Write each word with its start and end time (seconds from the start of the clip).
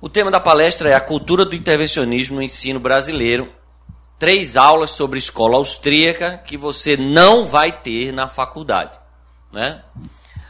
O 0.00 0.08
tema 0.08 0.30
da 0.30 0.40
palestra 0.40 0.90
é 0.90 0.94
a 0.94 1.00
cultura 1.00 1.44
do 1.44 1.54
intervencionismo 1.54 2.36
no 2.36 2.42
ensino 2.42 2.78
brasileiro. 2.78 3.52
Três 4.18 4.56
aulas 4.56 4.90
sobre 4.90 5.18
escola 5.18 5.56
austríaca 5.56 6.38
que 6.38 6.56
você 6.56 6.96
não 6.96 7.46
vai 7.46 7.72
ter 7.72 8.12
na 8.12 8.28
faculdade. 8.28 8.98
Né? 9.52 9.82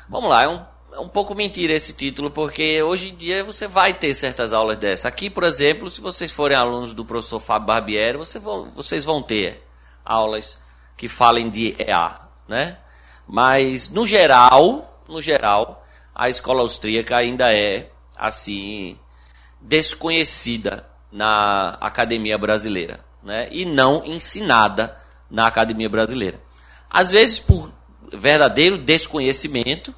Vamos 0.09 0.30
lá, 0.30 0.45
é 0.45 0.49
um, 0.49 0.61
é 0.93 0.99
um 0.99 1.09
pouco 1.09 1.35
mentira 1.35 1.72
esse 1.72 1.93
título, 1.95 2.30
porque 2.30 2.83
hoje 2.83 3.11
em 3.11 3.15
dia 3.15 3.45
você 3.45 3.67
vai 3.67 3.93
ter 3.93 4.15
certas 4.15 4.53
aulas 4.53 4.77
dessa. 4.77 5.08
Aqui, 5.08 5.29
por 5.29 5.45
exemplo, 5.45 5.90
se 5.90 6.01
vocês 6.01 6.31
forem 6.33 6.56
alunos 6.56 6.95
do 6.95 7.04
professor 7.04 7.40
Fábio 7.40 7.67
Barbieri, 7.67 8.17
você 8.17 8.38
vão, 8.38 8.71
vocês 8.71 9.04
vão 9.04 9.22
ter 9.22 9.63
aulas 10.04 10.58
que 10.97 11.08
falem 11.08 11.49
de 11.49 11.74
EA. 11.79 12.21
Né? 12.49 12.79
Mas, 13.26 13.88
no 13.88 14.06
geral, 14.06 15.03
no 15.08 15.21
geral, 15.21 15.85
a 16.15 16.29
escola 16.29 16.61
austríaca 16.61 17.16
ainda 17.16 17.52
é, 17.52 17.91
assim, 18.16 18.98
desconhecida 19.65 20.87
na 21.11 21.70
academia 21.80 22.37
brasileira, 22.37 23.01
né? 23.23 23.48
E 23.51 23.65
não 23.65 24.05
ensinada 24.05 24.97
na 25.30 25.47
academia 25.47 25.89
brasileira. 25.89 26.39
Às 26.91 27.11
vezes 27.11 27.41
por 27.41 27.73
verdadeiro 28.12 28.77
desconhecimento, 28.77 29.95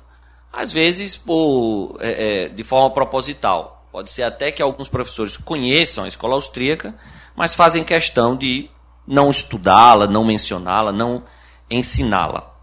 às 0.52 0.72
vezes 0.72 1.16
por 1.16 1.98
é, 2.00 2.44
é, 2.44 2.48
de 2.48 2.62
forma 2.62 2.90
proposital. 2.90 3.86
Pode 3.90 4.10
ser 4.12 4.22
até 4.22 4.52
que 4.52 4.62
alguns 4.62 4.88
professores 4.88 5.36
conheçam 5.36 6.04
a 6.04 6.08
escola 6.08 6.34
austríaca, 6.34 6.94
mas 7.34 7.54
fazem 7.54 7.82
questão 7.82 8.36
de 8.36 8.70
não 9.06 9.30
estudá-la, 9.30 10.06
não 10.06 10.24
mencioná-la, 10.24 10.92
não 10.92 11.24
ensiná-la. 11.68 12.54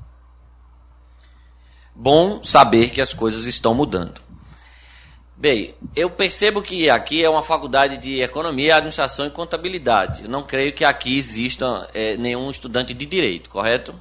Bom 1.95 2.43
saber 2.43 2.89
que 2.91 3.01
as 3.01 3.13
coisas 3.13 3.45
estão 3.45 3.73
mudando. 3.73 4.21
Bem, 5.35 5.73
eu 5.95 6.09
percebo 6.11 6.61
que 6.61 6.89
aqui 6.89 7.23
é 7.23 7.29
uma 7.29 7.41
faculdade 7.41 7.97
de 7.97 8.21
economia, 8.21 8.75
administração 8.75 9.25
e 9.25 9.31
contabilidade. 9.31 10.23
Eu 10.23 10.29
não 10.29 10.43
creio 10.43 10.73
que 10.73 10.85
aqui 10.85 11.17
exista 11.17 11.89
é, 11.93 12.15
nenhum 12.17 12.49
estudante 12.51 12.93
de 12.93 13.05
direito, 13.05 13.49
correto? 13.49 13.99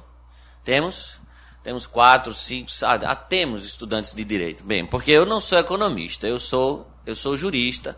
Temos? 0.63 1.19
Temos 1.63 1.87
quatro, 1.87 2.33
cinco, 2.33 2.69
ah, 2.83 3.15
temos 3.15 3.65
estudantes 3.65 4.13
de 4.13 4.23
direito. 4.23 4.63
Bem, 4.63 4.85
porque 4.85 5.11
eu 5.11 5.25
não 5.25 5.39
sou 5.39 5.57
economista, 5.57 6.27
eu 6.27 6.37
sou, 6.37 6.87
eu 7.05 7.15
sou 7.15 7.35
jurista. 7.35 7.97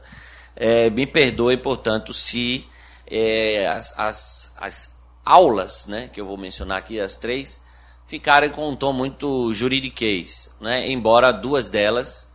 É, 0.56 0.90
me 0.90 1.06
perdoe, 1.06 1.58
portanto, 1.58 2.14
se 2.14 2.66
é, 3.06 3.68
as, 3.68 3.94
as, 3.98 4.52
as 4.56 4.96
aulas, 5.26 5.88
né, 5.88 6.08
que 6.08 6.22
eu 6.22 6.26
vou 6.26 6.38
mencionar 6.38 6.78
aqui, 6.78 7.02
as 7.02 7.18
três, 7.18 7.62
ficarem 8.08 8.50
com 8.50 8.70
um 8.70 8.76
tom 8.76 8.94
muito 8.94 9.54
juridiquês, 9.54 10.50
né, 10.62 10.90
embora 10.90 11.34
duas 11.34 11.68
delas 11.68 12.34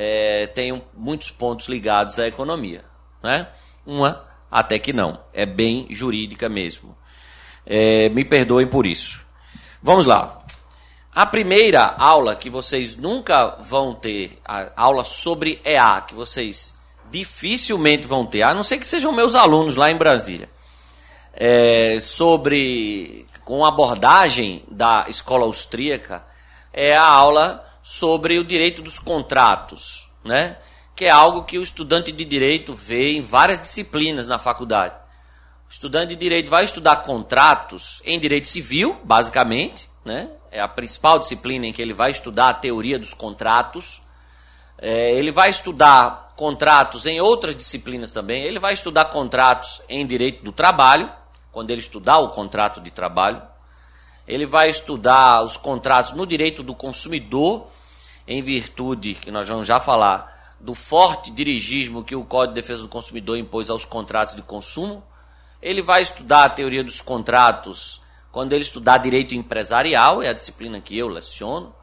é, 0.00 0.46
tenham 0.46 0.80
muitos 0.96 1.28
pontos 1.32 1.66
ligados 1.66 2.20
à 2.20 2.28
economia. 2.28 2.84
Né? 3.20 3.48
Uma, 3.84 4.24
até 4.48 4.78
que 4.78 4.92
não. 4.92 5.18
É 5.34 5.44
bem 5.44 5.88
jurídica 5.90 6.48
mesmo. 6.48 6.96
É, 7.66 8.08
me 8.08 8.24
perdoem 8.24 8.68
por 8.68 8.86
isso. 8.86 9.26
Vamos 9.82 10.06
lá. 10.06 10.38
A 11.12 11.26
primeira 11.26 11.82
aula 11.98 12.36
que 12.36 12.48
vocês 12.48 12.94
nunca 12.94 13.56
vão 13.60 13.92
ter, 13.92 14.38
a 14.44 14.70
aula 14.76 15.02
sobre 15.02 15.60
EA, 15.64 16.00
que 16.02 16.14
vocês 16.14 16.72
dificilmente 17.10 18.06
vão 18.06 18.24
ter, 18.24 18.44
a 18.44 18.54
não 18.54 18.62
ser 18.62 18.78
que 18.78 18.86
sejam 18.86 19.10
meus 19.10 19.34
alunos 19.34 19.74
lá 19.74 19.90
em 19.90 19.96
Brasília, 19.96 20.48
é, 21.32 21.98
sobre, 21.98 23.26
com 23.44 23.64
abordagem 23.64 24.64
da 24.70 25.06
escola 25.08 25.44
austríaca, 25.44 26.24
é 26.72 26.94
a 26.94 27.02
aula 27.02 27.67
sobre 27.88 28.38
o 28.38 28.44
direito 28.44 28.82
dos 28.82 28.98
contratos, 28.98 30.10
né? 30.22 30.58
que 30.94 31.06
é 31.06 31.10
algo 31.10 31.44
que 31.44 31.56
o 31.56 31.62
estudante 31.62 32.12
de 32.12 32.22
direito 32.22 32.74
vê 32.74 33.14
em 33.14 33.22
várias 33.22 33.58
disciplinas 33.58 34.28
na 34.28 34.38
faculdade. 34.38 34.94
O 35.66 35.72
estudante 35.72 36.08
de 36.10 36.16
direito 36.16 36.50
vai 36.50 36.64
estudar 36.64 36.96
contratos 36.96 38.02
em 38.04 38.20
direito 38.20 38.46
civil, 38.46 39.00
basicamente, 39.02 39.88
né? 40.04 40.30
é 40.50 40.60
a 40.60 40.68
principal 40.68 41.18
disciplina 41.18 41.66
em 41.66 41.72
que 41.72 41.80
ele 41.80 41.94
vai 41.94 42.10
estudar 42.10 42.50
a 42.50 42.54
teoria 42.54 42.98
dos 42.98 43.14
contratos. 43.14 44.02
É, 44.76 45.12
ele 45.12 45.32
vai 45.32 45.48
estudar 45.48 46.34
contratos 46.36 47.06
em 47.06 47.22
outras 47.22 47.56
disciplinas 47.56 48.12
também. 48.12 48.42
Ele 48.42 48.58
vai 48.58 48.74
estudar 48.74 49.06
contratos 49.06 49.80
em 49.88 50.06
direito 50.06 50.44
do 50.44 50.52
trabalho, 50.52 51.10
quando 51.50 51.70
ele 51.70 51.80
estudar 51.80 52.18
o 52.18 52.28
contrato 52.28 52.82
de 52.82 52.90
trabalho. 52.90 53.40
Ele 54.26 54.44
vai 54.44 54.68
estudar 54.68 55.42
os 55.42 55.56
contratos 55.56 56.12
no 56.12 56.26
direito 56.26 56.62
do 56.62 56.74
consumidor 56.74 57.66
em 58.28 58.42
virtude, 58.42 59.14
que 59.14 59.30
nós 59.30 59.48
vamos 59.48 59.66
já 59.66 59.80
falar, 59.80 60.54
do 60.60 60.74
forte 60.74 61.30
dirigismo 61.30 62.04
que 62.04 62.14
o 62.14 62.24
Código 62.24 62.54
de 62.54 62.60
Defesa 62.60 62.82
do 62.82 62.88
Consumidor 62.88 63.38
impôs 63.38 63.70
aos 63.70 63.86
contratos 63.86 64.34
de 64.36 64.42
consumo. 64.42 65.02
Ele 65.62 65.80
vai 65.80 66.02
estudar 66.02 66.44
a 66.44 66.50
teoria 66.50 66.84
dos 66.84 67.00
contratos 67.00 68.02
quando 68.30 68.52
ele 68.52 68.62
estudar 68.62 68.98
direito 68.98 69.34
empresarial, 69.34 70.22
é 70.22 70.28
a 70.28 70.34
disciplina 70.34 70.78
que 70.78 70.96
eu 70.96 71.08
leciono. 71.08 71.74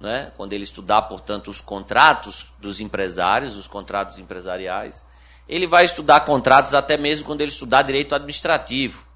Né? 0.00 0.32
Quando 0.36 0.52
ele 0.52 0.64
estudar, 0.64 1.02
portanto, 1.02 1.48
os 1.48 1.60
contratos 1.60 2.52
dos 2.58 2.80
empresários, 2.80 3.56
os 3.56 3.68
contratos 3.68 4.18
empresariais. 4.18 5.06
Ele 5.48 5.66
vai 5.66 5.84
estudar 5.84 6.22
contratos 6.22 6.74
até 6.74 6.96
mesmo 6.96 7.24
quando 7.24 7.40
ele 7.40 7.52
estudar 7.52 7.82
direito 7.82 8.14
administrativo, 8.16 9.06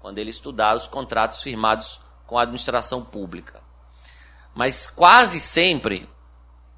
quando 0.00 0.18
ele 0.18 0.30
estudar 0.30 0.74
os 0.74 0.88
contratos 0.88 1.42
firmados 1.42 2.00
com 2.26 2.36
a 2.36 2.42
administração 2.42 3.04
pública. 3.04 3.62
Mas 4.54 4.86
quase 4.88 5.38
sempre 5.38 6.08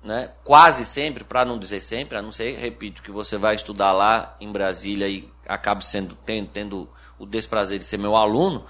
né? 0.02 0.30
quase 0.44 0.84
sempre, 0.84 1.24
para 1.24 1.44
não 1.44 1.58
dizer 1.58 1.80
sempre, 1.80 2.16
a 2.16 2.22
não 2.22 2.30
ser, 2.30 2.56
repito, 2.56 3.02
que 3.02 3.10
você 3.10 3.36
vai 3.36 3.54
estudar 3.54 3.92
lá 3.92 4.36
em 4.40 4.50
Brasília 4.50 5.08
e 5.08 5.28
acabe 5.46 5.84
sendo, 5.84 6.14
tendo, 6.24 6.48
tendo 6.48 6.88
o 7.18 7.26
desprazer 7.26 7.78
de 7.78 7.84
ser 7.84 7.98
meu 7.98 8.14
aluno, 8.14 8.64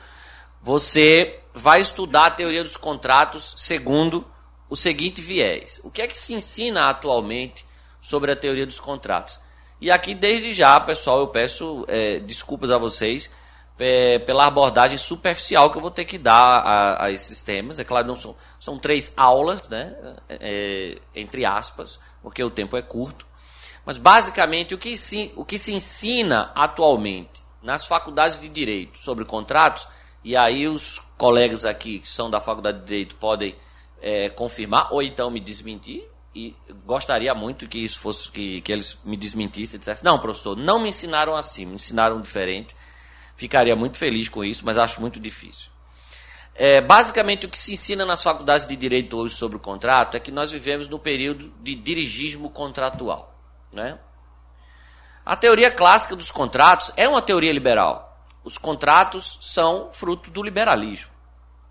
você 0.63 1.41
vai 1.55 1.81
estudar 1.81 2.27
a 2.27 2.31
teoria 2.31 2.63
dos 2.63 2.77
contratos 2.77 3.55
segundo 3.57 4.27
o 4.69 4.77
seguinte 4.77 5.21
viés. 5.21 5.81
O 5.85 5.91
que 5.91 6.03
é 6.03 6.07
que 6.07 6.17
se 6.17 6.35
ensina 6.35 6.89
atualmente 6.89 7.65
sobre 8.01 8.33
a 8.33 8.37
teoria 8.37 8.67
dos 8.67 8.81
contratos? 8.81 9.39
E 9.81 9.91
aqui, 9.91 10.15
desde 10.15 10.53
já, 10.53 10.81
pessoal, 10.81 11.21
eu 11.21 11.29
peço 11.29 11.85
é, 11.87 12.19
desculpas 12.19 12.71
a 12.71 12.79
vocês 12.79 13.31
é, 13.79 14.19
pela 14.21 14.47
abordagem 14.47 14.99
superficial 14.99 15.71
que 15.71 15.77
eu 15.77 15.83
vou 15.83 15.91
ter 15.91 16.05
que 16.05 16.19
dar 16.19 16.35
a, 16.35 17.05
a 17.05 17.11
esses 17.11 17.43
temas. 17.43 17.79
É 17.79 17.85
claro, 17.85 18.07
não 18.07 18.17
são, 18.17 18.35
são 18.59 18.79
três 18.79 19.13
aulas, 19.17 19.69
né, 19.69 19.95
é, 20.29 20.99
entre 21.15 21.45
aspas, 21.45 21.99
porque 22.23 22.43
o 22.43 22.51
tempo 22.51 22.77
é 22.77 22.83
curto. 22.83 23.27
Mas 23.85 23.99
basicamente 23.99 24.75
o 24.75 24.79
que, 24.79 24.97
se, 24.97 25.33
o 25.37 25.45
que 25.45 25.59
se 25.59 25.73
ensina 25.73 26.51
atualmente 26.55 27.43
nas 27.63 27.85
faculdades 27.85 28.41
de 28.41 28.49
direito 28.49 28.99
sobre 28.99 29.25
contratos, 29.25 29.87
e 30.25 30.37
aí 30.37 30.67
os 30.67 31.01
colegas 31.17 31.65
aqui 31.65 32.01
que 32.01 32.09
são 32.09 32.29
da 32.29 32.41
faculdade 32.41 32.81
de 32.81 32.85
direito 32.85 33.15
podem 33.17 33.55
é, 34.01 34.29
confirmar 34.29 34.93
ou 34.93 35.03
então 35.03 35.31
me 35.31 35.39
desmentir. 35.39 36.05
E 36.35 36.55
gostaria 36.85 37.35
muito 37.35 37.67
que 37.67 37.79
isso 37.79 37.99
fosse 37.99 38.31
que, 38.31 38.61
que 38.61 38.71
eles 38.71 38.99
me 39.05 39.17
desmentissem 39.17 39.77
e 39.77 39.79
dissessem: 39.79 40.05
Não, 40.05 40.19
professor, 40.19 40.55
não 40.55 40.79
me 40.79 40.91
ensinaram 40.91 41.35
assim, 41.35 41.65
me 41.65 41.77
ensinaram 41.77 42.21
diferente 42.21 42.75
Ficaria 43.37 43.77
muito 43.77 43.99
feliz 43.99 44.29
com 44.29 44.43
isso, 44.43 44.65
mas 44.65 44.79
acho 44.79 45.01
muito 45.01 45.21
difícil. 45.21 45.71
É, 46.55 46.81
basicamente, 46.81 47.45
o 47.45 47.51
que 47.51 47.59
se 47.59 47.75
ensina 47.75 48.07
nas 48.07 48.23
faculdades 48.23 48.67
de 48.67 48.75
direito 48.75 49.17
hoje 49.19 49.35
sobre 49.35 49.59
o 49.59 49.61
contrato 49.61 50.17
é 50.17 50.21
que 50.21 50.33
nós 50.33 50.51
vivemos 50.51 50.89
no 50.89 50.99
período 50.99 51.53
de 51.61 51.75
dirigismo 51.75 52.49
contratual. 52.49 53.39
Né? 53.71 53.99
A 55.25 55.37
teoria 55.37 55.71
clássica 55.71 56.17
dos 56.17 56.31
contratos 56.31 56.93
é 56.97 57.07
uma 57.07 57.21
teoria 57.21 57.53
liberal. 57.53 58.25
Os 58.43 58.57
contratos 58.57 59.39
são 59.43 59.91
fruto 59.93 60.31
do 60.31 60.43
liberalismo. 60.43 61.11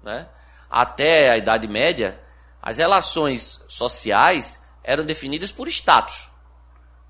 Né? 0.03 0.29
Até 0.69 1.31
a 1.31 1.37
Idade 1.37 1.67
Média, 1.67 2.21
as 2.61 2.77
relações 2.77 3.63
sociais 3.67 4.61
eram 4.83 5.03
definidas 5.03 5.51
por 5.51 5.67
status. 5.67 6.29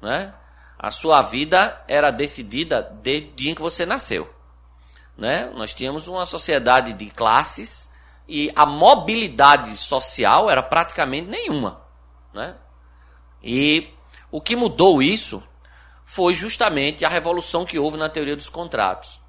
Né? 0.02 0.34
A 0.80 0.92
sua 0.92 1.22
vida 1.24 1.84
era 1.90 2.10
decidida 2.10 2.82
desde 3.02 3.30
o 3.30 3.34
dia 3.34 3.52
em 3.52 3.56
que 3.56 3.62
você 3.62 3.86
nasceu. 3.86 4.35
Né? 5.18 5.50
Nós 5.56 5.74
tínhamos 5.74 6.08
uma 6.08 6.26
sociedade 6.26 6.94
de 6.94 7.06
classes 7.10 7.90
e 8.28 8.52
a 8.56 8.66
mobilidade 8.66 9.78
social 9.78 10.50
era 10.50 10.62
praticamente 10.62 11.28
nenhuma. 11.28 11.82
Né? 12.34 12.56
E 13.42 13.90
o 14.32 14.42
que 14.42 14.56
mudou 14.56 15.02
isso 15.02 15.42
foi 16.06 16.36
justamente 16.36 17.06
a 17.06 17.10
revolução 17.10 17.66
que 17.66 17.80
houve 17.80 17.98
na 17.98 18.10
teoria 18.10 18.36
dos 18.36 18.50
contratos. 18.50 19.20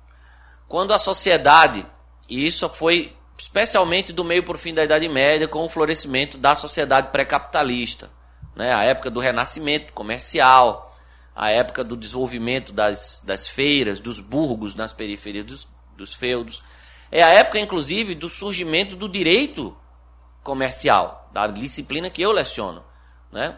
Quando 0.69 0.93
a 0.93 0.99
sociedade, 0.99 1.87
e 2.29 2.47
isso 2.47 2.69
foi 2.69 3.17
especialmente 3.39 4.13
do 4.13 4.25
meio 4.25 4.43
para 4.43 4.57
o 4.57 4.59
fim 4.59 4.73
da 4.73 4.85
Idade 4.85 5.09
Média, 5.09 5.47
com 5.47 5.65
o 5.65 5.69
florescimento 5.69 6.39
da 6.39 6.57
sociedade 6.57 7.09
pré-capitalista, 7.13 8.11
né? 8.55 8.75
a 8.75 8.83
época 8.83 9.11
do 9.11 9.21
renascimento 9.21 9.93
comercial, 9.93 10.93
a 11.35 11.51
época 11.51 11.85
do 11.85 11.97
desenvolvimento 11.97 12.73
das, 12.73 13.23
das 13.25 13.47
feiras, 13.47 14.01
dos 14.01 14.21
burgos 14.21 14.75
nas 14.75 14.93
periferias 14.95 15.45
dos, 15.45 15.69
dos 15.97 16.15
feudos. 16.15 16.63
É 17.11 17.23
a 17.23 17.31
época, 17.31 17.59
inclusive, 17.59 18.15
do 18.15 18.29
surgimento 18.29 18.97
do 18.97 19.09
direito 19.09 19.77
comercial, 20.43 21.31
da 21.33 21.47
disciplina 21.47 22.11
que 22.11 22.23
eu 22.23 22.33
leciono. 22.33 22.85
Né? 23.33 23.57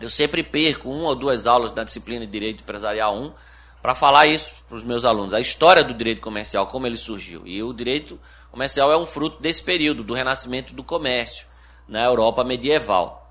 Eu 0.00 0.10
sempre 0.10 0.42
perco 0.42 0.90
uma 0.90 1.08
ou 1.08 1.14
duas 1.14 1.46
aulas 1.46 1.72
da 1.72 1.84
disciplina 1.84 2.24
de 2.26 2.32
Direito 2.32 2.62
Empresarial 2.62 3.16
1 3.16 3.32
para 3.80 3.94
falar 3.94 4.26
isso 4.26 4.64
para 4.66 4.76
os 4.76 4.82
meus 4.82 5.04
alunos, 5.04 5.34
a 5.34 5.40
história 5.40 5.84
do 5.84 5.92
direito 5.92 6.22
comercial, 6.22 6.66
como 6.66 6.86
ele 6.86 6.96
surgiu. 6.96 7.46
E 7.46 7.62
o 7.62 7.72
direito 7.72 8.18
comercial 8.50 8.90
é 8.90 8.96
um 8.96 9.04
fruto 9.04 9.42
desse 9.42 9.62
período, 9.62 10.02
do 10.02 10.14
renascimento 10.14 10.74
do 10.74 10.82
comércio 10.82 11.46
na 11.86 12.02
Europa 12.02 12.42
medieval. 12.42 13.23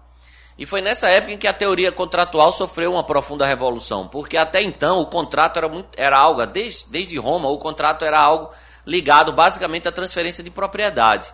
E 0.58 0.66
foi 0.66 0.82
nessa 0.82 1.10
época 1.10 1.34
em 1.34 1.38
que 1.38 1.48
a 1.48 1.54
teoria 1.54 1.92
contratual 1.92 2.52
sofreu 2.52 2.94
uma 2.94 3.04
profunda 3.04 3.46
revolução, 3.46 4.08
porque 4.08 4.38
até 4.38 4.62
então 4.62 5.00
o 5.00 5.08
contrato 5.08 5.58
era, 5.58 5.68
muito, 5.68 5.90
era 5.98 6.18
algo, 6.18 6.46
desde, 6.46 6.90
desde 6.90 7.18
Roma, 7.18 7.50
o 7.50 7.58
contrato 7.58 8.06
era 8.06 8.20
algo 8.20 8.52
ligado 8.86 9.34
basicamente 9.34 9.88
à 9.88 9.92
transferência 9.92 10.44
de 10.44 10.52
propriedade. 10.52 11.34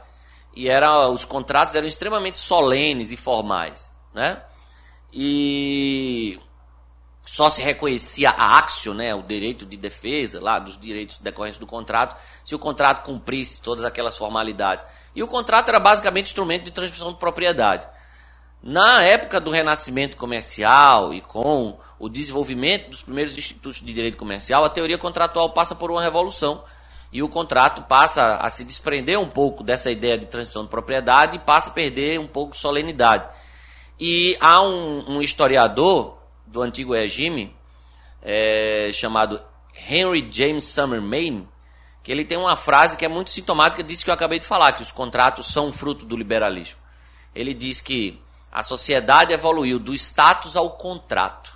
E 0.56 0.70
era, 0.70 1.08
os 1.10 1.26
contratos 1.26 1.76
eram 1.76 1.88
extremamente 1.88 2.38
solenes 2.38 3.12
e 3.12 3.18
formais. 3.18 3.92
Né? 4.14 4.42
E 5.12 6.40
só 7.26 7.50
se 7.50 7.62
reconhecia 7.62 8.32
a 8.32 8.58
axio, 8.58 8.94
né, 8.94 9.14
o 9.14 9.22
direito 9.22 9.64
de 9.64 9.78
defesa, 9.78 10.42
lá 10.42 10.58
dos 10.58 10.80
direitos 10.80 11.20
decorrentes 11.20 11.60
do 11.60 11.68
contrato, 11.68 12.16
se 12.44 12.56
o 12.56 12.60
contrato 12.60 13.06
cumprisse 13.06 13.62
todas 13.62 13.86
aquelas 13.86 14.18
formalidades. 14.18 14.84
E 15.16 15.22
o 15.22 15.28
contrato 15.28 15.70
era 15.70 15.80
basicamente 15.80 16.26
instrumento 16.28 16.64
de 16.64 16.72
transmissão 16.72 17.12
de 17.12 17.20
propriedade. 17.20 17.88
Na 18.62 19.02
época 19.04 19.40
do 19.40 19.52
renascimento 19.52 20.18
comercial 20.18 21.14
e 21.14 21.22
com 21.22 21.80
o 21.98 22.10
desenvolvimento 22.10 22.90
dos 22.90 23.02
primeiros 23.02 23.38
institutos 23.38 23.80
de 23.80 23.94
direito 23.94 24.18
comercial, 24.18 24.66
a 24.66 24.70
teoria 24.70 24.98
contratual 24.98 25.52
passa 25.52 25.74
por 25.74 25.90
uma 25.90 26.02
revolução 26.02 26.64
e 27.12 27.24
o 27.24 27.30
contrato 27.30 27.84
passa 27.84 28.36
a 28.36 28.50
se 28.50 28.66
desprender 28.66 29.18
um 29.18 29.30
pouco 29.30 29.64
dessa 29.64 29.90
ideia 29.90 30.18
de 30.18 30.26
transmissão 30.26 30.64
de 30.64 30.70
propriedade 30.70 31.38
e 31.38 31.40
passa 31.40 31.70
a 31.70 31.74
perder 31.74 32.20
um 32.20 32.28
pouco 32.28 32.52
de 32.52 32.60
solenidade. 32.60 33.30
E 33.98 34.38
há 34.42 34.62
um, 34.62 35.18
um 35.18 35.22
historiador 35.22 36.18
do 36.46 36.62
antigo 36.62 36.94
regime 36.94 37.56
é, 38.22 38.92
chamado 38.94 39.42
Henry 39.90 40.28
James 40.30 40.66
Summer 40.66 41.02
Maine, 41.02 41.48
que 42.04 42.12
ele 42.12 42.26
tem 42.26 42.38
uma 42.38 42.58
frase 42.58 42.98
que 42.98 43.06
é 43.06 43.10
muito 43.10 43.30
sintomática 43.30 43.84
disso 43.84 44.04
que 44.04 44.10
eu 44.10 44.14
acabei 44.14 44.38
de 44.38 44.48
falar, 44.48 44.74
que 44.74 44.82
os 44.82 44.92
contratos 44.92 45.48
são 45.48 45.72
fruto 45.72 46.06
do 46.06 46.18
liberalismo. 46.18 46.78
Ele 47.34 47.54
diz 47.54 47.80
que 47.80 48.22
a 48.60 48.64
sociedade 48.64 49.32
evoluiu 49.32 49.80
do 49.80 49.94
status 49.94 50.58
ao 50.58 50.72
contrato. 50.72 51.50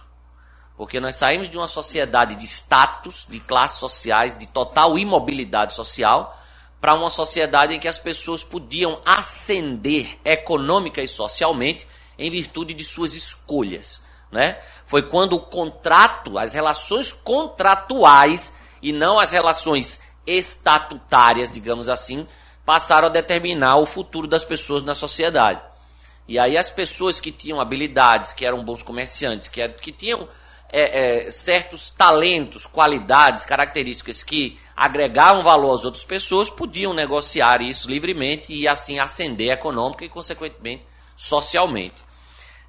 Porque 0.78 1.02
nós 1.02 1.18
saímos 1.18 1.50
de 1.50 1.58
uma 1.58 1.68
sociedade 1.68 2.34
de 2.36 2.46
status, 2.46 3.28
de 3.30 3.42
classes 3.42 3.78
sociais, 3.78 4.38
de 4.38 4.48
total 4.48 4.98
imobilidade 4.98 5.74
social, 5.74 6.34
para 6.80 6.94
uma 6.94 7.10
sociedade 7.10 7.74
em 7.74 7.80
que 7.80 7.90
as 7.90 8.00
pessoas 8.00 8.42
podiam 8.42 9.02
ascender 9.06 10.18
econômica 10.24 11.02
e 11.02 11.08
socialmente 11.08 11.86
em 12.18 12.32
virtude 12.32 12.74
de 12.74 12.86
suas 12.86 13.16
escolhas. 13.16 14.02
Né? 14.32 14.58
Foi 14.88 15.04
quando 15.04 15.34
o 15.34 15.42
contrato, 15.42 16.40
as 16.40 16.54
relações 16.54 17.12
contratuais 17.12 18.54
e 18.82 18.94
não 18.94 19.20
as 19.20 19.34
relações 19.34 20.00
estatutárias, 20.26 21.52
digamos 21.52 21.90
assim, 21.90 22.26
passaram 22.66 23.10
a 23.10 23.12
determinar 23.12 23.76
o 23.76 23.86
futuro 23.86 24.26
das 24.26 24.46
pessoas 24.46 24.84
na 24.84 24.96
sociedade. 24.96 25.73
E 26.28 26.40
aí 26.40 26.58
as 26.58 26.70
pessoas 26.70 27.20
que 27.20 27.32
tinham 27.32 27.60
habilidades, 27.60 28.34
que 28.34 28.46
eram 28.46 28.64
bons 28.64 28.82
comerciantes, 28.82 29.48
que, 29.48 29.62
eram, 29.62 29.74
que 29.74 29.92
tinham 29.92 30.28
é, 30.70 31.26
é, 31.28 31.32
certos 31.32 31.90
talentos, 31.90 32.66
qualidades, 32.66 33.46
características 33.46 34.24
que 34.24 34.58
agregavam 34.76 35.44
valor 35.44 35.76
às 35.76 35.86
outras 35.86 36.04
pessoas, 36.04 36.50
podiam 36.50 36.94
negociar 36.94 37.62
isso 37.62 37.90
livremente 37.90 38.54
e 38.54 38.68
assim 38.68 38.98
ascender 38.98 39.52
econômica 39.52 40.04
e, 40.04 40.10
consequentemente, 40.10 40.84
socialmente. 41.16 42.04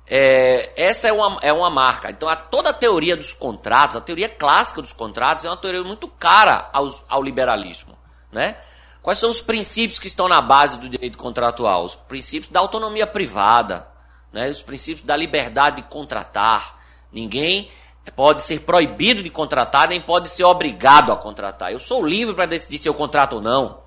É, 0.07 0.71
essa 0.77 1.09
é 1.09 1.13
uma, 1.13 1.39
é 1.41 1.53
uma 1.53 1.71
marca. 1.71 2.11
Então, 2.11 2.29
a, 2.29 2.37
toda 2.37 2.71
a 2.71 2.75
teoria 2.75 3.17
dos 3.17 3.33
contratos, 3.33 3.97
a 3.97 4.01
teoria 4.01 4.29
clássica 4.29 4.83
dos 4.83 4.93
contratos, 4.93 5.45
é 5.45 5.49
uma 5.49 5.57
teoria 5.57 5.83
muito 5.83 6.07
cara 6.09 6.69
ao, 6.73 6.93
ao 7.09 7.23
liberalismo. 7.23 7.97
Né? 8.31 8.57
Quais 9.05 9.19
são 9.19 9.29
os 9.29 9.43
princípios 9.43 9.99
que 9.99 10.07
estão 10.07 10.27
na 10.29 10.41
base 10.41 10.79
do 10.79 10.89
direito 10.89 11.19
contratual? 11.19 11.85
Os 11.85 11.95
princípios 11.95 12.51
da 12.51 12.59
autonomia 12.59 13.07
privada, 13.07 13.87
né? 14.33 14.49
os 14.49 14.63
princípios 14.63 15.05
da 15.05 15.15
liberdade 15.15 15.83
de 15.83 15.89
contratar. 15.91 16.81
Ninguém 17.13 17.71
pode 18.17 18.41
ser 18.41 18.61
proibido 18.61 19.23
de 19.23 19.29
contratar, 19.29 19.89
nem 19.89 20.01
pode 20.01 20.31
ser 20.31 20.45
obrigado 20.45 21.13
a 21.13 21.17
contratar. 21.17 21.71
Eu 21.71 21.79
sou 21.79 22.03
livre 22.03 22.35
para 22.35 22.47
decidir 22.47 22.79
se 22.79 22.89
eu 22.89 22.95
contrato 22.95 23.35
ou 23.35 23.43
não. 23.43 23.83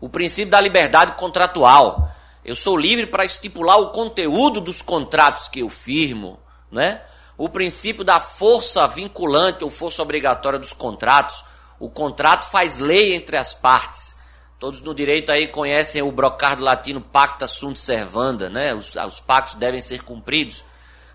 O 0.00 0.08
princípio 0.08 0.50
da 0.50 0.62
liberdade 0.62 1.12
contratual. 1.12 2.10
Eu 2.42 2.56
sou 2.56 2.74
livre 2.74 3.06
para 3.06 3.26
estipular 3.26 3.76
o 3.76 3.90
conteúdo 3.90 4.62
dos 4.62 4.80
contratos 4.80 5.46
que 5.46 5.60
eu 5.60 5.68
firmo, 5.68 6.40
né? 6.72 7.02
O 7.36 7.50
princípio 7.50 8.02
da 8.02 8.18
força 8.18 8.86
vinculante 8.86 9.62
ou 9.62 9.68
força 9.68 10.02
obrigatória 10.02 10.58
dos 10.58 10.72
contratos. 10.72 11.44
O 11.78 11.90
contrato 11.90 12.48
faz 12.48 12.78
lei 12.78 13.14
entre 13.14 13.36
as 13.36 13.52
partes. 13.52 14.16
Todos 14.58 14.82
no 14.82 14.92
direito 14.92 15.30
aí 15.30 15.46
conhecem 15.46 16.02
o 16.02 16.10
brocardo 16.10 16.64
latino 16.64 17.00
pacta 17.00 17.46
sunt 17.46 17.78
servanda, 17.78 18.50
né? 18.50 18.74
Os, 18.74 18.96
os 18.96 19.20
pactos 19.20 19.54
devem 19.54 19.80
ser 19.80 20.02
cumpridos. 20.02 20.64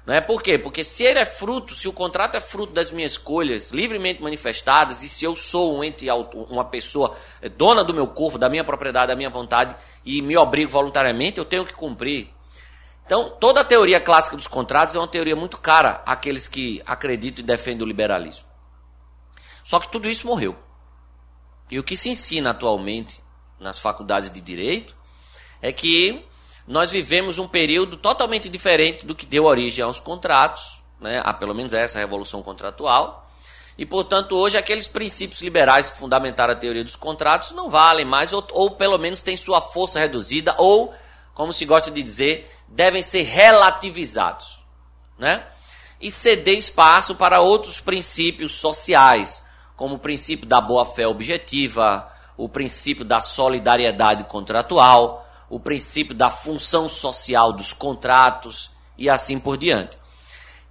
Não 0.06 0.14
é 0.14 0.22
por 0.22 0.42
quê? 0.42 0.58
Porque 0.58 0.84
se 0.84 1.04
ele 1.04 1.20
é 1.20 1.26
fruto, 1.26 1.74
se 1.74 1.88
o 1.88 1.94
contrato 1.94 2.36
é 2.36 2.42
fruto 2.42 2.74
das 2.74 2.92
minhas 2.92 3.14
escolhas 3.14 3.72
livremente 3.72 4.22
manifestadas, 4.22 5.02
e 5.02 5.08
se 5.08 5.24
eu 5.24 5.36
sou 5.36 5.78
um 5.78 5.84
ente, 5.84 6.08
uma 6.50 6.66
pessoa 6.66 7.16
é, 7.42 7.48
dona 7.48 7.84
do 7.84 7.94
meu 7.94 8.08
corpo, 8.08 8.38
da 8.38 8.50
minha 8.50 8.64
propriedade, 8.64 9.08
da 9.08 9.16
minha 9.16 9.30
vontade, 9.30 9.76
e 10.06 10.22
me 10.22 10.36
obrigo 10.36 10.72
voluntariamente, 10.72 11.38
eu 11.38 11.46
tenho 11.46 11.66
que 11.66 11.74
cumprir. 11.74 12.30
Então, 13.06 13.30
toda 13.30 13.62
a 13.62 13.66
teoria 13.66 14.00
clássica 14.00 14.36
dos 14.36 14.48
contratos 14.48 14.96
é 14.96 15.00
uma 15.00 15.08
teoria 15.08 15.36
muito 15.36 15.58
cara 15.58 16.02
àqueles 16.06 16.48
que 16.48 16.82
acreditam 16.86 17.44
e 17.44 17.48
defendem 17.48 17.84
o 17.84 17.88
liberalismo. 17.88 18.46
Só 19.64 19.80
que 19.80 19.90
tudo 19.90 20.10
isso 20.10 20.28
morreu. 20.28 20.56
E 21.72 21.80
o 21.80 21.84
que 21.84 21.96
se 21.96 22.10
ensina 22.10 22.52
atualmente 22.52 23.23
nas 23.64 23.80
faculdades 23.80 24.30
de 24.30 24.42
direito, 24.42 24.96
é 25.62 25.72
que 25.72 26.24
nós 26.68 26.92
vivemos 26.92 27.38
um 27.38 27.48
período 27.48 27.98
totalmente 27.98 28.48
diferente 28.48 29.06
do 29.06 29.16
que 29.16 29.26
deu 29.26 29.46
origem 29.46 29.84
aos 29.84 30.00
contratos, 30.00 30.82
né, 31.00 31.22
a 31.24 31.34
pelo 31.34 31.56
menos 31.56 31.74
essa 31.74 32.00
revolução 32.00 32.44
contratual. 32.44 33.28
E, 33.78 33.86
portanto, 33.86 34.36
hoje 34.36 34.58
aqueles 34.58 34.88
princípios 34.88 35.42
liberais 35.42 35.90
que 35.90 35.98
fundamentaram 35.98 36.54
a 36.54 36.56
teoria 36.56 36.84
dos 36.84 36.96
contratos 36.96 37.52
não 37.52 37.70
valem 37.70 38.06
mais, 38.06 38.32
ou, 38.32 38.46
ou 38.52 38.72
pelo 38.72 38.98
menos 38.98 39.24
têm 39.24 39.36
sua 39.36 39.62
força 39.62 40.00
reduzida, 40.00 40.54
ou, 40.58 40.94
como 41.34 41.52
se 41.52 41.66
gosta 41.66 41.90
de 41.90 42.04
dizer, 42.04 42.50
devem 42.68 43.02
ser 43.02 43.24
relativizados. 43.24 44.64
Né? 45.18 45.44
E 46.00 46.12
ceder 46.12 46.58
espaço 46.58 47.16
para 47.16 47.42
outros 47.42 47.80
princípios 47.80 48.54
sociais, 48.54 49.42
como 49.76 49.96
o 49.96 50.00
princípio 50.00 50.48
da 50.48 50.62
boa-fé 50.62 51.08
objetiva, 51.08 52.13
o 52.38 52.50
princípio 52.50 53.06
da 53.06 53.22
solidariedade 53.22 54.24
contratual, 54.26 55.26
o 55.50 55.60
princípio 55.60 56.16
da 56.16 56.30
função 56.30 56.90
social 56.90 57.54
dos 57.54 57.74
contratos 57.74 58.72
e 58.98 59.10
assim 59.10 59.40
por 59.40 59.58
diante. 59.58 59.98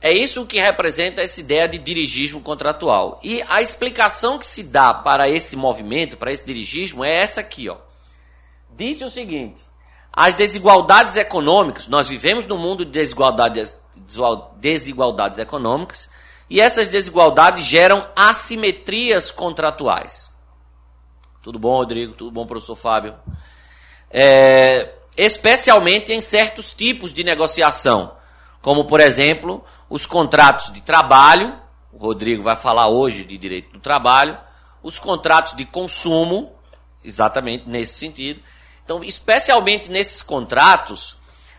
É 0.00 0.12
isso 0.12 0.45
que 0.45 0.59
representa 0.59 1.23
essa 1.23 1.40
ideia 1.40 1.69
de 1.69 1.78
dirigismo 1.78 2.40
contratual. 2.40 3.21
E 3.23 3.40
a 3.49 3.62
explicação 3.62 4.37
que 4.37 4.47
se 4.47 4.64
dá 4.64 4.92
para 4.92 5.28
esse 5.28 5.54
movimento, 5.54 6.16
para 6.16 6.33
esse 6.33 6.45
dirigismo, 6.45 7.04
é 7.04 7.14
essa 7.14 7.40
aqui. 7.40 7.69
Ó. 7.69 7.76
Diz 8.76 9.00
o 9.00 9.09
seguinte: 9.09 9.62
as 10.12 10.35
desigualdades 10.35 11.14
econômicas, 11.14 11.87
nós 11.87 12.09
vivemos 12.09 12.47
num 12.47 12.59
mundo 12.59 12.85
de 12.85 12.90
desigualdades, 12.90 13.76
desigualdades 14.57 15.38
econômicas, 15.38 16.11
e 16.50 16.61
essas 16.61 16.88
desigualdades 16.88 17.64
geram 17.64 18.04
assimetrias 18.16 19.31
contratuais. 19.31 20.32
Tudo 21.43 21.59
bom, 21.59 21.77
Rodrigo? 21.77 22.15
Tudo 22.15 22.31
bom, 22.31 22.47
professor 22.47 22.77
Fábio? 22.77 23.17
É, 24.09 24.95
especialmente 25.17 26.13
em 26.13 26.21
certos 26.21 26.73
tipos 26.73 27.13
de 27.13 27.25
negociação, 27.25 28.15
como, 28.61 28.85
por 28.85 29.01
exemplo, 29.01 29.65
os 29.91 30.07
contratos 30.07 30.73
de 30.73 30.81
trabalho, 30.81 31.59
o 31.93 31.99
Rodrigo 31.99 32.45
vai 32.45 32.55
falar 32.55 32.87
hoje 32.89 33.25
de 33.25 33.37
direito 33.37 33.73
do 33.73 33.81
trabalho, 33.81 34.39
os 34.85 35.01
contratos 35.01 35.57
de 35.57 35.65
consumo, 35.65 36.53
exatamente 37.05 37.69
nesse 37.69 37.95
sentido. 37.95 38.41
Então, 38.85 39.03
especialmente 39.03 39.91
nesses 39.91 40.23
contratos, 40.23 41.17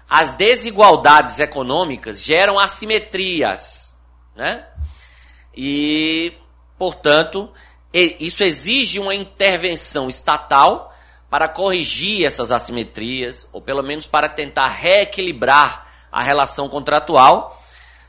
as 0.09 0.31
desigualdades 0.31 1.39
econômicas 1.39 2.23
geram 2.23 2.57
assimetrias, 2.57 3.97
né? 4.35 4.65
E, 5.55 6.33
portanto, 6.77 7.51
isso 7.93 8.43
exige 8.43 8.99
uma 8.99 9.13
intervenção 9.13 10.09
estatal 10.09 10.91
para 11.29 11.47
corrigir 11.47 12.25
essas 12.25 12.51
assimetrias, 12.51 13.47
ou 13.51 13.61
pelo 13.61 13.83
menos 13.83 14.07
para 14.07 14.29
tentar 14.29 14.67
reequilibrar 14.67 15.87
a 16.11 16.21
relação 16.21 16.69
contratual, 16.69 17.59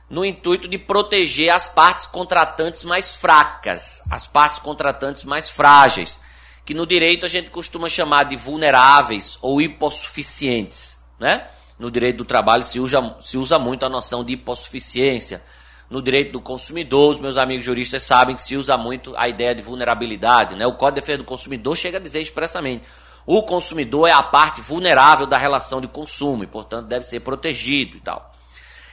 no 0.09 0.25
intuito 0.25 0.69
de 0.69 0.79
proteger 0.79 1.51
as 1.51 1.69
partes 1.69 2.07
contratantes 2.07 2.85
mais 2.85 3.17
fracas, 3.17 4.03
as 4.11 4.27
partes 4.27 4.59
contratantes 4.59 5.25
mais 5.25 5.49
frágeis, 5.49 6.21
que 6.65 6.75
no 6.75 6.87
direito 6.87 7.27
a 7.27 7.29
gente 7.29 7.51
costuma 7.51 7.89
chamar 7.89 8.25
de 8.25 8.37
vulneráveis 8.37 9.39
ou 9.41 9.61
hipossuficientes, 9.61 10.99
né? 11.19 11.47
no 11.79 11.91
direito 11.91 12.19
do 12.19 12.25
trabalho 12.25 12.63
se 12.63 12.79
usa, 12.79 13.17
se 13.21 13.37
usa 13.37 13.59
muito 13.59 13.85
a 13.85 13.89
noção 13.89 14.25
de 14.25 14.35
hipossuficiência. 14.35 15.43
No 15.91 16.01
direito 16.01 16.33
do 16.33 16.41
consumidor, 16.41 17.15
os 17.15 17.21
meus 17.21 17.37
amigos 17.37 17.65
juristas 17.65 18.03
sabem 18.03 18.35
que 18.35 18.43
se 18.43 18.57
usa 18.57 18.77
muito 18.77 19.15
a 19.17 19.29
ideia 19.29 19.55
de 19.55 19.63
vulnerabilidade. 19.63 20.55
Né? 20.55 20.67
O 20.67 20.75
Código 20.75 20.95
de 20.97 21.01
Defesa 21.03 21.19
do 21.19 21.25
Consumidor 21.25 21.77
chega 21.77 21.99
a 21.99 22.01
dizer 22.01 22.21
expressamente: 22.21 22.85
o 23.27 23.43
consumidor 23.43 24.09
é 24.09 24.13
a 24.13 24.23
parte 24.23 24.61
vulnerável 24.61 25.27
da 25.27 25.39
relação 25.39 25.81
de 25.81 25.89
consumo 25.89 26.45
e, 26.45 26.47
portanto, 26.47 26.87
deve 26.87 27.05
ser 27.05 27.21
protegido 27.21 27.97
e 27.97 28.01
tal. 28.01 28.35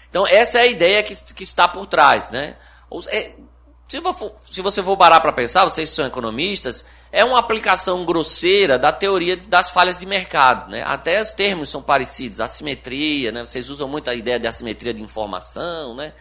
Então, 0.10 0.28
essa 0.28 0.60
é 0.60 0.62
a 0.64 0.68
ideia 0.68 1.04
que, 1.04 1.16
que 1.34 1.44
está 1.44 1.68
por 1.68 1.86
trás. 1.86 2.30
Né? 2.32 2.58
É, 3.08 3.34
se, 3.88 4.02
for, 4.02 4.36
se 4.50 4.62
você 4.62 4.84
for 4.84 4.98
parar 4.98 5.22
para 5.22 5.32
pensar, 5.32 5.64
vocês 5.64 5.90
são 5.90 6.06
economistas, 6.06 6.86
é 7.12 7.26
uma 7.26 7.40
aplicação 7.40 8.06
grosseira 8.06 8.80
da 8.80 8.92
teoria 8.92 9.36
das 9.36 9.70
falhas 9.70 9.98
de 9.98 10.06
mercado. 10.06 10.70
Né? 10.70 10.84
Até 10.84 11.22
os 11.22 11.32
termos 11.34 11.70
são 11.70 11.82
parecidos, 11.82 12.40
assimetria, 12.40 13.32
né? 13.32 13.46
vocês 13.46 13.70
usam 13.70 13.88
muito 13.88 14.10
a 14.10 14.16
ideia 14.16 14.40
de 14.40 14.48
assimetria 14.48 14.94
de 14.94 15.02
informação. 15.02 15.96
Né? 15.96 16.14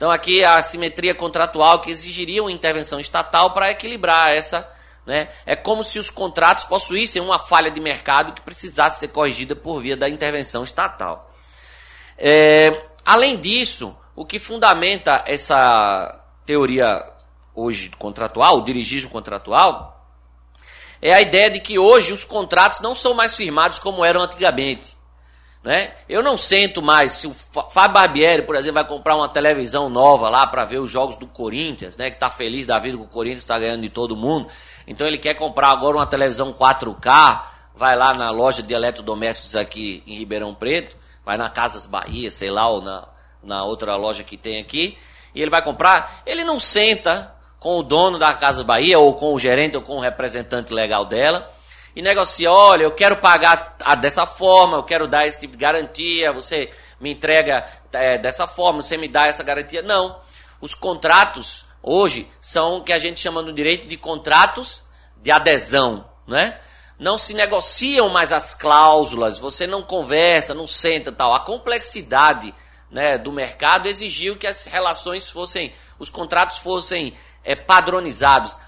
Então 0.00 0.10
aqui 0.10 0.42
a 0.42 0.56
assimetria 0.56 1.14
contratual 1.14 1.82
que 1.82 1.90
exigiria 1.90 2.42
uma 2.42 2.50
intervenção 2.50 2.98
estatal 2.98 3.52
para 3.52 3.70
equilibrar 3.70 4.30
essa. 4.30 4.66
Né? 5.04 5.28
É 5.44 5.54
como 5.54 5.84
se 5.84 5.98
os 5.98 6.08
contratos 6.08 6.64
possuíssem 6.64 7.20
uma 7.20 7.38
falha 7.38 7.70
de 7.70 7.82
mercado 7.82 8.32
que 8.32 8.40
precisasse 8.40 8.98
ser 9.00 9.08
corrigida 9.08 9.54
por 9.54 9.82
via 9.82 9.98
da 9.98 10.08
intervenção 10.08 10.64
estatal. 10.64 11.30
É, 12.16 12.82
além 13.04 13.36
disso, 13.38 13.94
o 14.16 14.24
que 14.24 14.38
fundamenta 14.38 15.22
essa 15.26 16.24
teoria 16.46 17.06
hoje 17.54 17.90
contratual, 17.98 18.56
o 18.56 18.64
dirigismo 18.64 19.10
contratual, 19.10 20.02
é 21.02 21.12
a 21.12 21.20
ideia 21.20 21.50
de 21.50 21.60
que 21.60 21.78
hoje 21.78 22.10
os 22.10 22.24
contratos 22.24 22.80
não 22.80 22.94
são 22.94 23.12
mais 23.12 23.36
firmados 23.36 23.78
como 23.78 24.02
eram 24.02 24.22
antigamente. 24.22 24.96
Né? 25.62 25.92
Eu 26.08 26.22
não 26.22 26.38
sento 26.38 26.80
mais, 26.80 27.12
se 27.12 27.26
o 27.26 27.34
Fábio 27.34 27.92
Barbieri, 27.92 28.42
por 28.42 28.56
exemplo, 28.56 28.74
vai 28.74 28.86
comprar 28.86 29.14
uma 29.14 29.28
televisão 29.28 29.90
nova 29.90 30.30
lá 30.30 30.46
para 30.46 30.64
ver 30.64 30.78
os 30.78 30.90
jogos 30.90 31.16
do 31.16 31.26
Corinthians, 31.26 31.98
né, 31.98 32.08
que 32.08 32.16
está 32.16 32.30
feliz 32.30 32.64
da 32.64 32.78
vida 32.78 32.96
que 32.96 33.02
o 33.02 33.06
Corinthians 33.06 33.40
está 33.40 33.58
ganhando 33.58 33.82
de 33.82 33.90
todo 33.90 34.16
mundo, 34.16 34.48
então 34.86 35.06
ele 35.06 35.18
quer 35.18 35.34
comprar 35.34 35.68
agora 35.68 35.98
uma 35.98 36.06
televisão 36.06 36.50
4K, 36.54 37.42
vai 37.74 37.94
lá 37.94 38.14
na 38.14 38.30
loja 38.30 38.62
de 38.62 38.72
eletrodomésticos 38.72 39.54
aqui 39.54 40.02
em 40.06 40.16
Ribeirão 40.16 40.54
Preto, 40.54 40.96
vai 41.26 41.36
na 41.36 41.50
Casas 41.50 41.84
Bahia, 41.84 42.30
sei 42.30 42.50
lá, 42.50 42.66
ou 42.66 42.80
na, 42.80 43.06
na 43.42 43.62
outra 43.62 43.96
loja 43.96 44.24
que 44.24 44.38
tem 44.38 44.58
aqui, 44.58 44.96
e 45.34 45.42
ele 45.42 45.50
vai 45.50 45.62
comprar, 45.62 46.22
ele 46.24 46.42
não 46.42 46.58
senta 46.58 47.34
com 47.58 47.78
o 47.78 47.82
dono 47.82 48.18
da 48.18 48.32
Casa 48.32 48.64
Bahia, 48.64 48.98
ou 48.98 49.14
com 49.14 49.34
o 49.34 49.38
gerente, 49.38 49.76
ou 49.76 49.82
com 49.82 49.96
o 49.96 50.00
representante 50.00 50.72
legal 50.72 51.04
dela, 51.04 51.46
e 51.94 52.02
negocia, 52.02 52.50
olha, 52.50 52.84
eu 52.84 52.92
quero 52.92 53.16
pagar 53.16 53.76
dessa 54.00 54.26
forma, 54.26 54.76
eu 54.76 54.82
quero 54.82 55.08
dar 55.08 55.26
esse 55.26 55.40
tipo 55.40 55.56
de 55.56 55.60
garantia, 55.60 56.32
você 56.32 56.70
me 57.00 57.12
entrega 57.12 57.64
é, 57.92 58.18
dessa 58.18 58.46
forma, 58.46 58.82
você 58.82 58.96
me 58.96 59.08
dá 59.08 59.26
essa 59.26 59.42
garantia. 59.42 59.82
Não. 59.82 60.20
Os 60.60 60.74
contratos, 60.74 61.64
hoje, 61.82 62.30
são 62.40 62.78
o 62.78 62.84
que 62.84 62.92
a 62.92 62.98
gente 62.98 63.20
chama 63.20 63.42
no 63.42 63.52
direito 63.52 63.88
de 63.88 63.96
contratos 63.96 64.82
de 65.16 65.30
adesão, 65.30 66.08
né? 66.26 66.58
Não 66.98 67.16
se 67.16 67.32
negociam 67.32 68.10
mais 68.10 68.30
as 68.30 68.54
cláusulas, 68.54 69.38
você 69.38 69.66
não 69.66 69.82
conversa, 69.82 70.52
não 70.52 70.66
senta 70.66 71.10
tal. 71.10 71.34
A 71.34 71.40
complexidade 71.40 72.54
né, 72.90 73.16
do 73.16 73.32
mercado 73.32 73.86
exigiu 73.86 74.36
que 74.36 74.46
as 74.46 74.66
relações 74.66 75.30
fossem, 75.30 75.72
os 75.98 76.10
contratos 76.10 76.58
fossem 76.58 77.14
é, 77.42 77.56
padronizados, 77.56 78.58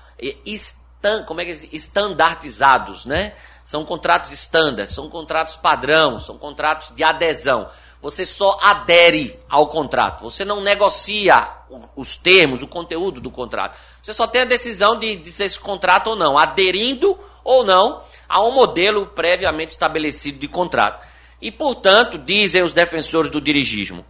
estan, 0.47 0.82
como 1.27 1.41
é 1.41 1.45
que 1.45 1.51
é? 1.51 1.69
estandartizados, 1.73 3.05
né? 3.07 3.35
São 3.65 3.85
contratos 3.85 4.33
standard, 4.33 4.93
são 4.93 5.09
contratos 5.09 5.57
padrão, 5.57 6.19
são 6.19 6.37
contratos 6.37 6.93
de 6.95 7.05
adesão. 7.05 7.69
Você 8.01 8.27
só 8.27 8.59
adere 8.61 9.39
ao 9.49 9.69
contrato, 9.69 10.25
você 10.25 10.45
não 10.45 10.61
negocia 10.61 11.49
os 11.95 12.17
termos, 12.17 12.61
o 12.61 12.67
conteúdo 12.67 13.21
do 13.21 13.31
contrato. 13.31 13.79
Você 14.03 14.13
só 14.13 14.27
tem 14.27 14.43
a 14.43 14.47
decisão 14.47 14.99
de, 14.99 15.25
ser 15.31 15.45
esse 15.45 15.59
contrato 15.61 16.09
ou 16.09 16.17
não, 16.17 16.37
aderindo 16.37 17.17
ou 17.45 17.63
não 17.63 18.03
a 18.29 18.43
um 18.43 18.51
modelo 18.51 19.07
previamente 19.07 19.71
estabelecido 19.71 20.39
de 20.39 20.49
contrato. 20.49 21.07
E, 21.41 21.53
portanto, 21.53 22.19
dizem 22.19 22.63
os 22.63 22.73
defensores 22.73 23.31
do 23.31 23.41
dirigismo, 23.41 24.05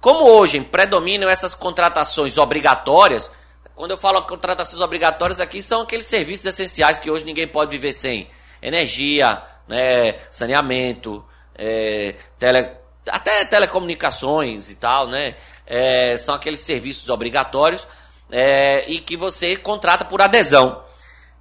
como 0.00 0.24
hoje 0.24 0.60
predominam 0.60 1.28
essas 1.28 1.54
contratações 1.54 2.36
obrigatórias, 2.36 3.30
quando 3.78 3.92
eu 3.92 3.96
falo 3.96 4.20
contratações 4.22 4.82
obrigatórias 4.82 5.38
aqui, 5.38 5.62
são 5.62 5.82
aqueles 5.82 6.04
serviços 6.04 6.44
essenciais 6.46 6.98
que 6.98 7.08
hoje 7.08 7.24
ninguém 7.24 7.46
pode 7.46 7.70
viver 7.70 7.92
sem. 7.92 8.28
Energia, 8.60 9.40
né, 9.68 10.16
saneamento, 10.32 11.24
é, 11.54 12.16
tele, 12.36 12.72
até 13.08 13.44
telecomunicações 13.44 14.68
e 14.68 14.74
tal, 14.74 15.06
né? 15.06 15.36
É, 15.64 16.16
são 16.16 16.34
aqueles 16.34 16.58
serviços 16.58 17.08
obrigatórios 17.08 17.86
é, 18.32 18.90
e 18.90 18.98
que 18.98 19.16
você 19.16 19.56
contrata 19.56 20.04
por 20.04 20.20
adesão. 20.20 20.82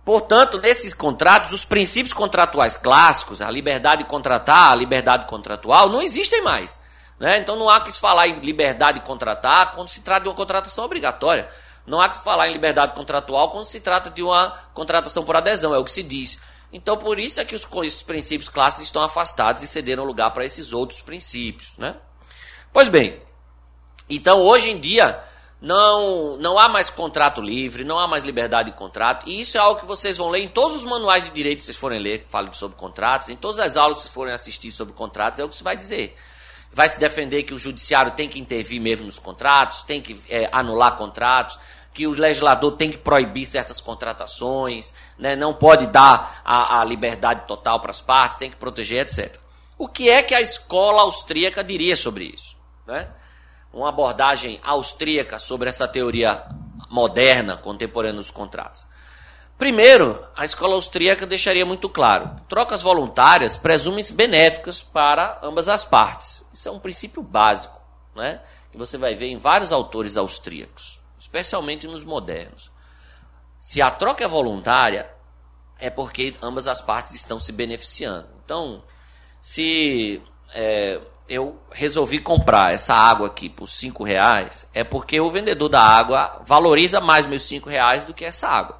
Portanto, 0.06 0.60
nesses 0.60 0.94
contratos, 0.94 1.51
os 1.53 1.65
princípios 1.65 2.13
contratuais 2.13 2.77
clássicos, 2.77 3.41
a 3.41 3.50
liberdade 3.50 4.03
de 4.03 4.10
contratar, 4.10 4.74
a 4.74 4.75
liberdade 4.75 5.25
contratual, 5.25 5.89
não 5.89 6.03
existem 6.03 6.44
mais. 6.44 6.79
Né? 7.20 7.39
Então 7.39 7.56
não 7.56 7.67
há 7.67 7.82
que 7.82 7.91
se 7.91 8.00
falar 8.00 8.27
em 8.27 8.39
liberdade 8.41 9.00
de 9.00 9.06
contratar 9.08 9.72
quando 9.72 9.89
se 9.89 10.01
trata 10.01 10.22
de 10.22 10.29
uma 10.29 10.36
contratação 10.36 10.86
obrigatória. 10.86 11.50
Não 11.88 12.01
há 12.01 12.10
que 12.10 12.22
falar 12.24 12.50
em 12.50 12.51
liberdade 12.51 12.94
contratual 12.94 13.50
quando 13.50 13.65
se 13.65 13.79
trata 13.79 14.10
de 14.10 14.22
uma 14.22 14.51
contratação 14.74 15.24
por 15.24 15.38
adesão, 15.38 15.74
é 15.74 15.79
o 15.79 15.84
que 15.84 15.91
se 15.91 16.03
diz. 16.03 16.38
Então, 16.72 16.98
por 16.98 17.17
isso 17.17 17.39
é 17.39 17.46
que 17.46 17.56
os, 17.56 17.65
princípios 18.03 18.50
clássicos 18.50 18.88
estão 18.88 19.01
afastados 19.01 19.63
e 19.63 19.67
cederam 19.67 20.03
lugar 20.03 20.32
para 20.32 20.46
esses 20.46 20.74
outros 20.74 21.01
princípios. 21.01 21.72
Né? 21.77 21.96
Pois 22.74 22.89
bem, 22.89 23.22
então 24.10 24.41
hoje 24.41 24.70
em 24.70 24.79
dia 24.79 25.24
não, 25.62 26.38
não 26.38 26.60
há 26.60 26.70
mais 26.70 26.89
contrato 26.89 27.41
livre, 27.41 27.84
não 27.84 27.98
há 27.98 28.08
mais 28.08 28.24
liberdade 28.24 28.72
de 28.72 28.77
contrato, 28.77 29.27
e 29.27 29.39
isso 29.39 29.58
é 29.58 29.60
algo 29.60 29.79
que 29.79 29.86
vocês 29.86 30.17
vão 30.17 30.29
ler 30.29 30.41
em 30.41 30.48
todos 30.48 30.77
os 30.77 30.84
manuais 30.84 31.24
de 31.24 31.32
direito 31.32 31.60
que 31.60 31.65
vocês 31.65 31.77
forem 31.77 32.00
ler, 32.00 32.20
que 32.20 32.29
falam 32.29 32.51
sobre 32.53 32.77
contratos, 32.77 33.29
em 33.29 33.36
todas 33.36 33.60
as 33.60 33.77
aulas 33.77 33.98
que 33.98 34.03
vocês 34.03 34.13
forem 34.13 34.34
assistir 34.34 34.72
sobre 34.72 34.94
contratos, 34.94 35.39
é 35.39 35.44
o 35.44 35.50
que 35.50 35.56
se 35.56 35.63
vai 35.63 35.75
dizer. 35.75 36.15
Vai 36.72 36.89
se 36.89 37.00
defender 37.00 37.44
que 37.44 37.53
o 37.53 37.58
judiciário 37.58 38.12
tem 38.12 38.29
que 38.29 38.39
intervir 38.39 38.79
mesmo 38.79 39.06
nos 39.06 39.17
contratos, 39.17 39.84
tem 39.84 40.01
que 40.01 40.20
é, 40.29 40.50
anular 40.51 40.96
contratos, 40.98 41.58
que 41.98 42.06
o 42.06 42.12
legislador 42.12 42.74
tem 42.74 42.92
que 42.92 42.98
proibir 43.00 43.44
certas 43.48 43.82
contratações, 43.82 44.94
né? 45.18 45.36
não 45.36 45.51
pode 45.51 45.88
dar 45.88 46.44
a, 46.46 46.80
a 46.80 46.84
liberdade 46.84 47.48
total 47.48 47.80
para 47.80 47.89
as 47.89 48.00
partes, 48.00 48.38
tem 48.38 48.51
que 48.51 48.56
proteger, 48.56 49.01
etc. 49.01 49.36
O 49.80 49.88
que 49.88 50.08
é 50.08 50.22
que 50.22 50.36
a 50.36 50.39
escola 50.39 51.01
austríaca 51.01 51.63
diria 51.63 51.96
sobre 51.96 52.25
isso? 52.25 52.56
Né? 52.86 53.10
Uma 53.74 53.89
abordagem 53.89 54.60
austríaca 54.63 55.39
sobre 55.39 55.70
essa 55.70 55.88
teoria 55.88 56.46
moderna, 56.88 57.58
contemporânea 57.58 58.18
dos 58.18 58.30
contratos. 58.30 58.86
Primeiro, 59.58 60.24
a 60.36 60.46
escola 60.46 60.75
austríaca 60.75 61.25
deixaria 61.25 61.66
muito 61.66 61.89
claro: 61.89 62.30
trocas 62.48 62.84
voluntárias 62.84 63.58
presumem-se 63.58 64.13
benéficas 64.13 64.84
para 64.84 65.39
ambas 65.42 65.68
as 65.68 65.84
partes. 65.84 66.46
Isso 66.54 66.70
é 66.70 66.72
um 66.72 66.80
princípio 66.80 67.24
básico, 67.24 67.82
né? 68.16 68.39
que 68.72 68.77
você 68.77 69.00
vai 69.00 69.16
ver 69.16 69.30
em 69.30 69.39
vários 69.39 69.72
autores 69.72 70.16
austríacos 70.16 71.00
especialmente 71.27 71.86
nos 71.88 72.05
modernos. 72.05 72.72
Se 73.60 73.81
a 73.81 73.91
troca 73.91 74.24
é 74.24 74.27
voluntária, 74.27 75.10
é 75.77 75.89
porque 75.89 76.34
ambas 76.41 76.67
as 76.67 76.81
partes 76.81 77.13
estão 77.13 77.38
se 77.38 77.51
beneficiando. 77.51 78.29
Então, 78.43 78.81
se 79.41 80.24
é, 80.53 81.01
eu 81.27 81.62
resolvi 81.69 82.19
comprar 82.19 82.74
essa 82.74 82.96
água 82.96 83.27
aqui 83.27 83.50
por 83.50 83.67
cinco 83.67 84.05
reais, 84.05 84.69
é 84.74 84.86
porque 84.86 85.19
o 85.19 85.29
vendedor 85.29 85.67
da 85.67 85.81
água 85.81 86.41
valoriza 86.46 87.01
mais 87.01 87.25
meus 87.25 87.43
cinco 87.43 87.69
reais 87.69 88.05
do 88.05 88.13
que 88.13 88.24
essa 88.24 88.48
água. 88.48 88.79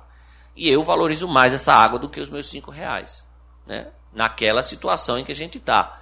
E 0.56 0.70
eu 0.70 0.84
valorizo 0.84 1.27
mais 1.27 1.54
essa 1.54 1.74
água 1.74 2.00
do 2.00 2.10
que 2.10 2.22
os 2.22 2.30
meus 2.30 2.48
cinco 2.48 2.72
reais. 2.72 3.25
Né? 3.66 3.88
Naquela 4.13 4.63
situação 4.63 5.20
em 5.20 5.25
que 5.25 5.34
a 5.34 5.36
gente 5.36 5.58
está. 5.58 6.01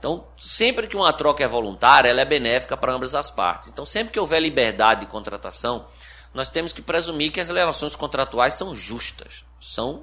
Então, 0.00 0.26
sempre 0.34 0.88
que 0.88 0.96
uma 0.96 1.12
troca 1.12 1.44
é 1.44 1.46
voluntária, 1.46 2.08
ela 2.08 2.22
é 2.22 2.24
benéfica 2.24 2.74
para 2.74 2.94
ambas 2.94 3.14
as 3.14 3.30
partes. 3.30 3.68
Então, 3.68 3.84
sempre 3.84 4.10
que 4.10 4.18
houver 4.18 4.40
liberdade 4.40 5.00
de 5.00 5.06
contratação, 5.06 5.84
nós 6.32 6.48
temos 6.48 6.72
que 6.72 6.80
presumir 6.80 7.30
que 7.30 7.38
as 7.38 7.50
relações 7.50 7.94
contratuais 7.94 8.54
são 8.54 8.74
justas, 8.74 9.44
são 9.60 10.02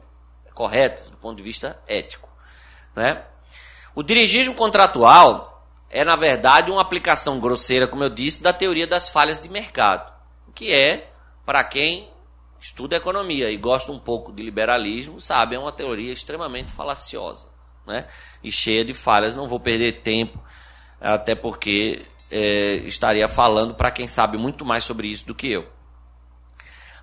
corretas 0.54 1.10
do 1.10 1.18
ponto 1.18 1.38
de 1.38 1.44
vista 1.44 1.82
ético. 1.88 2.30
Né? 2.96 3.24
O 3.96 4.04
dirigismo 4.04 4.54
contratual 4.54 5.68
é, 5.90 6.06
na 6.06 6.16
verdade, 6.16 6.70
uma 6.70 6.82
aplicação 6.82 7.40
grosseira, 7.40 7.88
como 7.88 8.04
eu 8.04 8.10
disse, 8.10 8.44
da 8.44 8.54
teoria 8.54 8.86
das 8.86 9.10
falhas 9.10 9.40
de 9.40 9.50
mercado, 9.50 10.14
que 10.54 10.72
é, 10.72 11.10
para 11.44 11.64
quem 11.64 12.08
estuda 12.60 12.98
economia 12.98 13.50
e 13.50 13.58
gosta 13.58 13.92
um 13.92 13.98
pouco 13.98 14.32
de 14.32 14.44
liberalismo, 14.44 15.20
sabe, 15.20 15.56
é 15.56 15.60
uma 15.60 15.72
teoria 15.72 16.14
extremamente 16.14 16.72
falaciosa 16.72 17.47
né? 17.88 18.06
e 18.44 18.52
cheia 18.52 18.86
de 18.86 18.94
falhas. 18.94 19.34
Não 19.34 19.48
vou 19.48 19.60
perder 19.60 20.02
tempo, 20.02 20.40
até 21.00 21.34
porque 21.34 22.04
é, 22.30 22.76
estaria 22.86 23.28
falando 23.28 23.74
para 23.74 23.90
quem 23.92 24.08
sabe 24.08 24.38
muito 24.38 24.66
mais 24.66 24.84
sobre 24.84 25.08
isso 25.08 25.26
do 25.26 25.34
que 25.34 25.52
eu. 25.52 25.68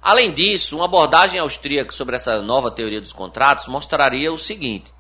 Além 0.01 0.33
disso, 0.33 0.77
uma 0.77 0.85
abordagem 0.85 1.41
austríaca 1.41 1.91
sobre 1.91 2.17
essa 2.17 2.43
nova 2.43 2.71
teoria 2.71 3.01
dos 3.01 3.13
contratos 3.13 3.67
mostraria 3.67 4.31
o 4.31 4.39
seguinte: 4.39 4.93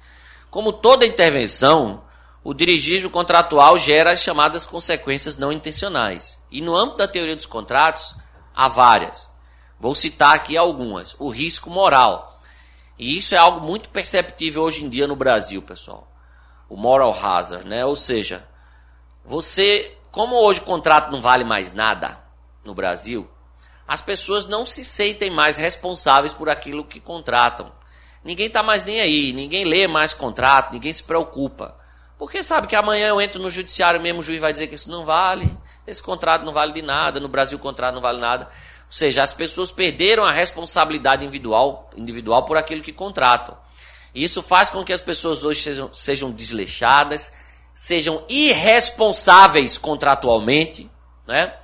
como 0.50 0.72
toda 0.72 1.06
intervenção, 1.06 2.02
o 2.42 2.54
dirigismo 2.54 3.10
contratual 3.10 3.78
gera 3.78 4.12
as 4.12 4.20
chamadas 4.20 4.64
consequências 4.64 5.36
não 5.36 5.52
intencionais. 5.52 6.42
E 6.50 6.60
no 6.60 6.76
âmbito 6.76 6.98
da 6.98 7.08
teoria 7.08 7.36
dos 7.36 7.46
contratos, 7.46 8.14
há 8.54 8.66
várias. 8.68 9.30
Vou 9.78 9.94
citar 9.94 10.34
aqui 10.34 10.56
algumas. 10.56 11.16
O 11.18 11.28
risco 11.28 11.68
moral. 11.68 12.33
E 12.98 13.18
isso 13.18 13.34
é 13.34 13.38
algo 13.38 13.64
muito 13.64 13.88
perceptível 13.88 14.62
hoje 14.62 14.84
em 14.84 14.88
dia 14.88 15.06
no 15.06 15.16
Brasil, 15.16 15.60
pessoal. 15.62 16.10
O 16.68 16.76
moral 16.76 17.12
hazard, 17.12 17.66
né? 17.66 17.84
Ou 17.84 17.96
seja, 17.96 18.46
você, 19.24 19.96
como 20.10 20.36
hoje 20.36 20.60
o 20.60 20.64
contrato 20.64 21.10
não 21.10 21.20
vale 21.20 21.44
mais 21.44 21.72
nada 21.72 22.20
no 22.64 22.74
Brasil, 22.74 23.28
as 23.86 24.00
pessoas 24.00 24.46
não 24.46 24.64
se 24.64 24.84
sentem 24.84 25.30
mais 25.30 25.56
responsáveis 25.56 26.32
por 26.32 26.48
aquilo 26.48 26.84
que 26.84 27.00
contratam. 27.00 27.72
Ninguém 28.24 28.46
está 28.46 28.62
mais 28.62 28.84
nem 28.84 29.00
aí, 29.00 29.32
ninguém 29.32 29.64
lê 29.64 29.86
mais 29.86 30.14
contrato, 30.14 30.72
ninguém 30.72 30.92
se 30.92 31.02
preocupa. 31.02 31.76
Porque 32.18 32.42
sabe 32.42 32.66
que 32.66 32.76
amanhã 32.76 33.08
eu 33.08 33.20
entro 33.20 33.42
no 33.42 33.50
judiciário 33.50 34.00
mesmo, 34.00 34.20
o 34.20 34.22
juiz 34.22 34.40
vai 34.40 34.52
dizer 34.52 34.68
que 34.68 34.74
isso 34.74 34.90
não 34.90 35.04
vale, 35.04 35.54
esse 35.86 36.02
contrato 36.02 36.44
não 36.44 36.52
vale 36.52 36.72
de 36.72 36.80
nada, 36.80 37.20
no 37.20 37.28
Brasil 37.28 37.58
o 37.58 37.60
contrato 37.60 37.94
não 37.94 38.00
vale 38.00 38.20
nada. 38.20 38.48
Ou 38.94 38.98
seja, 38.98 39.24
as 39.24 39.34
pessoas 39.34 39.72
perderam 39.72 40.24
a 40.24 40.30
responsabilidade 40.30 41.24
individual, 41.24 41.90
individual 41.96 42.44
por 42.44 42.56
aquilo 42.56 42.80
que 42.80 42.92
contratam. 42.92 43.58
Isso 44.14 44.40
faz 44.40 44.70
com 44.70 44.84
que 44.84 44.92
as 44.92 45.02
pessoas 45.02 45.42
hoje 45.42 45.62
sejam, 45.62 45.92
sejam 45.92 46.30
desleixadas, 46.30 47.32
sejam 47.74 48.24
irresponsáveis 48.28 49.76
contratualmente, 49.76 50.88
né? 51.26 51.54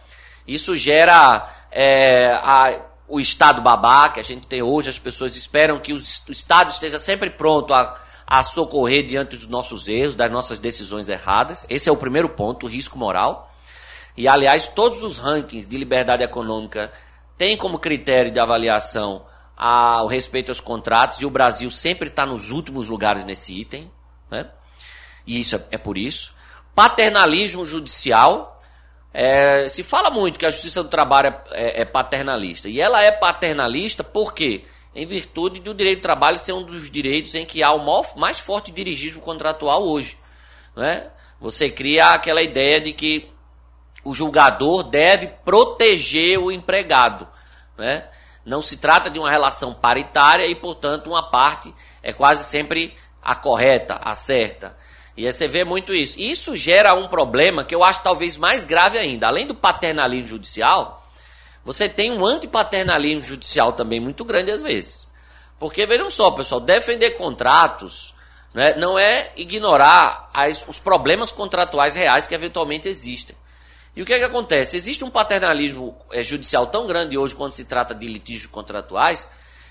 Isso 0.44 0.74
gera 0.74 1.48
é, 1.70 2.32
a, 2.32 2.80
o 3.06 3.20
Estado 3.20 3.62
babaca 3.62 4.14
que 4.14 4.20
a 4.20 4.24
gente 4.24 4.48
tem 4.48 4.60
hoje, 4.60 4.90
as 4.90 4.98
pessoas 4.98 5.36
esperam 5.36 5.78
que 5.78 5.92
o, 5.92 5.98
o 5.98 6.32
Estado 6.32 6.70
esteja 6.70 6.98
sempre 6.98 7.30
pronto 7.30 7.72
a, 7.72 7.96
a 8.26 8.42
socorrer 8.42 9.06
diante 9.06 9.36
dos 9.36 9.46
nossos 9.46 9.86
erros, 9.86 10.16
das 10.16 10.32
nossas 10.32 10.58
decisões 10.58 11.08
erradas. 11.08 11.64
Esse 11.70 11.88
é 11.88 11.92
o 11.92 11.96
primeiro 11.96 12.30
ponto, 12.30 12.66
o 12.66 12.68
risco 12.68 12.98
moral. 12.98 13.48
E, 14.16 14.26
aliás, 14.26 14.66
todos 14.66 15.04
os 15.04 15.18
rankings 15.18 15.68
de 15.68 15.78
liberdade 15.78 16.24
econômica 16.24 16.90
têm 17.40 17.56
como 17.56 17.78
critério 17.78 18.30
de 18.30 18.38
avaliação 18.38 19.24
a, 19.56 20.02
o 20.02 20.06
respeito 20.06 20.50
aos 20.50 20.60
contratos, 20.60 21.22
e 21.22 21.24
o 21.24 21.30
Brasil 21.30 21.70
sempre 21.70 22.08
está 22.08 22.26
nos 22.26 22.50
últimos 22.50 22.90
lugares 22.90 23.24
nesse 23.24 23.58
item. 23.58 23.90
Né? 24.30 24.46
E 25.26 25.40
isso 25.40 25.56
é, 25.56 25.64
é 25.70 25.78
por 25.78 25.96
isso. 25.96 26.34
Paternalismo 26.74 27.64
judicial. 27.64 28.60
É, 29.14 29.66
se 29.70 29.82
fala 29.82 30.10
muito 30.10 30.38
que 30.38 30.44
a 30.44 30.50
justiça 30.50 30.82
do 30.82 30.90
trabalho 30.90 31.28
é, 31.28 31.40
é, 31.52 31.80
é, 31.80 31.84
paternalista. 31.86 32.68
E 32.68 32.78
ela 32.78 33.02
é 33.02 33.10
paternalista 33.10 34.04
por 34.04 34.34
quê? 34.34 34.66
Em 34.94 35.06
virtude 35.06 35.60
do 35.60 35.72
direito 35.72 36.00
do 36.00 36.02
trabalho 36.02 36.36
ser 36.36 36.52
um 36.52 36.62
dos 36.62 36.90
direitos 36.90 37.34
em 37.34 37.46
que 37.46 37.62
há 37.62 37.72
o 37.72 37.78
maior, 37.78 38.18
mais 38.18 38.38
forte 38.38 38.70
dirigismo 38.70 39.22
contratual 39.22 39.82
hoje. 39.82 40.18
Né? 40.76 41.10
Você 41.40 41.70
cria 41.70 42.08
aquela 42.08 42.42
ideia 42.42 42.82
de 42.82 42.92
que 42.92 43.29
o 44.10 44.14
julgador 44.14 44.82
deve 44.82 45.28
proteger 45.44 46.38
o 46.38 46.50
empregado. 46.50 47.28
Né? 47.78 48.04
Não 48.44 48.60
se 48.60 48.76
trata 48.76 49.08
de 49.08 49.20
uma 49.20 49.30
relação 49.30 49.72
paritária 49.72 50.46
e, 50.46 50.54
portanto, 50.54 51.06
uma 51.06 51.30
parte 51.30 51.72
é 52.02 52.12
quase 52.12 52.42
sempre 52.44 52.94
a 53.22 53.36
correta, 53.36 54.00
a 54.02 54.14
certa. 54.16 54.76
E 55.16 55.30
você 55.30 55.46
vê 55.46 55.64
muito 55.64 55.94
isso. 55.94 56.18
Isso 56.18 56.56
gera 56.56 56.92
um 56.94 57.06
problema 57.06 57.62
que 57.62 57.74
eu 57.74 57.84
acho 57.84 58.02
talvez 58.02 58.36
mais 58.36 58.64
grave 58.64 58.98
ainda. 58.98 59.28
Além 59.28 59.46
do 59.46 59.54
paternalismo 59.54 60.28
judicial, 60.28 61.06
você 61.64 61.88
tem 61.88 62.10
um 62.10 62.26
antipaternalismo 62.26 63.22
judicial 63.22 63.72
também 63.72 64.00
muito 64.00 64.24
grande 64.24 64.50
às 64.50 64.60
vezes. 64.60 65.08
Porque 65.56 65.86
vejam 65.86 66.10
só, 66.10 66.32
pessoal, 66.32 66.60
defender 66.60 67.10
contratos 67.10 68.12
né, 68.52 68.74
não 68.74 68.98
é 68.98 69.30
ignorar 69.36 70.30
as, 70.34 70.66
os 70.66 70.80
problemas 70.80 71.30
contratuais 71.30 71.94
reais 71.94 72.26
que 72.26 72.34
eventualmente 72.34 72.88
existem. 72.88 73.36
E 73.94 74.02
o 74.02 74.06
que 74.06 74.12
é 74.12 74.18
que 74.18 74.24
acontece? 74.24 74.76
Existe 74.76 75.04
um 75.04 75.10
paternalismo 75.10 75.96
é, 76.12 76.22
judicial 76.22 76.66
tão 76.66 76.86
grande 76.86 77.18
hoje 77.18 77.34
quando 77.34 77.52
se 77.52 77.64
trata 77.64 77.94
de 77.94 78.06
litígios 78.06 78.46
contratuais 78.46 79.28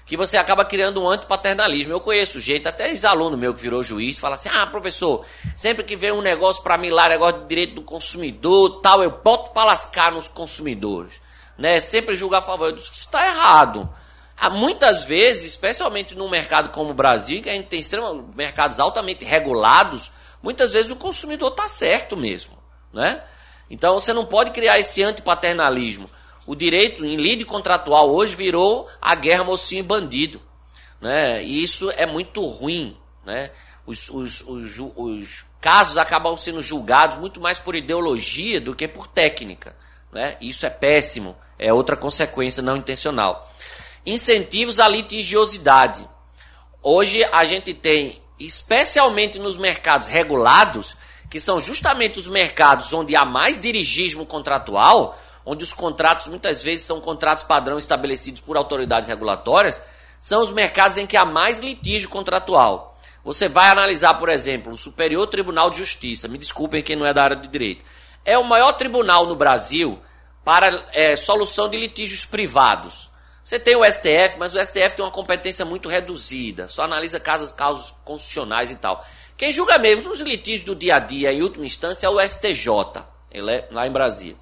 que 0.09 0.17
você 0.17 0.37
acaba 0.37 0.65
criando 0.65 0.99
um 1.01 1.07
antipaternalismo. 1.07 1.93
Eu 1.93 2.01
conheço 2.01 2.41
gente, 2.41 2.67
até 2.67 2.89
ex-aluno 2.89 3.37
meu 3.37 3.53
que 3.53 3.61
virou 3.61 3.83
juiz, 3.83 4.17
fala 4.17 4.33
assim: 4.33 4.49
ah, 4.49 4.65
professor, 4.65 5.23
sempre 5.55 5.83
que 5.83 5.95
vem 5.95 6.11
um 6.11 6.21
negócio 6.21 6.63
para 6.63 6.79
mim 6.79 6.89
lá, 6.89 7.07
negócio 7.07 7.41
de 7.41 7.47
direito 7.47 7.75
do 7.75 7.83
consumidor 7.83 8.81
tal, 8.81 9.03
eu 9.03 9.11
boto 9.11 9.51
para 9.51 9.65
lascar 9.65 10.11
nos 10.11 10.27
consumidores. 10.27 11.13
Né? 11.55 11.79
Sempre 11.79 12.15
julgar 12.15 12.39
a 12.39 12.41
favor. 12.41 12.69
Eu 12.69 12.71
disse, 12.71 12.91
está 12.91 13.23
errado. 13.23 13.87
Há 14.35 14.49
muitas 14.49 15.03
vezes, 15.03 15.45
especialmente 15.45 16.15
num 16.15 16.29
mercado 16.29 16.69
como 16.69 16.89
o 16.89 16.93
Brasil, 16.93 17.43
que 17.43 17.49
a 17.49 17.53
gente 17.53 17.67
tem 17.67 17.79
extrema, 17.79 18.25
mercados 18.35 18.79
altamente 18.79 19.23
regulados, 19.23 20.11
muitas 20.41 20.73
vezes 20.73 20.89
o 20.89 20.95
consumidor 20.95 21.51
está 21.51 21.67
certo 21.67 22.17
mesmo. 22.17 22.57
Né? 22.91 23.21
Então 23.69 23.93
você 23.93 24.13
não 24.13 24.25
pode 24.25 24.51
criar 24.51 24.79
esse 24.79 25.03
antipaternalismo. 25.03 26.09
O 26.45 26.55
direito 26.55 27.05
em 27.05 27.15
lide 27.15 27.45
contratual 27.45 28.09
hoje 28.09 28.35
virou 28.35 28.87
a 28.99 29.13
guerra 29.13 29.43
mocinho 29.43 29.81
e 29.81 29.83
bandido. 29.83 30.41
Né? 30.99 31.43
E 31.43 31.63
isso 31.63 31.91
é 31.91 32.05
muito 32.05 32.45
ruim. 32.45 32.97
Né? 33.23 33.51
Os, 33.85 34.09
os, 34.09 34.41
os, 34.41 34.79
os 34.95 35.45
casos 35.61 35.97
acabam 35.97 36.35
sendo 36.37 36.61
julgados 36.61 37.17
muito 37.17 37.39
mais 37.39 37.59
por 37.59 37.75
ideologia 37.75 38.59
do 38.59 38.75
que 38.75 38.87
por 38.87 39.07
técnica. 39.07 39.75
Né? 40.11 40.37
Isso 40.41 40.65
é 40.65 40.69
péssimo. 40.69 41.37
É 41.57 41.71
outra 41.71 41.95
consequência 41.95 42.63
não 42.63 42.77
intencional. 42.77 43.47
Incentivos 44.05 44.79
à 44.79 44.87
litigiosidade. 44.87 46.07
Hoje 46.81 47.23
a 47.25 47.43
gente 47.43 47.73
tem, 47.73 48.21
especialmente 48.39 49.37
nos 49.37 49.57
mercados 49.57 50.07
regulados, 50.07 50.95
que 51.29 51.39
são 51.39 51.59
justamente 51.59 52.17
os 52.17 52.27
mercados 52.27 52.91
onde 52.91 53.15
há 53.15 53.23
mais 53.23 53.61
dirigismo 53.61 54.25
contratual, 54.25 55.17
onde 55.45 55.63
os 55.63 55.71
contratos 55.71 56.27
muitas 56.27 56.63
vezes 56.63 56.85
são 56.85 56.99
contratos 56.99 57.43
padrão 57.43 57.77
estabelecidos 57.77 58.41
por 58.41 58.57
autoridades 58.57 59.07
regulatórias, 59.07 59.79
são 60.19 60.43
os 60.43 60.51
mercados 60.51 60.97
em 60.97 61.07
que 61.07 61.15
há 61.15 61.25
mais 61.25 61.61
litígio 61.61 62.09
contratual. 62.09 62.97
Você 63.23 63.47
vai 63.47 63.69
analisar, 63.69 64.15
por 64.15 64.29
exemplo, 64.29 64.73
o 64.73 64.77
Superior 64.77 65.27
Tribunal 65.27 65.69
de 65.69 65.77
Justiça, 65.77 66.27
me 66.27 66.37
desculpem 66.37 66.81
quem 66.81 66.95
não 66.95 67.05
é 67.05 67.13
da 67.13 67.23
área 67.23 67.35
de 67.35 67.47
direito, 67.47 67.85
é 68.25 68.37
o 68.37 68.43
maior 68.43 68.73
tribunal 68.73 69.25
no 69.25 69.35
Brasil 69.35 69.99
para 70.43 70.83
é, 70.93 71.15
solução 71.15 71.69
de 71.69 71.77
litígios 71.77 72.25
privados. 72.25 73.09
Você 73.43 73.59
tem 73.59 73.75
o 73.75 73.83
STF, 73.83 74.37
mas 74.37 74.53
o 74.53 74.63
STF 74.63 74.95
tem 74.95 75.03
uma 75.03 75.11
competência 75.11 75.65
muito 75.65 75.89
reduzida, 75.89 76.67
só 76.67 76.83
analisa 76.83 77.19
casos, 77.19 77.51
casos 77.51 77.93
constitucionais 78.05 78.69
e 78.71 78.75
tal. 78.75 79.03
Quem 79.39 79.53
julga 79.53 79.77
mesmo 79.77 80.11
os 80.11 80.19
litígios 80.19 80.63
do 80.63 80.75
dia 80.75 80.97
a 80.97 80.99
dia, 80.99 81.31
em 81.31 81.41
última 81.41 81.65
instância, 81.65 82.05
é 82.05 82.09
o 82.09 82.19
STJ, 82.19 82.67
ele 83.31 83.49
é 83.49 83.69
lá 83.71 83.87
em 83.87 83.91
Brasília. 83.91 84.35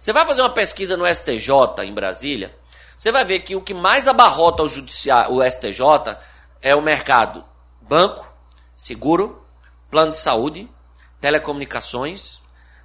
Você 0.00 0.12
vai 0.12 0.24
fazer 0.24 0.40
uma 0.40 0.50
pesquisa 0.50 0.96
no 0.96 1.04
STJ 1.04 1.82
em 1.82 1.92
Brasília, 1.92 2.56
você 2.96 3.10
vai 3.10 3.24
ver 3.24 3.40
que 3.40 3.56
o 3.56 3.60
que 3.60 3.74
mais 3.74 4.06
abarrota 4.06 4.62
o, 4.62 4.68
judiciário, 4.68 5.34
o 5.34 5.50
STJ 5.50 6.16
é 6.62 6.76
o 6.76 6.80
mercado 6.80 7.44
banco, 7.82 8.24
seguro, 8.76 9.44
plano 9.90 10.12
de 10.12 10.18
saúde, 10.18 10.70
telecomunicações, 11.20 12.40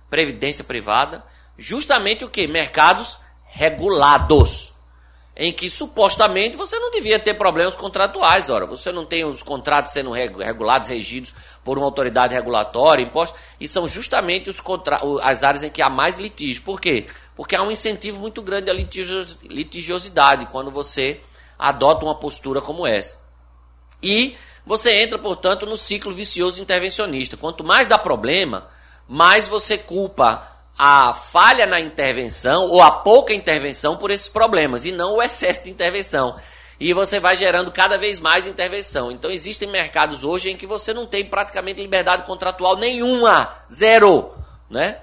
previdência 0.10 0.64
privada, 0.64 1.24
justamente 1.60 2.26
o 2.26 2.30
que? 2.30 2.48
Mercados 2.48 3.20
regulados 3.46 4.74
em 5.36 5.54
que 5.54 5.70
supostamente 5.70 6.58
você 6.58 6.78
não 6.78 6.92
devia 6.92 7.18
ter 7.18 7.34
problemas 7.36 7.76
contratuais. 7.76 8.50
Ora, 8.50 8.66
você 8.66 8.92
não 8.92 9.06
tem 9.06 9.24
os 9.24 9.42
contratos 9.42 9.94
sendo 9.94 10.12
regulados, 10.12 10.90
regidos 10.90 11.34
por 11.64 11.78
uma 11.78 11.88
autoridade 11.88 12.34
regulatória, 12.34 13.04
impostos, 13.04 13.40
e 13.60 13.68
são 13.68 13.88
justamente 13.88 14.50
os 14.50 14.60
contra... 14.60 15.00
as 15.22 15.44
áreas 15.44 15.64
em 15.64 15.70
que 15.70 15.82
há 15.82 15.90
mais 15.90 16.20
litígio. 16.20 16.62
Por 16.64 16.82
quê? 16.82 17.06
Porque 17.36 17.56
há 17.56 17.64
um 17.64 17.72
incentivo 17.72 18.20
muito 18.20 18.42
grande 18.42 18.70
à 18.70 18.74
litigiosidade 18.74 20.48
quando 20.48 20.70
você 20.70 21.22
adota 21.58 22.06
uma 22.06 22.16
postura 22.16 22.62
como 22.62 22.86
essa. 22.86 23.22
E 24.04 24.36
você 24.66 25.02
entra, 25.02 25.18
portanto, 25.18 25.66
no 25.66 25.78
ciclo 25.78 26.14
vicioso 26.14 26.62
intervencionista. 26.62 27.38
Quanto 27.38 27.64
mais 27.64 27.88
dá 27.88 27.98
problema, 27.98 28.68
mais 29.08 29.48
você 29.48 29.78
culpa 29.78 30.48
a 30.78 31.14
falha 31.14 31.66
na 31.66 31.80
intervenção 31.80 32.66
ou 32.66 32.82
a 32.82 32.92
pouca 32.92 33.34
intervenção 33.34 33.98
por 33.98 34.12
esses 34.12 34.30
problemas 34.30 34.86
e 34.86 34.92
não 34.92 35.16
o 35.16 35.22
excesso 35.22 35.66
de 35.66 35.70
intervenção. 35.70 36.36
E 36.80 36.94
você 36.94 37.20
vai 37.20 37.36
gerando 37.36 37.72
cada 37.72 37.98
vez 37.98 38.20
mais 38.20 38.48
intervenção. 38.48 39.12
Então 39.12 39.30
existem 39.30 39.70
mercados 39.70 40.24
hoje 40.24 40.50
em 40.50 40.58
que 40.58 40.66
você 40.66 40.94
não 40.94 41.06
tem 41.06 41.24
praticamente 41.24 41.82
liberdade 41.82 42.24
contratual 42.24 42.76
nenhuma, 42.76 43.54
zero, 43.72 44.34
né? 44.70 45.00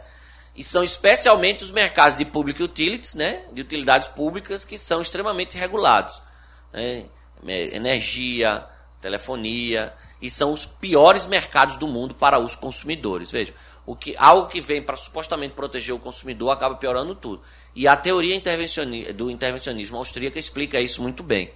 E 0.57 0.65
são 0.65 0.83
especialmente 0.83 1.63
os 1.63 1.71
mercados 1.71 2.19
de 2.19 2.25
public 2.25 2.61
utilities, 2.61 3.15
né? 3.15 3.45
De 3.53 3.61
utilidades 3.61 4.09
públicas 4.09 4.65
que 4.65 4.77
são 4.77 5.01
extremamente 5.01 5.57
regulados. 5.57 6.21
Né? 6.73 7.07
Energia, 7.47 8.67
telefonia, 9.01 9.95
e 10.21 10.29
são 10.29 10.51
os 10.51 10.67
piores 10.67 11.27
mercados 11.27 11.77
do 11.77 11.87
mundo 11.87 12.13
para 12.13 12.41
os 12.41 12.57
consumidores. 12.57 13.31
Veja, 13.31 13.55
o 13.89 13.97
que, 13.97 14.15
algo 14.19 14.49
que 14.49 14.61
vem 14.61 14.83
para 14.83 14.99
supostamente 14.99 15.55
proteger 15.55 15.95
o 15.95 15.99
consumidor 15.99 16.51
acaba 16.51 16.75
piorando 16.75 17.15
tudo. 17.15 17.41
E 17.75 17.89
a 17.89 17.97
teoria 17.97 18.35
intervencioni 18.35 19.15
do 19.15 19.31
intervencionismo 19.31 19.97
austríaca 19.97 20.39
explica 20.39 20.79
isso 20.79 21.01
muito 21.01 21.23
bem. 21.23 21.51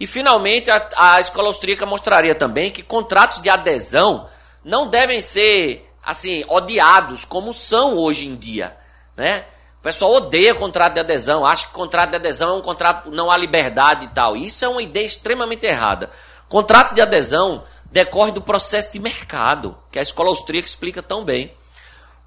E 0.00 0.06
finalmente 0.06 0.70
a, 0.70 0.88
a 0.96 1.20
escola 1.20 1.48
austríaca 1.48 1.84
mostraria 1.84 2.34
também 2.34 2.70
que 2.72 2.82
contratos 2.82 3.42
de 3.42 3.50
adesão 3.50 4.26
não 4.64 4.88
devem 4.88 5.20
ser 5.20 5.86
assim, 6.02 6.42
odiados 6.48 7.26
como 7.26 7.52
são 7.52 7.98
hoje 7.98 8.26
em 8.26 8.34
dia, 8.34 8.74
né? 9.14 9.44
O 9.78 9.82
pessoal 9.82 10.14
odeia 10.14 10.54
contrato 10.54 10.94
de 10.94 11.00
adesão, 11.00 11.44
acha 11.44 11.66
que 11.66 11.72
contrato 11.74 12.10
de 12.10 12.16
adesão 12.16 12.54
é 12.54 12.58
um 12.58 12.62
contrato, 12.62 13.10
não 13.10 13.30
há 13.30 13.36
liberdade 13.36 14.06
e 14.06 14.08
tal. 14.08 14.34
Isso 14.34 14.64
é 14.64 14.68
uma 14.68 14.82
ideia 14.82 15.04
extremamente 15.04 15.66
errada. 15.66 16.08
Contrato 16.48 16.94
de 16.94 17.02
adesão 17.02 17.62
decorre 17.90 18.32
do 18.32 18.42
processo 18.42 18.92
de 18.92 18.98
mercado, 18.98 19.76
que 19.90 19.98
a 19.98 20.02
escola 20.02 20.28
austríaca 20.28 20.68
explica 20.68 21.02
tão 21.02 21.24
bem. 21.24 21.54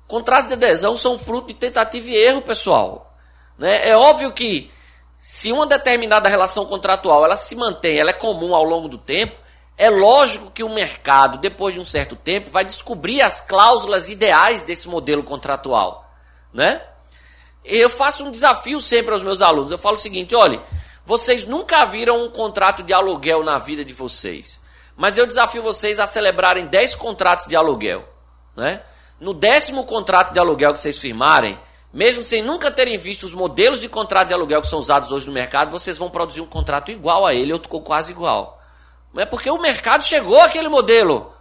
Contratos 0.08 0.48
de 0.48 0.54
adesão 0.54 0.98
são 0.98 1.18
fruto 1.18 1.48
de 1.48 1.54
tentativa 1.54 2.08
e 2.10 2.16
erro, 2.16 2.42
pessoal. 2.42 3.16
Né? 3.58 3.90
É 3.90 3.96
óbvio 3.96 4.34
que 4.34 4.72
se 5.20 5.52
uma 5.52 5.68
determinada 5.68 6.28
relação 6.28 6.66
contratual 6.66 7.24
ela 7.24 7.38
se 7.38 7.56
mantém, 7.56 7.98
ela 7.98 8.10
é 8.10 8.14
comum 8.14 8.56
ao 8.56 8.64
longo 8.64 8.90
do 8.90 8.98
tempo, 8.98 9.38
é 9.78 9.90
lógico 9.90 10.52
que 10.52 10.64
o 10.64 10.70
mercado, 10.70 11.38
depois 11.38 11.74
de 11.74 11.80
um 11.80 11.86
certo 11.86 12.16
tempo, 12.16 12.52
vai 12.52 12.66
descobrir 12.66 13.22
as 13.22 13.42
cláusulas 13.42 14.10
ideais 14.10 14.64
desse 14.64 14.88
modelo 14.88 15.24
contratual, 15.24 16.12
né? 16.54 16.82
Eu 17.64 17.90
faço 17.90 18.24
um 18.24 18.32
desafio 18.32 18.82
sempre 18.82 19.14
aos 19.14 19.24
meus 19.24 19.42
alunos. 19.42 19.72
Eu 19.72 19.78
falo 19.78 19.96
o 19.96 20.00
seguinte: 20.00 20.36
olha, 20.36 20.62
vocês 21.06 21.46
nunca 21.46 21.86
viram 21.86 22.24
um 22.24 22.30
contrato 22.30 22.84
de 22.84 22.94
aluguel 22.94 23.44
na 23.44 23.58
vida 23.58 23.86
de 23.86 23.94
vocês. 23.94 24.61
Mas 25.02 25.18
eu 25.18 25.26
desafio 25.26 25.64
vocês 25.64 26.00
a 26.00 26.06
celebrarem 26.06 26.68
10 26.68 26.94
contratos 26.94 27.48
de 27.48 27.56
aluguel. 27.56 28.08
Né? 28.56 28.84
No 29.20 29.34
décimo 29.34 29.84
contrato 29.84 30.32
de 30.32 30.38
aluguel 30.38 30.74
que 30.74 30.80
vocês 30.80 31.00
firmarem, 31.00 31.60
mesmo 31.92 32.24
sem 32.24 32.44
nunca 32.44 32.70
terem 32.70 33.00
visto 33.00 33.24
os 33.24 33.34
modelos 33.34 33.82
de 33.82 33.90
contrato 33.90 34.28
de 34.28 34.36
aluguel 34.36 34.62
que 34.62 34.68
são 34.68 34.78
usados 34.78 35.12
hoje 35.12 35.26
no 35.26 35.34
mercado, 35.34 35.72
vocês 35.72 35.98
vão 35.98 36.08
produzir 36.08 36.42
um 36.42 36.46
contrato 36.46 36.92
igual 36.92 37.26
a 37.26 37.34
ele, 37.34 37.52
ou 37.52 37.60
quase 37.82 38.12
igual. 38.12 38.62
Não 39.12 39.24
é 39.24 39.26
porque 39.26 39.50
o 39.50 39.60
mercado 39.60 40.04
chegou 40.04 40.40
àquele 40.40 40.70
modelo. 40.70 41.34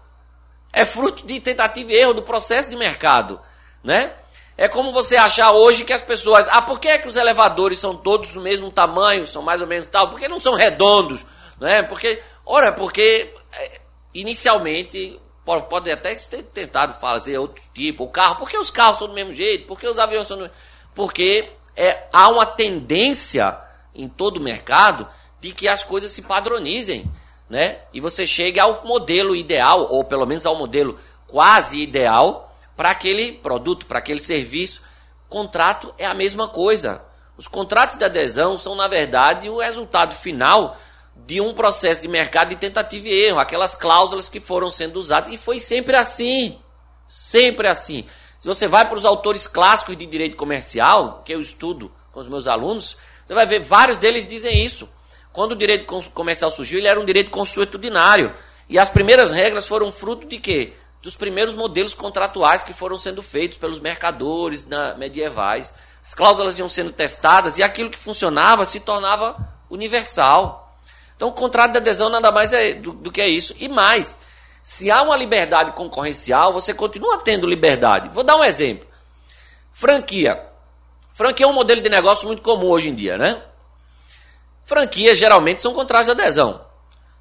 É 0.73 0.87
fruto 0.87 1.27
de 1.27 1.39
tentativa 1.39 1.93
e 1.93 1.97
erro 1.97 2.15
do 2.15 2.23
processo 2.23 2.71
de 2.71 2.77
mercado. 2.77 3.39
Né? 3.85 4.11
É 4.57 4.69
como 4.69 4.91
você 4.91 5.19
achar 5.19 5.53
hoje 5.53 5.85
que 5.85 5.93
as 5.93 6.01
pessoas. 6.01 6.49
Ah, 6.49 6.63
por 6.63 6.81
que, 6.81 6.89
é 6.89 6.97
que 6.97 7.09
os 7.09 7.17
elevadores 7.17 7.79
são 7.79 7.95
todos 7.95 8.33
do 8.33 8.41
mesmo 8.41 8.71
tamanho, 8.71 9.27
são 9.27 9.43
mais 9.43 9.61
ou 9.61 9.67
menos 9.67 9.87
tal? 9.87 10.09
Por 10.09 10.19
que 10.19 10.29
não 10.29 10.41
são 10.41 10.55
redondos? 10.55 11.27
Né? 11.61 11.83
Porque, 11.83 12.23
ora, 12.47 12.73
porque 12.73 13.35
é, 13.53 13.81
inicialmente 14.15 15.21
pode 15.69 15.91
até 15.91 16.15
ter 16.15 16.45
tentado 16.45 16.95
fazer 16.95 17.39
outro 17.39 17.63
tipo, 17.75 18.05
o 18.05 18.09
carro, 18.09 18.37
por 18.37 18.49
que 18.49 18.57
os 18.57 18.71
carros 18.71 18.99
são 18.99 19.09
do 19.09 19.15
mesmo 19.15 19.33
jeito? 19.33 19.67
Por 19.67 19.81
que 19.81 19.87
os 19.87 19.99
aviões 19.99 20.29
são 20.29 20.37
do 20.37 20.43
mesmo 20.43 20.57
Porque 20.95 21.51
é, 21.75 22.07
há 22.13 22.29
uma 22.29 22.47
tendência 22.47 23.59
em 23.95 24.09
todo 24.09 24.37
o 24.37 24.41
mercado 24.41 25.09
de 25.41 25.53
que 25.53 25.67
as 25.67 25.83
coisas 25.83 26.13
se 26.13 26.23
padronizem, 26.23 27.11
né? 27.49 27.81
E 27.93 28.01
você 28.01 28.27
chega 28.27 28.63
ao 28.63 28.85
modelo 28.85 29.35
ideal, 29.35 29.87
ou 29.91 30.05
pelo 30.05 30.27
menos 30.27 30.47
ao 30.47 30.55
modelo 30.55 30.99
quase 31.27 31.81
ideal, 31.81 32.55
para 32.77 32.91
aquele 32.91 33.33
produto, 33.33 33.87
para 33.87 33.99
aquele 33.99 34.21
serviço. 34.21 34.83
Contrato 35.29 35.93
é 35.99 36.07
a 36.07 36.15
mesma 36.15 36.49
coisa. 36.49 37.03
Os 37.37 37.49
contratos 37.49 37.95
de 37.95 38.05
adesão 38.05 38.57
são, 38.57 38.75
na 38.75 38.87
verdade, 38.87 39.49
o 39.49 39.59
resultado 39.59 40.15
final 40.15 40.77
de 41.27 41.41
um 41.41 41.55
processo 41.55 42.03
de 42.03 42.09
mercado 42.09 42.51
de 42.51 42.57
tentativa 42.57 43.09
e 43.09 43.25
erro, 43.25 43.39
aquelas 43.39 43.75
cláusulas 43.75 44.29
que 44.29 44.41
foram 44.41 44.71
sendo 44.71 44.99
usadas, 44.99 45.33
e 45.33 45.39
foi 45.39 45.61
sempre 45.61 45.97
assim. 45.97 46.59
Sempre 47.07 47.69
assim. 47.69 48.07
Se 48.39 48.49
você 48.49 48.67
vai 48.67 48.87
para 48.87 48.97
os 48.97 49.05
autores 49.05 49.47
clássicos 49.47 49.97
de 49.97 50.07
direito 50.07 50.37
comercial, 50.37 51.23
que 51.25 51.35
eu 51.35 51.41
estudo 51.41 51.93
com 52.13 52.21
os 52.21 52.29
meus 52.29 52.47
alunos, 52.47 52.97
você 53.27 53.35
vai 53.35 53.47
ver 53.47 53.61
vários 53.61 53.99
deles 53.99 54.27
dizem 54.27 54.65
isso. 54.65 54.89
Quando 55.33 55.53
o 55.53 55.57
direito 55.57 55.87
comercial 56.11 56.51
surgiu, 56.51 56.79
ele 56.79 56.89
era 56.89 56.99
um 56.99 57.05
direito 57.05 57.31
consuetudinário. 57.31 58.35
E 58.69 58.79
as 58.79 58.89
primeiras 58.89 59.33
regras 59.33 59.67
foram 59.67 59.93
fruto 59.93 60.27
de 60.27 60.39
quê? 60.39 60.73
dos 61.03 61.17
primeiros 61.17 61.55
modelos 61.55 61.95
contratuais 61.95 62.63
que 62.63 62.75
foram 62.75 62.99
sendo 62.99 63.23
feitos 63.23 63.57
pelos 63.57 63.81
mercadores 63.81 64.67
na, 64.67 64.95
medievais. 64.95 65.73
As 66.05 66.15
cláusulas 66.15 66.59
iam 66.59 66.69
sendo 66.69 66.93
testadas 66.93 67.59
e 67.59 67.63
aquilo 67.63 67.91
que 67.91 67.99
funcionava 67.99 68.65
se 68.65 68.81
tornava 68.81 69.37
universal. 69.71 70.70
Então, 71.21 71.29
o 71.29 71.33
contrato 71.33 71.73
de 71.73 71.77
adesão 71.77 72.09
nada 72.09 72.33
mais 72.33 72.51
é 72.51 72.73
do, 72.73 72.95
do 72.95 73.13
que 73.13 73.21
é 73.21 73.29
isso. 73.29 73.55
E 73.59 73.69
mais, 73.69 74.17
se 74.63 74.91
há 74.91 75.03
uma 75.03 75.15
liberdade 75.15 75.73
concorrencial, 75.73 76.51
você 76.51 76.73
continua 76.73 77.19
tendo 77.19 77.47
liberdade. 77.47 78.09
Vou 78.09 78.25
dar 78.25 78.37
um 78.37 78.43
exemplo. 78.43 78.89
Franquia. 79.71 80.43
Franquia 81.13 81.45
é 81.45 81.47
um 81.47 81.53
modelo 81.53 81.83
de 81.83 81.91
negócio 81.91 82.27
muito 82.27 82.41
comum 82.41 82.71
hoje 82.71 82.89
em 82.89 82.95
dia, 82.95 83.19
né? 83.19 83.43
Franquias 84.65 85.19
geralmente 85.19 85.61
são 85.61 85.75
contratos 85.75 86.07
de 86.07 86.13
adesão. 86.13 86.65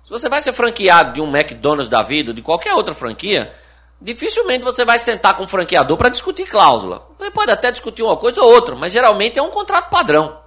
Se 0.06 0.12
você 0.12 0.30
vai 0.30 0.42
ser 0.42 0.54
franqueado 0.54 1.12
de 1.12 1.20
um 1.20 1.28
McDonald's 1.28 1.90
da 1.90 2.02
vida, 2.02 2.34
de 2.34 2.42
qualquer 2.42 2.76
outra 2.76 2.96
franquia, 2.96 3.54
dificilmente 4.00 4.64
você 4.64 4.86
vai 4.86 4.98
sentar 4.98 5.36
com 5.36 5.44
o 5.44 5.48
franqueador 5.48 5.98
para 5.98 6.08
discutir 6.08 6.48
cláusula. 6.48 7.06
Você 7.20 7.32
pode 7.32 7.52
até 7.52 7.70
discutir 7.70 8.02
uma 8.02 8.16
coisa 8.16 8.42
ou 8.42 8.50
outra, 8.50 8.76
mas 8.76 8.94
geralmente 8.94 9.38
é 9.38 9.42
um 9.42 9.50
contrato 9.50 9.90
padrão 9.90 10.40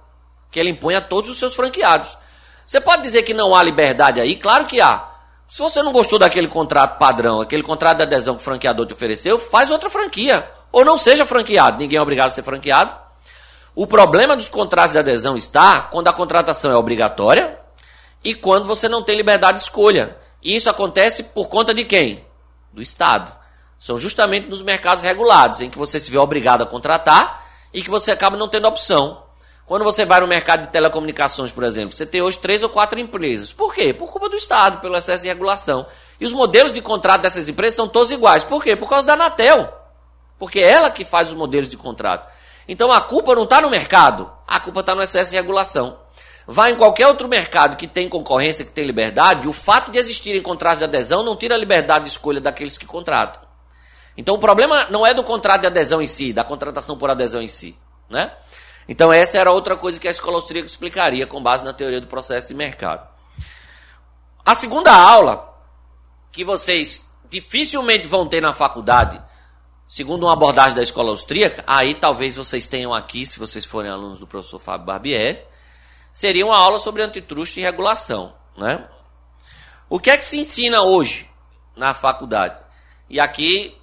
que 0.49 0.59
ele 0.59 0.71
impõe 0.71 0.95
a 0.95 1.01
todos 1.01 1.29
os 1.29 1.37
seus 1.37 1.53
franqueados. 1.53 2.17
Você 2.65 2.79
pode 2.81 3.01
dizer 3.01 3.23
que 3.23 3.33
não 3.33 3.55
há 3.55 3.61
liberdade 3.61 4.19
aí? 4.19 4.35
Claro 4.35 4.65
que 4.65 4.79
há. 4.81 5.07
Se 5.49 5.59
você 5.59 5.83
não 5.83 5.91
gostou 5.91 6.17
daquele 6.17 6.47
contrato 6.47 6.97
padrão, 6.97 7.41
aquele 7.41 7.61
contrato 7.61 7.97
de 7.97 8.03
adesão 8.03 8.35
que 8.35 8.41
o 8.41 8.43
franqueador 8.43 8.85
te 8.85 8.93
ofereceu, 8.93 9.37
faz 9.37 9.69
outra 9.69 9.89
franquia. 9.89 10.49
Ou 10.71 10.83
não 10.83 10.97
seja 10.97 11.25
franqueado. 11.25 11.77
Ninguém 11.77 11.97
é 11.97 12.01
obrigado 12.01 12.27
a 12.27 12.31
ser 12.31 12.43
franqueado. 12.43 12.95
O 13.75 13.85
problema 13.85 14.35
dos 14.35 14.49
contratos 14.49 14.93
de 14.93 14.99
adesão 14.99 15.35
está 15.35 15.81
quando 15.81 16.07
a 16.07 16.13
contratação 16.13 16.71
é 16.71 16.75
obrigatória 16.75 17.59
e 18.23 18.33
quando 18.33 18.67
você 18.67 18.89
não 18.89 19.03
tem 19.03 19.15
liberdade 19.15 19.57
de 19.57 19.63
escolha. 19.63 20.17
E 20.41 20.55
isso 20.55 20.69
acontece 20.69 21.23
por 21.23 21.47
conta 21.47 21.73
de 21.73 21.85
quem? 21.85 22.25
Do 22.71 22.81
Estado 22.81 23.43
são 23.83 23.97
justamente 23.97 24.47
nos 24.47 24.61
mercados 24.61 25.03
regulados, 25.03 25.59
em 25.59 25.69
que 25.69 25.77
você 25.77 25.99
se 25.99 26.09
vê 26.09 26.17
obrigado 26.17 26.61
a 26.61 26.65
contratar 26.65 27.45
e 27.73 27.83
que 27.83 27.89
você 27.89 28.11
acaba 28.11 28.37
não 28.37 28.47
tendo 28.47 28.65
opção. 28.65 29.22
Quando 29.65 29.83
você 29.83 30.03
vai 30.03 30.19
no 30.19 30.27
mercado 30.27 30.63
de 30.63 30.67
telecomunicações, 30.67 31.51
por 31.51 31.63
exemplo, 31.63 31.95
você 31.95 32.05
tem 32.05 32.21
hoje 32.21 32.37
três 32.37 32.61
ou 32.63 32.69
quatro 32.69 32.99
empresas. 32.99 33.53
Por 33.53 33.73
quê? 33.73 33.93
Por 33.93 34.11
culpa 34.11 34.27
do 34.27 34.35
Estado, 34.35 34.79
pelo 34.79 34.95
excesso 34.95 35.23
de 35.23 35.29
regulação. 35.29 35.85
E 36.19 36.25
os 36.25 36.33
modelos 36.33 36.73
de 36.73 36.81
contrato 36.81 37.21
dessas 37.21 37.47
empresas 37.47 37.75
são 37.75 37.87
todos 37.87 38.11
iguais. 38.11 38.43
Por 38.43 38.61
quê? 38.61 38.75
Por 38.75 38.89
causa 38.89 39.07
da 39.07 39.13
Anatel. 39.13 39.73
Porque 40.37 40.59
é 40.59 40.69
ela 40.69 40.91
que 40.91 41.05
faz 41.05 41.29
os 41.29 41.33
modelos 41.33 41.69
de 41.69 41.77
contrato. 41.77 42.29
Então 42.67 42.91
a 42.91 43.01
culpa 43.01 43.35
não 43.35 43.43
está 43.43 43.61
no 43.61 43.69
mercado, 43.69 44.31
a 44.47 44.59
culpa 44.59 44.81
está 44.81 44.93
no 44.93 45.01
excesso 45.01 45.31
de 45.31 45.37
regulação. 45.37 45.97
Vai 46.45 46.71
em 46.71 46.75
qualquer 46.75 47.07
outro 47.07 47.27
mercado 47.29 47.77
que 47.77 47.87
tem 47.87 48.09
concorrência, 48.09 48.65
que 48.65 48.71
tem 48.71 48.85
liberdade, 48.85 49.47
o 49.47 49.53
fato 49.53 49.91
de 49.91 49.97
existirem 49.97 50.41
contratos 50.41 50.79
de 50.79 50.85
adesão 50.85 51.23
não 51.23 51.37
tira 51.37 51.55
a 51.55 51.57
liberdade 51.57 52.05
de 52.05 52.11
escolha 52.11 52.41
daqueles 52.41 52.77
que 52.77 52.85
contratam. 52.85 53.41
Então 54.17 54.35
o 54.35 54.39
problema 54.39 54.89
não 54.89 55.05
é 55.05 55.13
do 55.13 55.23
contrato 55.23 55.61
de 55.61 55.67
adesão 55.67 56.01
em 56.01 56.07
si, 56.07 56.33
da 56.33 56.43
contratação 56.43 56.97
por 56.97 57.09
adesão 57.09 57.41
em 57.41 57.47
si, 57.47 57.77
né? 58.09 58.33
Então 58.87 59.11
essa 59.11 59.37
era 59.37 59.51
outra 59.51 59.75
coisa 59.75 59.99
que 59.99 60.07
a 60.07 60.11
escola 60.11 60.37
austríaca 60.37 60.67
explicaria 60.67 61.25
com 61.25 61.41
base 61.41 61.63
na 61.63 61.73
teoria 61.73 62.01
do 62.01 62.07
processo 62.07 62.49
de 62.49 62.53
mercado. 62.53 63.07
A 64.45 64.53
segunda 64.53 64.93
aula 64.93 65.53
que 66.31 66.43
vocês 66.43 67.07
dificilmente 67.29 68.07
vão 68.07 68.27
ter 68.27 68.41
na 68.41 68.53
faculdade, 68.53 69.21
segundo 69.87 70.23
uma 70.23 70.33
abordagem 70.33 70.75
da 70.75 70.83
escola 70.83 71.09
austríaca, 71.09 71.63
aí 71.65 71.95
talvez 71.95 72.35
vocês 72.35 72.67
tenham 72.67 72.93
aqui, 72.93 73.25
se 73.25 73.39
vocês 73.39 73.63
forem 73.63 73.89
alunos 73.89 74.19
do 74.19 74.27
professor 74.27 74.59
Fábio 74.59 74.85
Barbieri, 74.85 75.41
seria 76.11 76.45
uma 76.45 76.57
aula 76.57 76.77
sobre 76.77 77.01
antitruste 77.01 77.59
e 77.59 77.63
regulação, 77.63 78.35
né? 78.57 78.87
O 79.89 79.99
que 79.99 80.09
é 80.09 80.17
que 80.17 80.23
se 80.23 80.37
ensina 80.37 80.81
hoje 80.81 81.29
na 81.75 81.93
faculdade? 81.93 82.61
E 83.09 83.19
aqui 83.19 83.75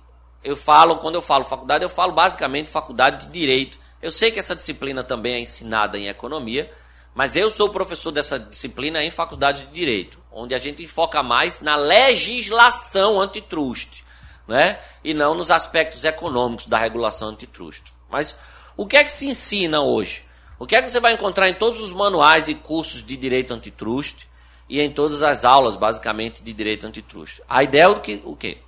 eu 0.44 0.56
falo, 0.56 0.96
quando 0.96 1.16
eu 1.16 1.22
falo 1.22 1.44
faculdade, 1.44 1.84
eu 1.84 1.90
falo 1.90 2.12
basicamente 2.12 2.68
faculdade 2.68 3.26
de 3.26 3.32
direito. 3.32 3.80
Eu 4.02 4.10
sei 4.10 4.30
que 4.30 4.38
essa 4.38 4.56
disciplina 4.56 5.04
também 5.04 5.34
é 5.34 5.40
ensinada 5.40 5.98
em 5.98 6.08
economia, 6.08 6.70
mas 7.14 7.36
eu 7.36 7.50
sou 7.50 7.68
professor 7.68 8.10
dessa 8.10 8.38
disciplina 8.38 9.02
em 9.02 9.10
faculdade 9.10 9.66
de 9.66 9.72
direito, 9.72 10.18
onde 10.32 10.54
a 10.54 10.58
gente 10.58 10.86
foca 10.86 11.22
mais 11.22 11.60
na 11.60 11.76
legislação 11.76 13.20
antitruste, 13.20 14.04
né? 14.46 14.78
E 15.04 15.12
não 15.12 15.34
nos 15.34 15.50
aspectos 15.50 16.04
econômicos 16.04 16.66
da 16.66 16.78
regulação 16.78 17.28
antitruste. 17.28 17.92
Mas 18.08 18.34
o 18.76 18.86
que 18.86 18.96
é 18.96 19.04
que 19.04 19.12
se 19.12 19.28
ensina 19.28 19.82
hoje? 19.82 20.24
O 20.58 20.66
que 20.66 20.76
é 20.76 20.82
que 20.82 20.90
você 20.90 21.00
vai 21.00 21.12
encontrar 21.12 21.48
em 21.48 21.54
todos 21.54 21.80
os 21.80 21.92
manuais 21.92 22.48
e 22.48 22.54
cursos 22.54 23.04
de 23.04 23.16
direito 23.16 23.52
antitruste 23.52 24.28
e 24.68 24.80
em 24.80 24.90
todas 24.90 25.22
as 25.22 25.44
aulas, 25.44 25.76
basicamente, 25.76 26.42
de 26.42 26.52
direito 26.52 26.86
antitruste? 26.86 27.42
A 27.48 27.62
ideia 27.62 27.90
é 27.90 27.94
que, 27.94 28.20
o 28.24 28.36
quê? 28.36 28.58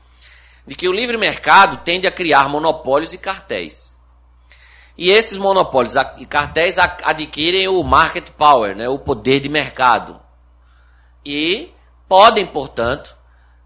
de 0.66 0.74
que 0.74 0.88
o 0.88 0.92
livre 0.92 1.16
mercado 1.16 1.78
tende 1.78 2.06
a 2.06 2.10
criar 2.10 2.48
monopólios 2.48 3.12
e 3.12 3.18
cartéis. 3.18 3.91
E 4.96 5.10
esses 5.10 5.38
monopólios 5.38 5.94
e 6.18 6.26
cartéis 6.26 6.78
adquirem 6.78 7.66
o 7.68 7.82
market 7.82 8.30
power, 8.30 8.76
né, 8.76 8.88
o 8.88 8.98
poder 8.98 9.40
de 9.40 9.48
mercado. 9.48 10.20
E 11.24 11.72
podem, 12.08 12.44
portanto, 12.44 13.16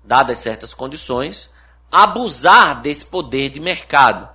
dadas 0.05 0.39
certas 0.39 0.73
condições, 0.73 1.51
abusar 1.91 2.81
desse 2.81 3.07
poder 3.07 3.51
de 3.51 3.61
mercado 3.61 4.29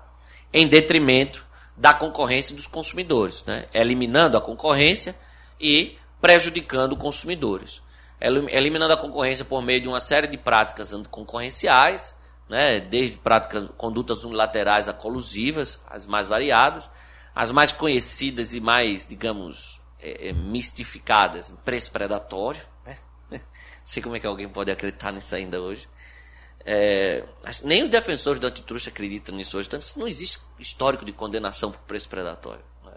em 0.52 0.68
detrimento 0.68 1.46
da 1.78 1.94
concorrência 1.94 2.56
dos 2.56 2.68
consumidores, 2.68 3.44
né? 3.46 3.68
eliminando 3.74 4.38
a 4.38 4.42
concorrência 4.42 5.16
e 5.60 5.98
prejudicando 6.20 6.96
consumidores. 6.96 7.82
Eliminando 8.20 8.94
a 8.94 8.98
concorrência 8.98 9.44
por 9.44 9.64
meio 9.64 9.82
de 9.82 9.88
uma 9.88 10.00
série 10.00 10.28
de 10.28 10.38
práticas 10.38 10.94
concorrenciais, 11.10 12.16
né, 12.52 12.82
desde 12.82 13.16
práticas, 13.16 13.70
condutas 13.78 14.26
unilaterais 14.26 14.90
a 14.90 14.94
colusivas, 14.94 15.80
as 15.90 16.06
mais 16.06 16.28
variadas, 16.28 16.92
as 17.34 17.50
mais 17.50 17.72
conhecidas 17.72 18.54
e 18.54 18.60
mais, 18.60 19.08
digamos, 19.08 19.80
é, 19.98 20.28
é, 20.28 20.34
mistificadas, 20.34 21.54
preço 21.64 21.90
predatório, 21.92 22.62
né? 22.86 22.98
Não 23.32 23.40
sei 23.86 24.04
como 24.04 24.18
é 24.18 24.20
que 24.20 24.28
alguém 24.28 24.50
pode 24.50 24.70
acreditar 24.70 25.14
nisso 25.14 25.34
ainda 25.34 25.62
hoje. 25.62 25.88
É, 26.66 27.24
nem 27.64 27.84
os 27.84 27.90
defensores 27.90 28.38
do 28.38 28.48
antitruste 28.48 28.90
acreditam 28.90 29.34
nisso 29.34 29.58
hoje, 29.58 29.70
tanto 29.70 29.86
não 29.98 30.06
existe 30.06 30.42
histórico 30.60 31.06
de 31.06 31.14
condenação 31.14 31.72
por 31.72 31.80
preço 31.84 32.10
predatório. 32.10 32.66
Né? 32.84 32.92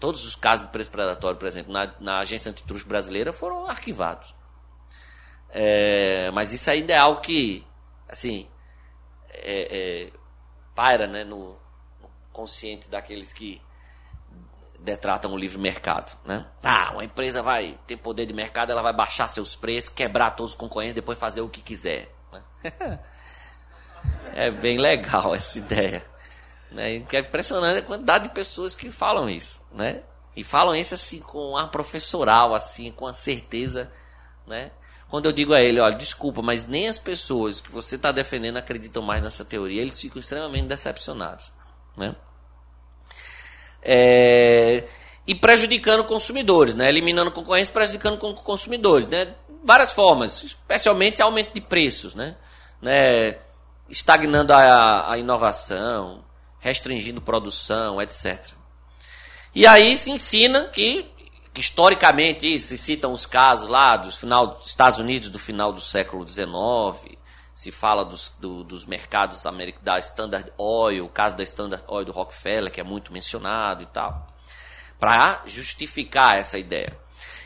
Todos 0.00 0.26
os 0.26 0.34
casos 0.34 0.66
de 0.66 0.72
preço 0.72 0.90
predatório, 0.90 1.38
por 1.38 1.46
exemplo, 1.46 1.72
na, 1.72 1.94
na 2.00 2.18
agência 2.18 2.50
antitruste 2.50 2.88
brasileira 2.88 3.32
foram 3.32 3.68
arquivados. 3.68 4.34
É, 5.50 6.32
mas 6.32 6.52
isso 6.52 6.68
ainda 6.68 6.92
é 6.92 6.98
algo 6.98 7.20
que, 7.20 7.64
assim, 8.10 8.48
é, 9.30 10.08
é 10.08 10.12
paira 10.74 11.06
né, 11.06 11.24
no, 11.24 11.58
no 12.00 12.10
consciente 12.32 12.88
daqueles 12.88 13.32
que 13.32 13.60
detratam 14.78 15.32
o 15.32 15.36
livre 15.36 15.58
mercado, 15.58 16.16
né? 16.24 16.46
Ah, 16.62 16.92
uma 16.92 17.04
empresa 17.04 17.42
vai 17.42 17.78
ter 17.86 17.96
poder 17.96 18.26
de 18.26 18.32
mercado, 18.32 18.70
ela 18.70 18.82
vai 18.82 18.92
baixar 18.92 19.28
seus 19.28 19.54
preços, 19.54 19.90
quebrar 19.90 20.30
todos 20.30 20.52
os 20.52 20.58
concorrentes, 20.58 20.94
depois 20.94 21.18
fazer 21.18 21.42
o 21.42 21.48
que 21.48 21.60
quiser. 21.60 22.10
Né? 22.32 22.42
é 24.34 24.50
bem 24.50 24.78
legal 24.78 25.34
essa 25.34 25.58
ideia. 25.58 26.04
Né? 26.70 27.04
É 27.12 27.18
impressionante 27.18 27.78
a 27.78 27.82
quantidade 27.82 28.28
de 28.28 28.34
pessoas 28.34 28.74
que 28.74 28.90
falam 28.90 29.28
isso, 29.28 29.60
né? 29.72 30.02
E 30.34 30.44
falam 30.44 30.74
isso 30.74 30.94
assim 30.94 31.20
com 31.20 31.56
ar 31.56 31.70
professoral, 31.70 32.54
assim, 32.54 32.90
com 32.92 33.06
a 33.06 33.12
certeza, 33.12 33.90
né? 34.46 34.70
Quando 35.10 35.26
eu 35.26 35.32
digo 35.32 35.52
a 35.52 35.60
ele, 35.60 35.80
olha, 35.80 35.96
desculpa, 35.96 36.40
mas 36.40 36.66
nem 36.66 36.88
as 36.88 36.98
pessoas 36.98 37.60
que 37.60 37.70
você 37.70 37.96
está 37.96 38.12
defendendo 38.12 38.58
acreditam 38.58 39.02
mais 39.02 39.20
nessa 39.20 39.44
teoria, 39.44 39.82
eles 39.82 40.00
ficam 40.00 40.20
extremamente 40.20 40.68
decepcionados, 40.68 41.52
né? 41.96 42.14
É, 43.82 44.86
e 45.26 45.34
prejudicando 45.34 46.04
consumidores, 46.04 46.74
né? 46.74 46.88
Eliminando 46.88 47.32
concorrência, 47.32 47.74
prejudicando 47.74 48.18
consumidores, 48.18 49.08
né? 49.08 49.34
Várias 49.64 49.92
formas, 49.92 50.42
especialmente 50.44 51.20
aumento 51.20 51.52
de 51.52 51.60
preços, 51.60 52.14
né? 52.14 52.36
né? 52.80 53.36
Estagnando 53.88 54.52
a, 54.52 55.12
a 55.12 55.18
inovação, 55.18 56.24
restringindo 56.60 57.20
produção, 57.20 58.00
etc. 58.00 58.44
E 59.54 59.66
aí 59.66 59.96
se 59.96 60.10
ensina 60.10 60.64
que, 60.64 61.10
que 61.52 61.60
historicamente, 61.60 62.58
se 62.58 62.78
citam 62.78 63.12
os 63.12 63.26
casos 63.26 63.68
lá 63.68 63.96
dos 63.96 64.16
final 64.16 64.46
dos 64.48 64.66
Estados 64.66 64.98
Unidos 64.98 65.30
do 65.30 65.38
final 65.38 65.72
do 65.72 65.80
século 65.80 66.26
XIX, 66.28 67.16
se 67.52 67.70
fala 67.70 68.04
dos, 68.04 68.32
do, 68.38 68.64
dos 68.64 68.86
mercados 68.86 69.42
da 69.82 69.98
Standard 69.98 70.50
Oil, 70.56 71.04
o 71.04 71.08
caso 71.08 71.36
da 71.36 71.42
Standard 71.42 71.84
Oil 71.88 72.06
do 72.06 72.12
Rockefeller, 72.12 72.72
que 72.72 72.80
é 72.80 72.84
muito 72.84 73.12
mencionado 73.12 73.82
e 73.82 73.86
tal, 73.86 74.28
para 74.98 75.42
justificar 75.46 76.38
essa 76.38 76.56
ideia. 76.56 76.96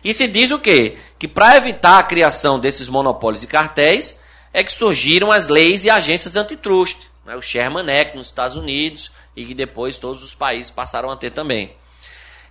E 0.05 0.13
se 0.13 0.29
diz 0.29 0.51
o 0.51 0.59
quê? 0.59 0.99
Que 1.19 1.27
para 1.27 1.57
evitar 1.57 1.99
a 1.99 2.03
criação 2.03 2.61
desses 2.61 2.89
monopólios 2.89 3.43
e 3.43 3.47
cartéis, 3.47 4.19
é 4.53 4.63
que 4.63 4.71
surgiram 4.71 5.33
as 5.33 5.49
leis 5.49 5.85
e 5.85 5.91
agências 5.91 6.37
antitrust. 6.37 7.09
Né? 7.25 7.35
O 7.35 7.43
Sherman 7.43 7.91
Act 7.91 8.17
nos 8.17 8.27
Estados 8.27 8.57
Unidos 8.57 9.11
e 9.35 9.45
que 9.45 9.55
depois 9.55 9.99
todos 9.99 10.23
os 10.23 10.35
países 10.35 10.71
passaram 10.71 11.11
a 11.11 11.17
ter 11.17 11.31
também. 11.31 11.75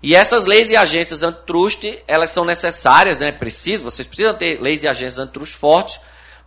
E 0.03 0.13
essas 0.13 0.45
leis 0.45 0.69
e 0.69 0.75
agências 0.75 1.23
antitrust, 1.23 1.85
elas 2.05 2.29
são 2.29 2.43
necessárias, 2.43 3.21
né? 3.21 3.31
Precisam, 3.31 3.89
vocês 3.89 4.05
precisam 4.05 4.33
ter 4.33 4.61
leis 4.61 4.83
e 4.83 4.87
agências 4.87 5.17
antitrust 5.17 5.55
fortes 5.55 5.97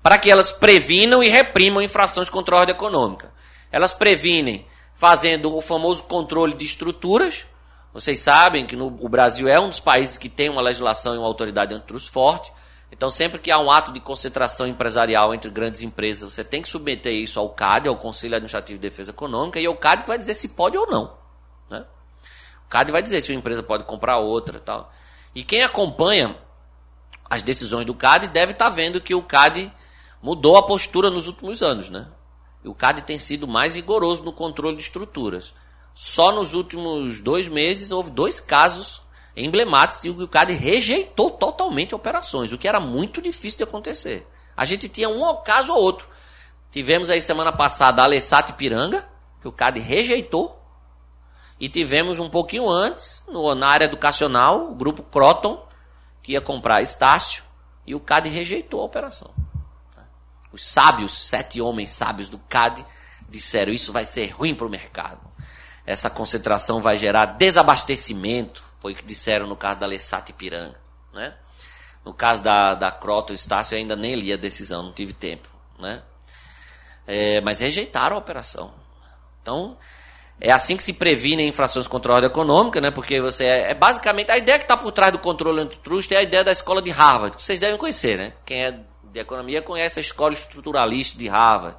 para 0.03 0.19
que 0.19 0.31
elas 0.31 0.53
previnam 0.53 1.23
e 1.23 1.31
reprimam 1.31 1.81
infrações 1.81 2.29
contra 2.29 2.55
a 2.55 2.61
ordem 2.61 2.75
econômica. 2.75 3.33
Elas 3.73 3.95
previnem 3.95 4.66
fazendo 4.95 5.57
o 5.57 5.62
famoso 5.62 6.05
controle 6.05 6.53
de 6.53 6.66
estruturas. 6.66 7.47
Vocês 7.95 8.21
sabem 8.21 8.66
que 8.66 8.77
no, 8.77 8.88
o 8.88 9.09
Brasil 9.09 9.49
é 9.49 9.59
um 9.59 9.71
dos 9.71 9.81
países 9.81 10.19
que 10.19 10.29
tem 10.29 10.51
uma 10.51 10.61
legislação 10.61 11.14
e 11.14 11.19
uma 11.19 11.27
autoridade 11.27 11.75
antitrust 11.75 12.11
forte. 12.11 12.53
Então, 12.92 13.11
sempre 13.11 13.38
que 13.38 13.51
há 13.51 13.59
um 13.59 13.71
ato 13.71 13.90
de 13.90 14.01
concentração 14.01 14.66
empresarial 14.66 15.35
entre 15.35 15.51
grandes 15.51 15.81
empresas, 15.81 16.31
você 16.31 16.45
tem 16.45 16.61
que 16.61 16.69
submeter 16.69 17.14
isso 17.14 17.40
ao 17.40 17.49
CAD, 17.49 17.88
ao 17.88 17.97
Conselho 17.97 18.35
Administrativo 18.35 18.79
de 18.79 18.88
Defesa 18.88 19.12
Econômica, 19.12 19.59
e 19.59 19.64
é 19.64 19.69
o 19.69 19.77
CAD 19.77 20.03
que 20.03 20.09
vai 20.09 20.19
dizer 20.19 20.35
se 20.35 20.51
pode 20.51 20.77
ou 20.77 20.87
não. 20.87 21.26
Né? 22.77 22.83
O 22.83 22.85
CAD 22.85 22.93
vai 22.93 23.03
dizer 23.03 23.21
se 23.21 23.33
uma 23.33 23.39
empresa 23.39 23.62
pode 23.62 23.85
comprar 23.85 24.19
outra. 24.19 24.61
Tal. 24.61 24.93
E 25.35 25.43
quem 25.43 25.62
acompanha 25.62 26.37
as 27.29 27.43
decisões 27.43 27.87
do 27.87 27.95
CAD 27.95 28.29
deve 28.29 28.53
estar 28.53 28.69
vendo 28.69 29.01
que 29.01 29.15
o 29.15 29.23
CAD 29.23 29.73
mudou 30.23 30.57
a 30.57 30.67
postura 30.67 31.11
nos 31.11 31.27
últimos 31.27 31.62
anos, 31.62 31.91
né? 31.91 32.09
E 32.65 32.69
o 32.69 32.75
CAD 32.75 33.03
tem 33.03 33.19
sido 33.19 33.47
mais 33.47 33.75
rigoroso 33.75 34.23
no 34.23 34.33
controle 34.33 34.77
de 34.77 34.83
estruturas. 34.83 35.55
Só 35.95 36.33
nos 36.33 36.53
últimos 36.53 37.21
dois 37.21 37.49
meses 37.49 37.91
houve 37.91 38.11
dois 38.11 38.41
casos 38.41 39.01
emblemáticos 39.37 40.05
em 40.05 40.15
que 40.15 40.23
o 40.23 40.29
CAD 40.29 40.53
rejeitou 40.55 41.31
totalmente 41.31 41.95
operações, 41.95 42.53
o 42.53 42.59
que 42.59 42.67
era 42.67 42.81
muito 42.81 43.21
difícil 43.21 43.59
de 43.59 43.65
acontecer. 43.65 44.27
A 44.57 44.65
gente 44.65 44.89
tinha 44.89 45.09
um 45.09 45.43
caso 45.43 45.73
ou 45.73 45.79
outro. 45.79 46.09
Tivemos 46.71 47.11
aí 47.11 47.21
semana 47.21 47.53
passada 47.53 48.03
a 48.03 48.05
Alessat 48.07 48.53
Piranga, 48.55 49.07
que 49.41 49.49
o 49.49 49.53
CAD 49.53 49.81
rejeitou. 49.81 50.56
E 51.59 51.69
tivemos 51.69 52.19
um 52.19 52.29
pouquinho 52.29 52.69
antes, 52.69 53.23
no, 53.29 53.55
na 53.55 53.69
área 53.69 53.87
educacional, 53.87 54.71
o 54.71 54.75
grupo 54.75 55.03
Croton, 55.03 55.66
que 56.23 56.33
ia 56.33 56.40
comprar 56.40 56.83
Estácio, 56.83 57.42
e 57.87 57.95
o 57.95 58.01
CAD 58.01 58.29
rejeitou 58.29 58.81
a 58.83 58.85
operação. 58.85 59.33
Os 60.53 60.66
sábios, 60.66 61.12
sete 61.12 61.61
homens 61.61 61.90
sábios 61.90 62.29
do 62.29 62.38
CAD, 62.38 62.85
disseram: 63.29 63.73
Isso 63.73 63.92
vai 63.92 64.05
ser 64.05 64.27
ruim 64.31 64.55
para 64.55 64.66
o 64.66 64.71
mercado. 64.71 65.21
Essa 65.85 66.11
concentração 66.11 66.81
vai 66.81 66.99
gerar 66.99 67.27
desabastecimento. 67.27 68.64
Foi 68.81 68.92
o 68.92 68.97
que 68.97 69.05
disseram 69.05 69.47
no 69.47 69.57
caso 69.57 69.79
da 69.79 69.87
Lessat 69.87 70.33
Piranga. 70.33 70.79
Né? 71.12 71.35
No 72.05 72.12
caso 72.12 72.42
da, 72.42 72.75
da 72.75 72.90
Croto 72.90 73.33
Estácio, 73.33 73.75
eu 73.75 73.79
ainda 73.79 73.95
nem 73.95 74.14
li 74.14 74.33
a 74.33 74.37
decisão, 74.37 74.83
não 74.83 74.92
tive 74.92 75.12
tempo. 75.12 75.49
Né? 75.79 76.03
É, 77.07 77.40
mas 77.40 77.61
rejeitaram 77.61 78.16
a 78.16 78.19
operação. 78.19 78.75
Então, 79.42 79.79
é 80.40 80.53
assim 80.53 80.77
que 80.77 80.83
se 80.83 80.92
previne 80.92 81.46
infrações 81.46 81.87
contra 81.87 82.12
a 82.12 82.16
ordem 82.16 82.31
econômica, 82.31 82.81
né? 82.81 82.90
Porque 82.90 83.20
você 83.20 83.44
é, 83.44 83.70
é 83.70 83.75
basicamente 83.75 84.31
a 84.31 84.37
ideia 84.37 84.59
que 84.59 84.64
está 84.64 84.77
por 84.77 84.92
trás 84.92 85.12
do 85.12 85.18
controle 85.18 85.61
antitrust 85.61 86.12
é 86.12 86.18
a 86.18 86.22
ideia 86.22 86.44
da 86.44 86.53
escola 86.53 86.83
de 86.83 86.90
Harvard, 86.90 87.37
que 87.37 87.42
vocês 87.42 87.59
devem 87.59 87.79
conhecer, 87.79 88.18
né? 88.18 88.35
Quem 88.44 88.64
é 88.64 88.81
de 89.12 89.18
economia 89.18 89.62
conhece 89.62 89.99
a 89.99 90.03
escola 90.03 90.35
estruturalista 90.35 91.18
de 91.18 91.27
Harvard, 91.27 91.79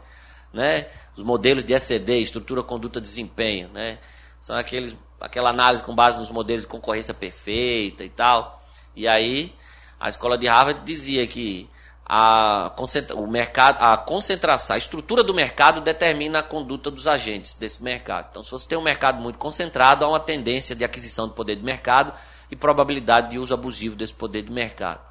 né? 0.52 0.88
Os 1.16 1.24
modelos 1.24 1.64
de 1.64 1.74
ECD, 1.74 2.20
estrutura, 2.20 2.64
conduta, 2.64 3.00
desempenho, 3.00 3.70
né? 3.70 4.00
São 4.42 4.56
aqueles, 4.56 4.96
aquela 5.22 5.52
análise 5.52 5.84
com 5.84 5.94
base 5.94 6.18
nos 6.18 6.32
modelos 6.32 6.64
de 6.64 6.68
concorrência 6.68 7.14
perfeita 7.14 8.04
e 8.04 8.10
tal. 8.10 8.60
E 8.96 9.08
aí, 9.08 9.54
a 10.00 10.10
escola 10.10 10.36
de 10.36 10.48
Harvard 10.48 10.82
dizia 10.84 11.28
que 11.28 11.70
a, 12.10 12.74
o 13.16 13.28
mercado, 13.28 13.82
a 13.82 13.98
concentração, 13.98 14.76
a 14.76 14.78
estrutura 14.78 15.24
do 15.24 15.34
mercado 15.34 15.82
determina 15.82 16.40
a 16.40 16.44
conduta 16.44 16.90
dos 16.90 17.06
agentes 17.06 17.56
desse 17.56 17.84
mercado. 17.84 18.28
Então, 18.32 18.42
se 18.42 18.50
você 18.50 18.66
tem 18.66 18.78
um 18.78 18.82
mercado 18.82 19.22
muito 19.22 19.38
concentrado, 19.38 20.06
há 20.06 20.08
uma 20.08 20.20
tendência 20.20 20.74
de 20.74 20.86
aquisição 20.86 21.28
de 21.28 21.34
poder 21.34 21.58
de 21.58 21.64
mercado 21.64 22.14
e 22.50 22.56
probabilidade 22.56 23.32
de 23.32 23.38
uso 23.38 23.54
abusivo 23.54 23.94
desse 23.94 24.14
poder 24.14 24.44
de 24.44 24.52
mercado, 24.52 25.02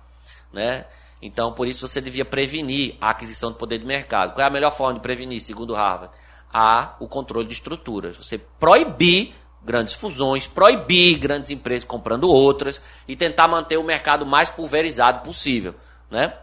né? 0.51 0.87
Então, 1.21 1.53
por 1.53 1.67
isso 1.67 1.87
você 1.87 2.01
devia 2.01 2.25
prevenir 2.25 2.97
a 2.99 3.11
aquisição 3.11 3.53
de 3.53 3.59
poder 3.59 3.79
de 3.79 3.85
mercado. 3.85 4.33
Qual 4.33 4.43
é 4.43 4.49
a 4.49 4.51
melhor 4.51 4.71
forma 4.71 4.95
de 4.95 5.01
prevenir, 5.01 5.41
segundo 5.41 5.75
Harvard? 5.75 6.15
Há 6.53 6.95
o 6.99 7.09
controle 7.09 7.47
de 7.47 7.55
estruturas. 7.55 8.17
Você 8.17 8.39
proibir 8.39 9.35
grandes 9.63 9.95
fusões, 9.95 10.47
proibir 10.47 11.19
grandes 11.19 11.51
empresas 11.51 11.85
comprando 11.85 12.29
outras 12.29 12.81
e 13.09 13.17
tentar 13.17 13.49
manter 13.49 13.77
o 13.77 13.83
mercado 13.83 14.25
mais 14.25 14.49
pulverizado 14.49 15.23
possível, 15.23 15.75
né? 16.11 16.35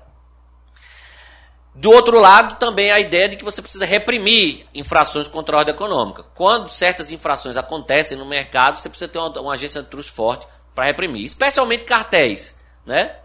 Do 1.75 1.89
outro 1.91 2.19
lado, 2.19 2.59
também 2.59 2.91
a 2.91 2.99
ideia 2.99 3.27
de 3.27 3.36
que 3.36 3.43
você 3.43 3.62
precisa 3.62 3.86
reprimir 3.86 4.67
infrações 4.75 5.27
contra 5.27 5.55
a 5.55 5.59
ordem 5.59 5.73
econômica. 5.73 6.23
Quando 6.36 6.69
certas 6.69 7.12
infrações 7.12 7.57
acontecem 7.57 8.17
no 8.17 8.25
mercado, 8.25 8.77
você 8.77 8.89
precisa 8.89 9.09
ter 9.09 9.17
uma, 9.17 9.39
uma 9.39 9.53
agência 9.53 9.81
de 9.81 9.88
trust 9.88 10.12
forte 10.12 10.45
para 10.75 10.86
reprimir, 10.86 11.25
especialmente 11.25 11.83
cartéis, 11.86 12.55
né? 12.86 13.15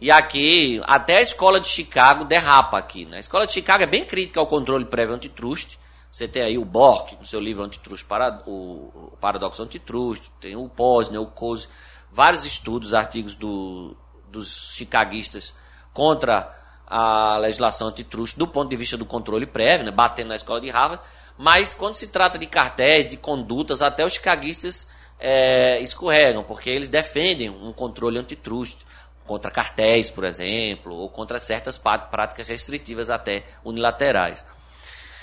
E 0.00 0.10
aqui, 0.10 0.80
até 0.84 1.18
a 1.18 1.22
escola 1.22 1.60
de 1.60 1.68
Chicago 1.68 2.24
derrapa 2.24 2.78
aqui. 2.78 3.04
Né? 3.04 3.18
A 3.18 3.20
escola 3.20 3.46
de 3.46 3.52
Chicago 3.52 3.82
é 3.82 3.86
bem 3.86 4.04
crítica 4.04 4.40
ao 4.40 4.46
controle 4.46 4.86
prévio 4.86 5.14
antitrust. 5.14 5.78
Você 6.10 6.26
tem 6.26 6.42
aí 6.42 6.56
o 6.56 6.64
Bork, 6.64 7.16
no 7.16 7.26
seu 7.26 7.38
livro 7.38 7.62
Antitrust, 7.62 8.04
para, 8.04 8.42
o, 8.46 9.12
Paradoxo 9.20 9.62
Antitrust, 9.62 10.24
tem 10.40 10.56
o 10.56 10.68
Posner, 10.68 11.20
o 11.20 11.26
Coase, 11.26 11.68
vários 12.10 12.44
estudos, 12.44 12.94
artigos 12.94 13.36
do, 13.36 13.96
dos 14.28 14.72
chicaguistas 14.74 15.54
contra 15.92 16.59
a 16.90 17.38
legislação 17.38 17.86
antitrust 17.86 18.36
do 18.36 18.48
ponto 18.48 18.68
de 18.68 18.76
vista 18.76 18.96
do 18.96 19.06
controle 19.06 19.46
prévio, 19.46 19.86
né? 19.86 19.92
batendo 19.92 20.28
na 20.28 20.34
escola 20.34 20.60
de 20.60 20.68
Harvard. 20.68 21.00
Mas 21.38 21.72
quando 21.72 21.94
se 21.94 22.08
trata 22.08 22.36
de 22.36 22.46
cartéis, 22.46 23.06
de 23.06 23.16
condutas, 23.16 23.80
até 23.80 24.04
os 24.04 24.14
chicaguistas 24.14 24.90
é, 25.18 25.78
escorregam, 25.80 26.42
porque 26.42 26.68
eles 26.68 26.88
defendem 26.88 27.48
um 27.48 27.72
controle 27.72 28.18
antitrust 28.18 28.78
contra 29.24 29.50
cartéis, 29.52 30.10
por 30.10 30.24
exemplo, 30.24 30.92
ou 30.92 31.08
contra 31.08 31.38
certas 31.38 31.78
práticas 31.78 32.48
restritivas 32.48 33.08
até 33.08 33.44
unilaterais. 33.64 34.44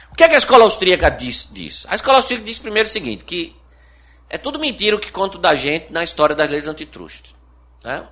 O 0.10 0.16
que, 0.16 0.24
é 0.24 0.30
que 0.30 0.36
a 0.36 0.38
escola 0.38 0.64
austríaca 0.64 1.10
diz 1.12 1.48
disso? 1.52 1.86
A 1.90 1.96
escola 1.96 2.18
austríaca 2.18 2.46
diz 2.46 2.58
primeiro 2.58 2.88
o 2.88 2.92
seguinte, 2.92 3.26
que 3.26 3.54
é 4.30 4.38
tudo 4.38 4.58
mentira 4.58 4.96
o 4.96 5.00
que 5.00 5.12
conta 5.12 5.38
da 5.38 5.54
gente 5.54 5.92
na 5.92 6.02
história 6.02 6.34
das 6.34 6.50
leis 6.50 6.68
antitrust. 6.68 7.36
Né? 7.84 8.08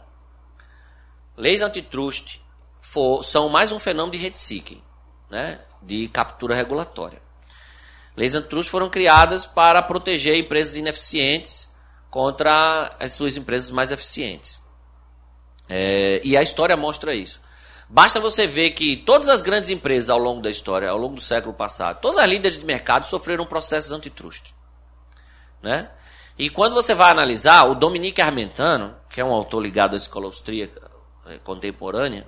Leis 1.38 1.62
antitrust 1.62 2.42
for, 2.96 3.26
são 3.26 3.50
mais 3.50 3.74
um 3.74 3.80
fenômeno 3.80 4.14
de 4.14 4.18
rent 4.18 4.36
seeking, 4.36 4.82
né? 5.30 5.60
de 5.82 6.08
captura 6.08 6.56
regulatória. 6.56 7.22
Leis 8.16 8.34
antitrust 8.36 8.72
foram 8.72 8.90
criadas 8.90 9.46
para 9.46 9.82
proteger 9.82 10.38
empresas 10.38 10.78
ineficientes 10.78 11.70
contra 12.10 12.96
as 12.98 13.12
suas 13.12 13.36
empresas 13.36 13.70
mais 13.70 13.92
eficientes. 13.92 14.62
É, 15.68 16.22
e 16.24 16.38
a 16.38 16.42
história 16.42 16.78
mostra 16.78 17.14
isso. 17.14 17.42
Basta 17.90 18.18
você 18.18 18.48
ver 18.48 18.72
que 18.72 18.96
todas 18.96 19.28
as 19.28 19.42
grandes 19.42 19.70
empresas 19.70 20.10
ao 20.10 20.18
longo 20.18 20.42
da 20.42 20.50
história, 20.50 20.90
ao 20.90 20.98
longo 20.98 21.16
do 21.16 21.22
século 21.22 21.54
passado, 21.54 22.00
todas 22.00 22.20
as 22.20 22.30
líderes 22.30 22.58
de 22.58 22.66
mercado 22.66 23.06
sofreram 23.06 23.46
processos 23.46 23.92
antitrust. 23.92 24.54
Né? 25.62 25.90
E 26.38 26.50
quando 26.50 26.74
você 26.74 26.96
vai 26.96 27.12
analisar, 27.12 27.66
o 27.66 27.76
Dominique 27.76 28.22
Armentano, 28.22 28.96
que 29.10 29.20
é 29.20 29.26
um 29.26 29.34
autor 29.34 29.60
ligado 29.60 29.96
à 29.96 29.98
escola 29.98 30.28
austríaca 30.28 30.90
é, 31.26 31.38
contemporânea, 31.40 32.26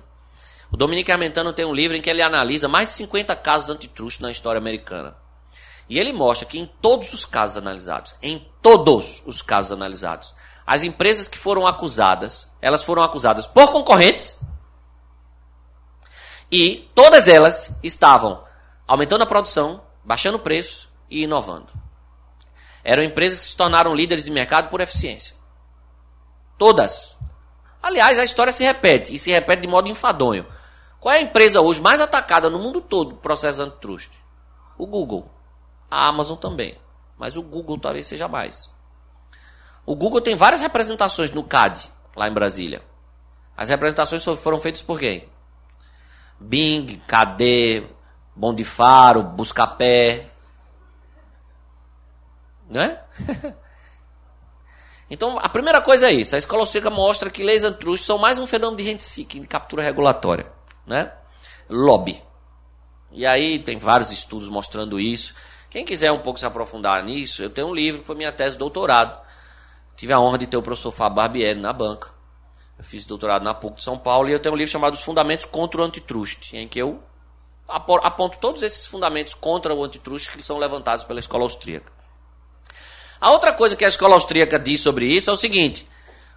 o 0.70 0.76
Dominique 0.76 1.10
Armentano 1.10 1.52
tem 1.52 1.64
um 1.64 1.74
livro 1.74 1.96
em 1.96 2.02
que 2.02 2.10
ele 2.10 2.22
analisa 2.22 2.68
mais 2.68 2.88
de 2.88 2.94
50 2.94 3.34
casos 3.36 3.70
antitrust 3.70 4.20
na 4.20 4.30
história 4.30 4.58
americana. 4.58 5.16
E 5.88 5.98
ele 5.98 6.12
mostra 6.12 6.46
que 6.46 6.58
em 6.58 6.66
todos 6.80 7.14
os 7.14 7.24
casos 7.24 7.56
analisados, 7.56 8.14
em 8.20 8.46
todos 8.60 9.22
os 9.24 9.40
casos 9.40 9.72
analisados, 9.72 10.34
as 10.66 10.82
empresas 10.82 11.26
que 11.26 11.38
foram 11.38 11.66
acusadas, 11.66 12.46
elas 12.60 12.84
foram 12.84 13.02
acusadas 13.02 13.46
por 13.46 13.72
concorrentes 13.72 14.38
e 16.50 16.90
todas 16.94 17.28
elas 17.28 17.74
estavam 17.82 18.42
aumentando 18.86 19.22
a 19.22 19.26
produção, 19.26 19.82
baixando 20.04 20.36
o 20.36 20.40
preço 20.40 20.90
e 21.10 21.22
inovando. 21.22 21.72
Eram 22.84 23.02
empresas 23.02 23.40
que 23.40 23.46
se 23.46 23.56
tornaram 23.56 23.94
líderes 23.94 24.24
de 24.24 24.30
mercado 24.30 24.68
por 24.68 24.80
eficiência. 24.80 25.36
Todas. 26.56 27.16
Aliás, 27.82 28.18
a 28.18 28.24
história 28.24 28.52
se 28.52 28.64
repete, 28.64 29.14
e 29.14 29.18
se 29.18 29.30
repete 29.30 29.62
de 29.62 29.68
modo 29.68 29.88
enfadonho. 29.88 30.46
Qual 31.00 31.14
é 31.14 31.18
a 31.18 31.22
empresa 31.22 31.60
hoje 31.60 31.80
mais 31.80 32.00
atacada 32.00 32.50
no 32.50 32.58
mundo 32.58 32.80
todo 32.80 33.16
processo 33.16 33.62
antitrust? 33.62 34.10
O 34.76 34.86
Google. 34.86 35.30
A 35.90 36.08
Amazon 36.08 36.36
também. 36.36 36.76
Mas 37.16 37.36
o 37.36 37.42
Google 37.42 37.78
talvez 37.78 38.06
seja 38.06 38.26
mais. 38.26 38.70
O 39.86 39.94
Google 39.94 40.20
tem 40.20 40.34
várias 40.34 40.60
representações 40.60 41.30
no 41.30 41.44
CAD, 41.44 41.90
lá 42.14 42.28
em 42.28 42.32
Brasília. 42.32 42.82
As 43.56 43.68
representações 43.68 44.24
foram 44.24 44.60
feitas 44.60 44.82
por 44.82 44.98
quem? 44.98 45.28
Bing, 46.38 47.02
KD, 47.06 47.84
Bom 48.34 48.54
de 48.54 48.64
Faro, 48.64 49.22
Buscapé. 49.22 50.26
Né? 52.68 53.00
então, 55.10 55.38
a 55.40 55.48
primeira 55.48 55.80
coisa 55.80 56.08
é 56.08 56.12
isso. 56.12 56.34
A 56.34 56.38
escola 56.38 56.62
austríaca 56.62 56.90
mostra 56.90 57.30
que 57.30 57.42
leis 57.42 57.64
antitrust 57.64 58.04
são 58.04 58.18
mais 58.18 58.38
um 58.38 58.46
fenômeno 58.46 58.76
de 58.76 58.84
rent 58.84 59.00
seeking, 59.00 59.40
de 59.40 59.48
captura 59.48 59.82
regulatória. 59.82 60.57
Né? 60.88 61.12
Lobby. 61.68 62.20
E 63.12 63.26
aí 63.26 63.58
tem 63.58 63.78
vários 63.78 64.10
estudos 64.10 64.48
mostrando 64.48 64.98
isso. 64.98 65.34
Quem 65.70 65.84
quiser 65.84 66.10
um 66.10 66.20
pouco 66.20 66.40
se 66.40 66.46
aprofundar 66.46 67.04
nisso, 67.04 67.42
eu 67.42 67.50
tenho 67.50 67.68
um 67.68 67.74
livro 67.74 68.00
que 68.00 68.06
foi 68.06 68.16
minha 68.16 68.32
tese 68.32 68.52
de 68.52 68.58
doutorado. 68.58 69.20
Tive 69.96 70.12
a 70.12 70.20
honra 70.20 70.38
de 70.38 70.46
ter 70.46 70.56
o 70.56 70.62
professor 70.62 70.90
Fábio 70.90 71.16
Barbieri 71.16 71.60
na 71.60 71.72
banca. 71.72 72.08
Eu 72.78 72.84
fiz 72.84 73.04
doutorado 73.04 73.42
na 73.42 73.52
PUC 73.52 73.76
de 73.76 73.82
São 73.84 73.98
Paulo 73.98 74.28
e 74.28 74.32
eu 74.32 74.40
tenho 74.40 74.54
um 74.54 74.58
livro 74.58 74.70
chamado 74.70 74.94
Os 74.94 75.02
Fundamentos 75.02 75.44
contra 75.44 75.80
o 75.80 75.84
Antitrust, 75.84 76.54
em 76.54 76.66
que 76.66 76.78
eu 76.78 77.02
aponto 77.68 78.38
todos 78.38 78.62
esses 78.62 78.86
fundamentos 78.86 79.34
contra 79.34 79.74
o 79.74 79.84
antitrust 79.84 80.30
que 80.30 80.42
são 80.42 80.58
levantados 80.58 81.04
pela 81.04 81.20
escola 81.20 81.44
austríaca. 81.44 81.92
A 83.20 83.30
outra 83.30 83.52
coisa 83.52 83.76
que 83.76 83.84
a 83.84 83.88
escola 83.88 84.14
austríaca 84.14 84.58
diz 84.58 84.80
sobre 84.80 85.06
isso 85.06 85.28
é 85.28 85.32
o 85.32 85.36
seguinte: 85.36 85.88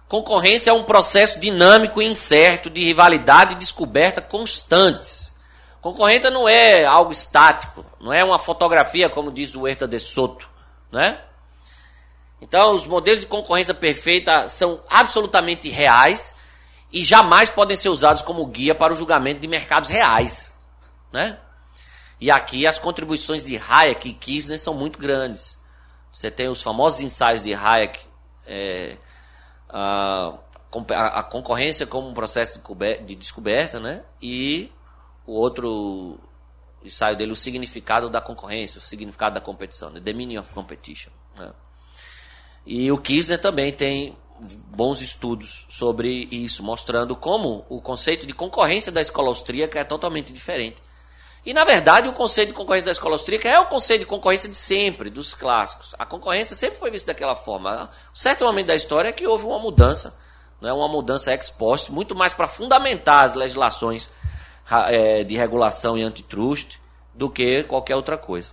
concorrência 0.08 0.70
é 0.70 0.74
um 0.74 0.84
processo 0.84 1.40
dinâmico 1.40 2.00
e 2.00 2.06
incerto 2.06 2.68
de 2.68 2.84
rivalidade 2.84 3.54
e 3.54 3.58
descoberta 3.58 4.20
constantes. 4.20 5.32
Concorrente 5.80 6.30
não 6.30 6.48
é 6.48 6.84
algo 6.84 7.10
estático, 7.10 7.84
não 8.00 8.12
é 8.12 8.22
uma 8.22 8.38
fotografia, 8.38 9.08
como 9.08 9.32
diz 9.32 9.54
o 9.54 9.66
Herta 9.66 9.88
de 9.88 9.98
Soto, 9.98 10.48
né? 10.92 11.20
Então, 12.40 12.74
os 12.74 12.86
modelos 12.86 13.20
de 13.20 13.26
concorrência 13.26 13.74
perfeita 13.74 14.48
são 14.48 14.80
absolutamente 14.88 15.68
reais 15.68 16.36
e 16.92 17.04
jamais 17.04 17.50
podem 17.50 17.76
ser 17.76 17.88
usados 17.88 18.22
como 18.22 18.46
guia 18.46 18.74
para 18.74 18.92
o 18.92 18.96
julgamento 18.96 19.40
de 19.40 19.48
mercados 19.48 19.88
reais, 19.88 20.52
né? 21.12 21.38
E 22.20 22.30
aqui 22.30 22.66
as 22.66 22.78
contribuições 22.78 23.44
de 23.44 23.56
Hayek 23.56 24.08
e 24.08 24.12
Kirchner 24.12 24.58
são 24.58 24.74
muito 24.74 24.98
grandes. 24.98 25.58
Você 26.12 26.30
tem 26.30 26.48
os 26.48 26.62
famosos 26.62 27.00
ensaios 27.00 27.42
de 27.42 27.54
Hayek, 27.54 27.98
é, 28.46 28.96
a, 29.72 30.38
a, 31.18 31.22
concorrência 31.22 31.86
como 31.86 32.08
um 32.08 32.14
processo 32.14 32.60
de 33.06 33.14
descoberta, 33.14 33.80
né? 33.80 34.04
E 34.20 34.70
o 35.26 35.32
outro 35.32 36.20
ensaio 36.84 37.16
dele, 37.16 37.32
o 37.32 37.36
significado 37.36 38.10
da 38.10 38.20
concorrência, 38.20 38.78
o 38.78 38.82
significado 38.82 39.34
da 39.34 39.40
competição, 39.40 39.90
né? 39.90 40.00
the 40.00 40.12
meaning 40.12 40.36
of 40.36 40.52
competition. 40.52 41.10
Né? 41.36 41.52
E 42.66 42.90
o 42.90 42.98
Kirchner 42.98 43.40
também 43.40 43.72
tem 43.72 44.16
bons 44.68 45.00
estudos 45.00 45.66
sobre 45.68 46.28
isso, 46.30 46.62
mostrando 46.62 47.14
como 47.14 47.64
o 47.68 47.80
conceito 47.80 48.26
de 48.26 48.32
concorrência 48.32 48.90
da 48.90 49.00
escola 49.00 49.28
austríaca 49.28 49.78
é 49.78 49.84
totalmente 49.84 50.32
diferente. 50.32 50.82
E, 51.44 51.52
na 51.52 51.64
verdade, 51.64 52.08
o 52.08 52.12
conceito 52.12 52.50
de 52.50 52.54
concorrência 52.54 52.86
da 52.86 52.92
escola 52.92 53.16
austríaca 53.16 53.48
é 53.48 53.58
o 53.58 53.66
conceito 53.66 54.02
de 54.02 54.06
concorrência 54.06 54.48
de 54.48 54.54
sempre, 54.54 55.10
dos 55.10 55.34
clássicos. 55.34 55.92
A 55.98 56.06
concorrência 56.06 56.54
sempre 56.54 56.78
foi 56.78 56.90
vista 56.90 57.12
daquela 57.12 57.34
forma. 57.34 57.90
Um 58.12 58.16
certo 58.16 58.44
momento 58.44 58.68
da 58.68 58.76
história 58.76 59.08
é 59.08 59.12
que 59.12 59.26
houve 59.26 59.44
uma 59.44 59.58
mudança, 59.58 60.16
né, 60.60 60.72
uma 60.72 60.86
mudança 60.86 61.32
ex 61.32 61.50
post, 61.50 61.90
muito 61.90 62.14
mais 62.14 62.32
para 62.32 62.46
fundamentar 62.46 63.24
as 63.24 63.34
legislações 63.34 64.08
é, 64.88 65.24
de 65.24 65.36
regulação 65.36 65.98
e 65.98 66.02
antitrust 66.02 66.78
do 67.12 67.28
que 67.28 67.64
qualquer 67.64 67.96
outra 67.96 68.16
coisa. 68.16 68.52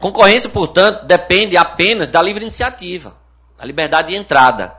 Concorrência, 0.00 0.50
portanto, 0.50 1.04
depende 1.04 1.56
apenas 1.56 2.08
da 2.08 2.20
livre 2.20 2.42
iniciativa, 2.42 3.16
da 3.56 3.64
liberdade 3.64 4.08
de 4.08 4.16
entrada. 4.16 4.76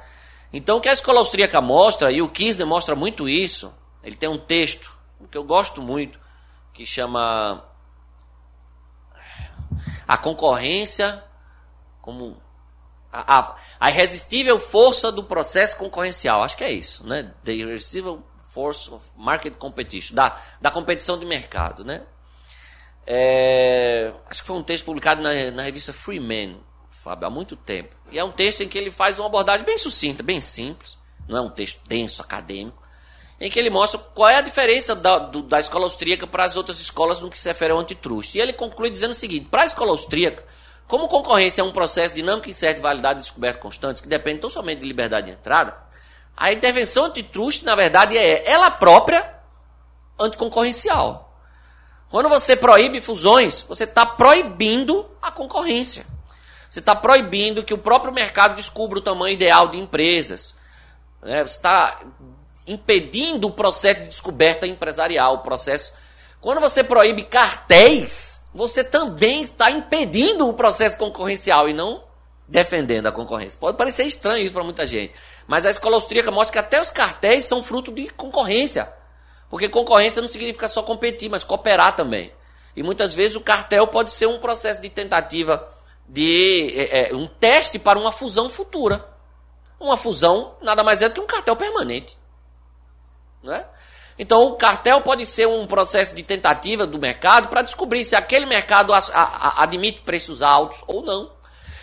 Então, 0.51 0.77
o 0.77 0.81
que 0.81 0.89
a 0.89 0.93
escola 0.93 1.19
austríaca 1.19 1.61
mostra, 1.61 2.11
e 2.11 2.21
o 2.21 2.27
Kirchner 2.27 2.67
mostra 2.67 2.95
muito 2.95 3.29
isso, 3.29 3.73
ele 4.03 4.17
tem 4.17 4.27
um 4.27 4.37
texto 4.37 4.93
que 5.29 5.37
eu 5.37 5.43
gosto 5.43 5.81
muito, 5.81 6.19
que 6.73 6.85
chama 6.85 7.63
A 10.07 10.17
Concorrência 10.17 11.23
como 12.01 12.41
a, 13.11 13.55
a, 13.79 13.91
irresistível 13.91 14.57
força 14.57 15.11
do 15.11 15.23
processo 15.23 15.75
concorrencial. 15.77 16.43
Acho 16.43 16.57
que 16.57 16.63
é 16.63 16.71
isso, 16.71 17.05
né? 17.07 17.33
The 17.43 17.53
Irresistible 17.53 18.19
Force 18.49 18.89
of 18.89 19.05
Market 19.15 19.55
Competition, 19.55 20.15
da, 20.15 20.39
da 20.59 20.71
competição 20.71 21.17
de 21.19 21.25
mercado, 21.25 21.83
né? 21.83 22.03
É, 23.05 24.13
acho 24.29 24.41
que 24.41 24.47
foi 24.47 24.55
um 24.55 24.63
texto 24.63 24.85
publicado 24.85 25.21
na, 25.21 25.51
na 25.51 25.63
revista 25.63 25.91
Freeman, 25.91 26.61
Fábio, 26.89 27.27
há 27.27 27.29
muito 27.29 27.55
tempo. 27.55 27.95
E 28.11 28.19
é 28.19 28.23
um 28.23 28.31
texto 28.31 28.61
em 28.61 28.67
que 28.67 28.77
ele 28.77 28.91
faz 28.91 29.19
uma 29.19 29.27
abordagem 29.27 29.65
bem 29.65 29.77
sucinta, 29.77 30.21
bem 30.21 30.39
simples, 30.39 30.97
não 31.27 31.37
é 31.37 31.41
um 31.41 31.49
texto 31.49 31.81
denso, 31.87 32.21
acadêmico, 32.21 32.80
em 33.41 33.49
que 33.49 33.59
ele 33.59 33.71
mostra 33.71 33.99
qual 33.99 34.29
é 34.29 34.37
a 34.37 34.41
diferença 34.41 34.95
da, 34.95 35.17
do, 35.17 35.41
da 35.41 35.59
escola 35.59 35.85
austríaca 35.85 36.27
para 36.27 36.43
as 36.43 36.55
outras 36.55 36.79
escolas 36.79 37.19
no 37.19 37.29
que 37.29 37.39
se 37.39 37.47
refere 37.47 37.73
ao 37.73 37.79
antitrust. 37.79 38.35
E 38.35 38.39
ele 38.39 38.53
conclui 38.53 38.91
dizendo 38.91 39.11
o 39.11 39.15
seguinte: 39.15 39.47
para 39.49 39.63
a 39.63 39.65
escola 39.65 39.89
austríaca, 39.89 40.45
como 40.87 41.07
concorrência 41.07 41.61
é 41.61 41.63
um 41.63 41.71
processo 41.71 42.13
dinâmico, 42.13 42.47
incerto, 42.47 42.83
validade 42.83 43.19
e 43.19 43.23
descoberta 43.23 43.59
constantes, 43.59 43.99
que 43.99 44.07
depende 44.07 44.41
tão 44.41 44.49
somente 44.49 44.81
de 44.81 44.87
liberdade 44.87 45.25
de 45.25 45.33
entrada, 45.33 45.75
a 46.37 46.53
intervenção 46.53 47.05
antitrust, 47.05 47.63
na 47.63 47.73
verdade, 47.73 48.15
é 48.15 48.47
ela 48.47 48.69
própria 48.69 49.37
anticoncorrencial. 50.19 51.35
Quando 52.11 52.29
você 52.29 52.55
proíbe 52.55 53.01
fusões, 53.01 53.63
você 53.63 53.85
está 53.85 54.05
proibindo 54.05 55.09
a 55.19 55.31
concorrência. 55.31 56.05
Você 56.69 56.79
está 56.79 56.95
proibindo 56.95 57.63
que 57.63 57.73
o 57.73 57.77
próprio 57.77 58.13
mercado 58.13 58.53
descubra 58.55 58.99
o 58.99 59.01
tamanho 59.01 59.33
ideal 59.33 59.67
de 59.67 59.79
empresas. 59.79 60.55
Né? 61.23 61.43
Você 61.43 61.55
está 61.55 62.01
impedindo 62.67 63.47
o 63.47 63.51
processo 63.51 64.01
de 64.01 64.07
descoberta 64.09 64.67
empresarial, 64.67 65.35
o 65.35 65.39
processo. 65.39 65.93
Quando 66.39 66.59
você 66.59 66.83
proíbe 66.83 67.23
cartéis, 67.23 68.45
você 68.53 68.83
também 68.83 69.43
está 69.43 69.71
impedindo 69.71 70.47
o 70.47 70.53
processo 70.53 70.97
concorrencial 70.97 71.69
e 71.69 71.73
não 71.73 72.03
defendendo 72.47 73.07
a 73.07 73.11
concorrência. 73.11 73.59
Pode 73.59 73.77
parecer 73.77 74.03
estranho 74.03 74.43
isso 74.43 74.53
para 74.53 74.63
muita 74.63 74.85
gente. 74.85 75.13
Mas 75.47 75.65
a 75.65 75.69
escola 75.69 75.95
austríaca 75.95 76.31
mostra 76.31 76.53
que 76.53 76.67
até 76.67 76.81
os 76.81 76.89
cartéis 76.89 77.45
são 77.45 77.63
fruto 77.63 77.91
de 77.91 78.09
concorrência. 78.09 78.91
Porque 79.49 79.69
concorrência 79.69 80.21
não 80.21 80.29
significa 80.29 80.67
só 80.67 80.83
competir, 80.83 81.29
mas 81.29 81.43
cooperar 81.43 81.95
também. 81.95 82.31
E 82.75 82.83
muitas 82.83 83.13
vezes 83.13 83.35
o 83.35 83.41
cartel 83.41 83.87
pode 83.87 84.11
ser 84.11 84.27
um 84.27 84.39
processo 84.39 84.81
de 84.81 84.89
tentativa 84.89 85.67
de 86.07 86.73
é, 86.75 87.11
é, 87.11 87.15
um 87.15 87.27
teste 87.27 87.79
para 87.79 87.99
uma 87.99 88.11
fusão 88.11 88.49
futura. 88.49 89.05
Uma 89.79 89.97
fusão 89.97 90.55
nada 90.61 90.83
mais 90.83 91.01
é 91.01 91.09
do 91.09 91.15
que 91.15 91.21
um 91.21 91.25
cartel 91.25 91.55
permanente. 91.55 92.17
Né? 93.43 93.65
Então, 94.17 94.43
o 94.43 94.55
cartel 94.55 95.01
pode 95.01 95.25
ser 95.25 95.47
um 95.47 95.65
processo 95.65 96.13
de 96.13 96.21
tentativa 96.21 96.85
do 96.85 96.99
mercado 96.99 97.47
para 97.47 97.61
descobrir 97.61 98.03
se 98.03 98.15
aquele 98.15 98.45
mercado 98.45 98.93
a, 98.93 98.99
a, 98.99 99.63
admite 99.63 100.01
preços 100.01 100.41
altos 100.41 100.83
ou 100.87 101.01
não. 101.01 101.31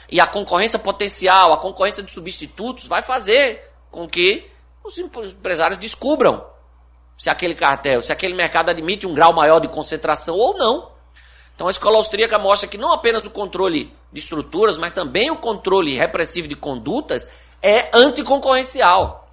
E 0.08 0.20
a 0.20 0.26
concorrência 0.26 0.78
potencial, 0.78 1.52
a 1.52 1.58
concorrência 1.58 2.02
de 2.02 2.12
substitutos, 2.12 2.86
vai 2.86 3.02
fazer 3.02 3.68
com 3.90 4.08
que 4.08 4.48
os 4.84 4.98
empresários 4.98 5.78
descubram 5.78 6.46
se 7.16 7.28
aquele 7.28 7.54
cartel, 7.54 8.00
se 8.00 8.12
aquele 8.12 8.34
mercado 8.34 8.70
admite 8.70 9.06
um 9.06 9.14
grau 9.14 9.32
maior 9.32 9.58
de 9.58 9.68
concentração 9.68 10.36
ou 10.36 10.56
não. 10.56 10.92
Então, 11.54 11.66
a 11.66 11.70
escola 11.70 11.96
austríaca 11.96 12.38
mostra 12.38 12.68
que 12.68 12.78
não 12.78 12.92
apenas 12.92 13.26
o 13.26 13.30
controle 13.30 13.92
de 14.12 14.20
estruturas, 14.20 14.78
mas 14.78 14.92
também 14.92 15.30
o 15.30 15.36
controle 15.36 15.96
repressivo 15.96 16.46
de 16.46 16.54
condutas 16.54 17.28
é 17.60 17.90
anticoncorrencial 17.92 19.27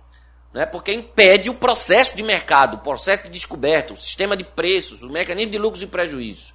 né? 0.55 0.65
porque 0.65 0.93
impede 0.93 1.49
o 1.49 1.53
processo 1.53 2.15
de 2.15 2.23
mercado, 2.23 2.75
o 2.75 2.77
processo 2.77 3.23
de 3.23 3.29
descoberta, 3.29 3.93
o 3.93 3.97
sistema 3.97 4.37
de 4.37 4.45
preços, 4.45 5.01
o 5.01 5.09
mecanismo 5.09 5.51
de 5.51 5.57
lucros 5.57 5.83
e 5.83 5.87
prejuízos, 5.87 6.53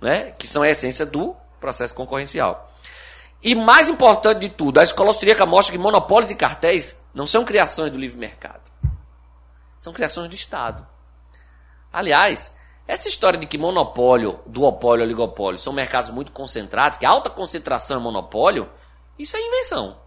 né? 0.00 0.30
que 0.38 0.46
são 0.46 0.62
a 0.62 0.68
essência 0.68 1.04
do 1.04 1.34
processo 1.58 1.92
concorrencial. 1.92 2.72
E 3.42 3.56
mais 3.56 3.88
importante 3.88 4.38
de 4.38 4.50
tudo, 4.50 4.78
a 4.78 4.84
escola 4.84 5.10
austríaca 5.10 5.44
mostra 5.44 5.72
que 5.72 5.82
monopólios 5.82 6.30
e 6.30 6.36
cartéis 6.36 7.02
não 7.12 7.26
são 7.26 7.44
criações 7.44 7.90
do 7.90 7.98
livre 7.98 8.16
mercado, 8.16 8.70
são 9.76 9.92
criações 9.92 10.28
do 10.28 10.34
Estado. 10.36 10.86
Aliás, 11.92 12.54
essa 12.86 13.08
história 13.08 13.36
de 13.38 13.46
que 13.46 13.58
monopólio, 13.58 14.38
duopólio, 14.46 15.04
oligopólio 15.04 15.58
são 15.58 15.72
mercados 15.72 16.10
muito 16.10 16.30
concentrados, 16.30 16.98
que 16.98 17.06
alta 17.06 17.28
concentração 17.28 17.96
é 17.96 18.00
monopólio, 18.00 18.70
isso 19.18 19.36
é 19.36 19.44
invenção. 19.44 19.98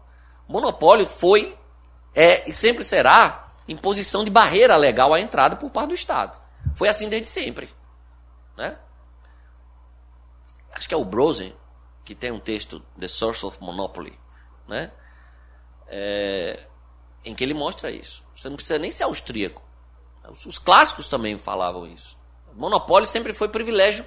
Monopólio 0.48 1.06
foi 1.06 1.58
é 2.16 2.48
e 2.48 2.54
sempre 2.54 2.84
será 2.84 3.52
imposição 3.68 4.24
de 4.24 4.32
barreira 4.32 4.76
legal 4.76 5.14
à 5.14 5.20
entrada 5.20 5.56
por 5.56 5.70
parte 5.70 5.90
do 5.90 5.96
Estado. 5.96 6.38
Foi 6.76 6.88
assim 6.88 7.10
desde 7.10 7.28
sempre. 7.28 7.74
Né? 8.58 8.78
Acho 10.74 10.88
que 10.88 10.94
é 10.94 10.98
o 10.98 11.06
Brosen, 11.06 11.56
que 12.04 12.14
tem 12.16 12.32
um 12.32 12.40
texto, 12.40 12.82
The 13.00 13.08
Source 13.08 13.46
of 13.46 13.58
Monopoly, 13.62 14.18
né? 14.68 14.92
É, 15.88 16.68
em 17.24 17.34
que 17.36 17.44
ele 17.44 17.54
mostra 17.54 17.92
isso. 17.92 18.24
Você 18.36 18.50
não 18.50 18.56
precisa 18.56 18.80
nem 18.80 18.92
ser 18.92 19.04
austríaco. 19.04 19.64
Os 20.46 20.58
clássicos 20.58 21.08
também 21.08 21.38
falavam 21.38 21.86
isso. 21.86 22.18
Monopólio 22.54 23.08
sempre 23.08 23.34
foi 23.34 23.50
privilégio 23.50 24.06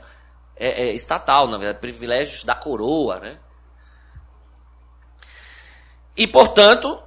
é, 0.57 0.89
é, 0.89 0.93
estatal, 0.95 1.47
na 1.47 1.59
verdade, 1.59 1.81
privilégios 1.81 2.45
da 2.45 2.55
coroa. 2.55 3.21
Né? 3.21 3.39
E, 6.17 6.27
portanto, 6.27 7.03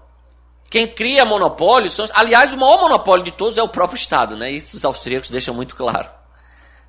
quem 0.70 0.88
cria 0.88 1.26
monopólios 1.26 1.94
são. 1.94 2.08
Aliás, 2.14 2.54
o 2.54 2.58
maior 2.58 2.80
monopólio 2.80 3.26
de 3.26 3.32
todos 3.32 3.58
é 3.58 3.64
o 3.64 3.68
próprio 3.68 3.98
Estado, 3.98 4.38
né? 4.38 4.52
Isso 4.52 4.78
os 4.78 4.86
austríacos 4.86 5.30
deixam 5.30 5.54
muito 5.54 5.76
claro. 5.76 6.08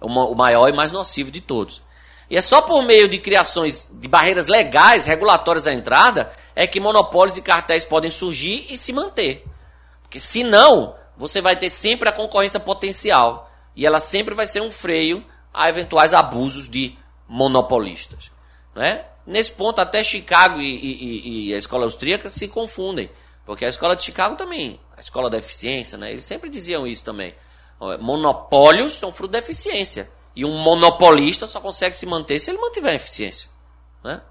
É 0.01 0.05
o 0.05 0.35
maior 0.35 0.69
e 0.69 0.73
mais 0.73 0.93
nocivo 0.93 1.31
de 1.31 1.41
todos. 1.41 1.83
E 2.29 2.37
é 2.37 2.41
só 2.41 2.63
por 2.63 2.83
meio 2.85 3.09
de 3.09 3.19
criações 3.19 3.89
de 3.91 4.07
barreiras 4.07 4.47
legais, 4.47 5.07
regulatórias 5.07 5.67
à 5.67 5.73
entrada, 5.73 6.31
é 6.55 6.67
que 6.67 6.79
monopólios 6.79 7.37
e 7.37 7.43
cartéis 7.43 7.85
podem 7.85 8.11
surgir 8.11 8.67
e 8.69 8.79
se 8.79 8.93
manter. 8.93 9.45
Porque 10.03 10.21
senão, 10.21 10.95
você 11.17 11.41
vai 11.41 11.57
ter 11.57 11.71
sempre 11.71 12.09
a 12.09 12.13
concorrência 12.13 12.61
potencial. 12.61 13.51
E 13.75 13.87
ela 13.87 13.99
sempre 13.99 14.35
vai 14.35 14.47
ser 14.47 14.61
um 14.61 14.71
freio 14.71 15.25
a 15.53 15.69
eventuais 15.69 16.15
abusos 16.15 16.69
de 16.69 16.97
monopolistas. 17.27 18.31
Né? 18.75 19.05
Nesse 19.27 19.53
ponto, 19.53 19.81
até 19.81 20.05
Chicago 20.05 20.61
e, 20.61 20.67
e, 20.67 21.49
e 21.49 21.55
a 21.55 21.59
escola 21.59 21.85
austríaca 21.85 22.29
se 22.29 22.47
confundem. 22.47 23.11
Porque 23.51 23.65
a 23.65 23.69
escola 23.69 23.97
de 23.97 24.05
Chicago 24.05 24.37
também, 24.37 24.79
a 24.97 25.01
escola 25.01 25.29
da 25.29 25.37
eficiência, 25.37 25.99
né? 25.99 26.13
Eles 26.13 26.25
sempre 26.25 26.49
diziam 26.49 26.87
isso 26.87 27.03
também. 27.03 27.35
Monopólios 27.99 28.93
são 28.93 29.13
fruto 29.13 29.33
da 29.33 29.41
eficiência. 29.41 30.09
E 30.37 30.45
um 30.45 30.57
monopolista 30.59 31.49
só 31.49 31.61
consegue 31.61 31.97
se 31.97 32.07
manter 32.07 32.39
se 32.39 32.49
ele 32.49 32.61
mantiver 32.61 32.93
a 32.93 32.95
eficiência. 32.95 33.49
Né? 34.05 34.23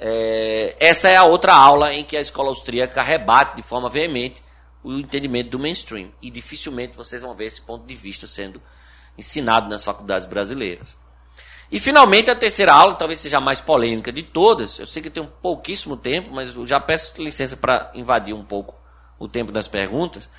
É, 0.00 0.74
essa 0.80 1.08
é 1.08 1.14
a 1.14 1.22
outra 1.22 1.54
aula 1.54 1.94
em 1.94 2.02
que 2.02 2.16
a 2.16 2.20
escola 2.20 2.48
austríaca 2.48 3.02
rebate 3.02 3.54
de 3.54 3.62
forma 3.62 3.88
veemente 3.88 4.42
o 4.82 4.94
entendimento 4.94 5.50
do 5.50 5.60
mainstream. 5.60 6.10
E 6.20 6.28
dificilmente 6.28 6.96
vocês 6.96 7.22
vão 7.22 7.36
ver 7.36 7.46
esse 7.46 7.60
ponto 7.60 7.86
de 7.86 7.94
vista 7.94 8.26
sendo 8.26 8.60
ensinado 9.16 9.68
nas 9.68 9.84
faculdades 9.84 10.26
brasileiras. 10.26 10.98
E 11.74 11.80
finalmente 11.80 12.30
a 12.30 12.36
terceira 12.36 12.72
aula, 12.72 12.94
talvez 12.94 13.18
seja 13.18 13.38
a 13.38 13.40
mais 13.40 13.60
polêmica 13.60 14.12
de 14.12 14.22
todas. 14.22 14.78
Eu 14.78 14.86
sei 14.86 15.02
que 15.02 15.10
tem 15.10 15.20
um 15.20 15.26
pouquíssimo 15.26 15.96
tempo, 15.96 16.30
mas 16.32 16.54
eu 16.54 16.64
já 16.64 16.78
peço 16.78 17.20
licença 17.20 17.56
para 17.56 17.90
invadir 17.94 18.32
um 18.32 18.44
pouco 18.44 18.76
o 19.18 19.26
tempo 19.26 19.50
das 19.50 19.66
perguntas. 19.66 20.30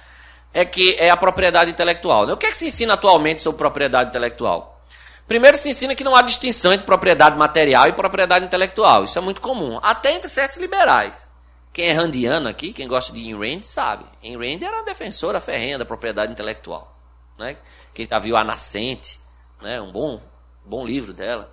É 0.54 0.64
que 0.64 0.96
é 0.98 1.10
a 1.10 1.18
propriedade 1.18 1.70
intelectual. 1.70 2.26
Né? 2.26 2.32
O 2.32 2.38
que 2.38 2.46
é 2.46 2.52
que 2.52 2.56
se 2.56 2.68
ensina 2.68 2.94
atualmente 2.94 3.42
sobre 3.42 3.58
propriedade 3.58 4.12
intelectual? 4.12 4.82
Primeiro 5.28 5.58
se 5.58 5.70
ensina 5.70 5.94
que 5.94 6.06
não 6.06 6.16
há 6.16 6.22
distinção 6.22 6.72
entre 6.72 6.86
propriedade 6.86 7.38
material 7.38 7.90
e 7.90 7.92
propriedade 7.92 8.46
intelectual. 8.46 9.04
Isso 9.04 9.18
é 9.18 9.22
muito 9.22 9.42
comum, 9.42 9.78
até 9.84 10.16
entre 10.16 10.30
certos 10.30 10.58
liberais. 10.58 11.28
Quem 11.74 11.90
é 11.90 11.92
randiano 11.92 12.48
aqui, 12.48 12.72
quem 12.72 12.88
gosta 12.88 13.12
de 13.12 13.20
Ayn 13.20 13.38
Rand, 13.38 13.64
sabe. 13.64 14.06
Ayn 14.24 14.38
Rand 14.38 14.66
era 14.66 14.80
a 14.80 14.84
defensora 14.84 15.42
ferrenha 15.42 15.78
da 15.78 15.84
propriedade 15.84 16.32
intelectual. 16.32 16.98
Né? 17.38 17.58
Quem 17.94 18.08
já 18.10 18.20
viu 18.20 18.38
A 18.38 18.44
Nascente, 18.46 19.20
né? 19.62 19.82
um 19.82 19.92
bom 19.92 20.22
bom 20.66 20.86
livro 20.86 21.14
dela. 21.14 21.52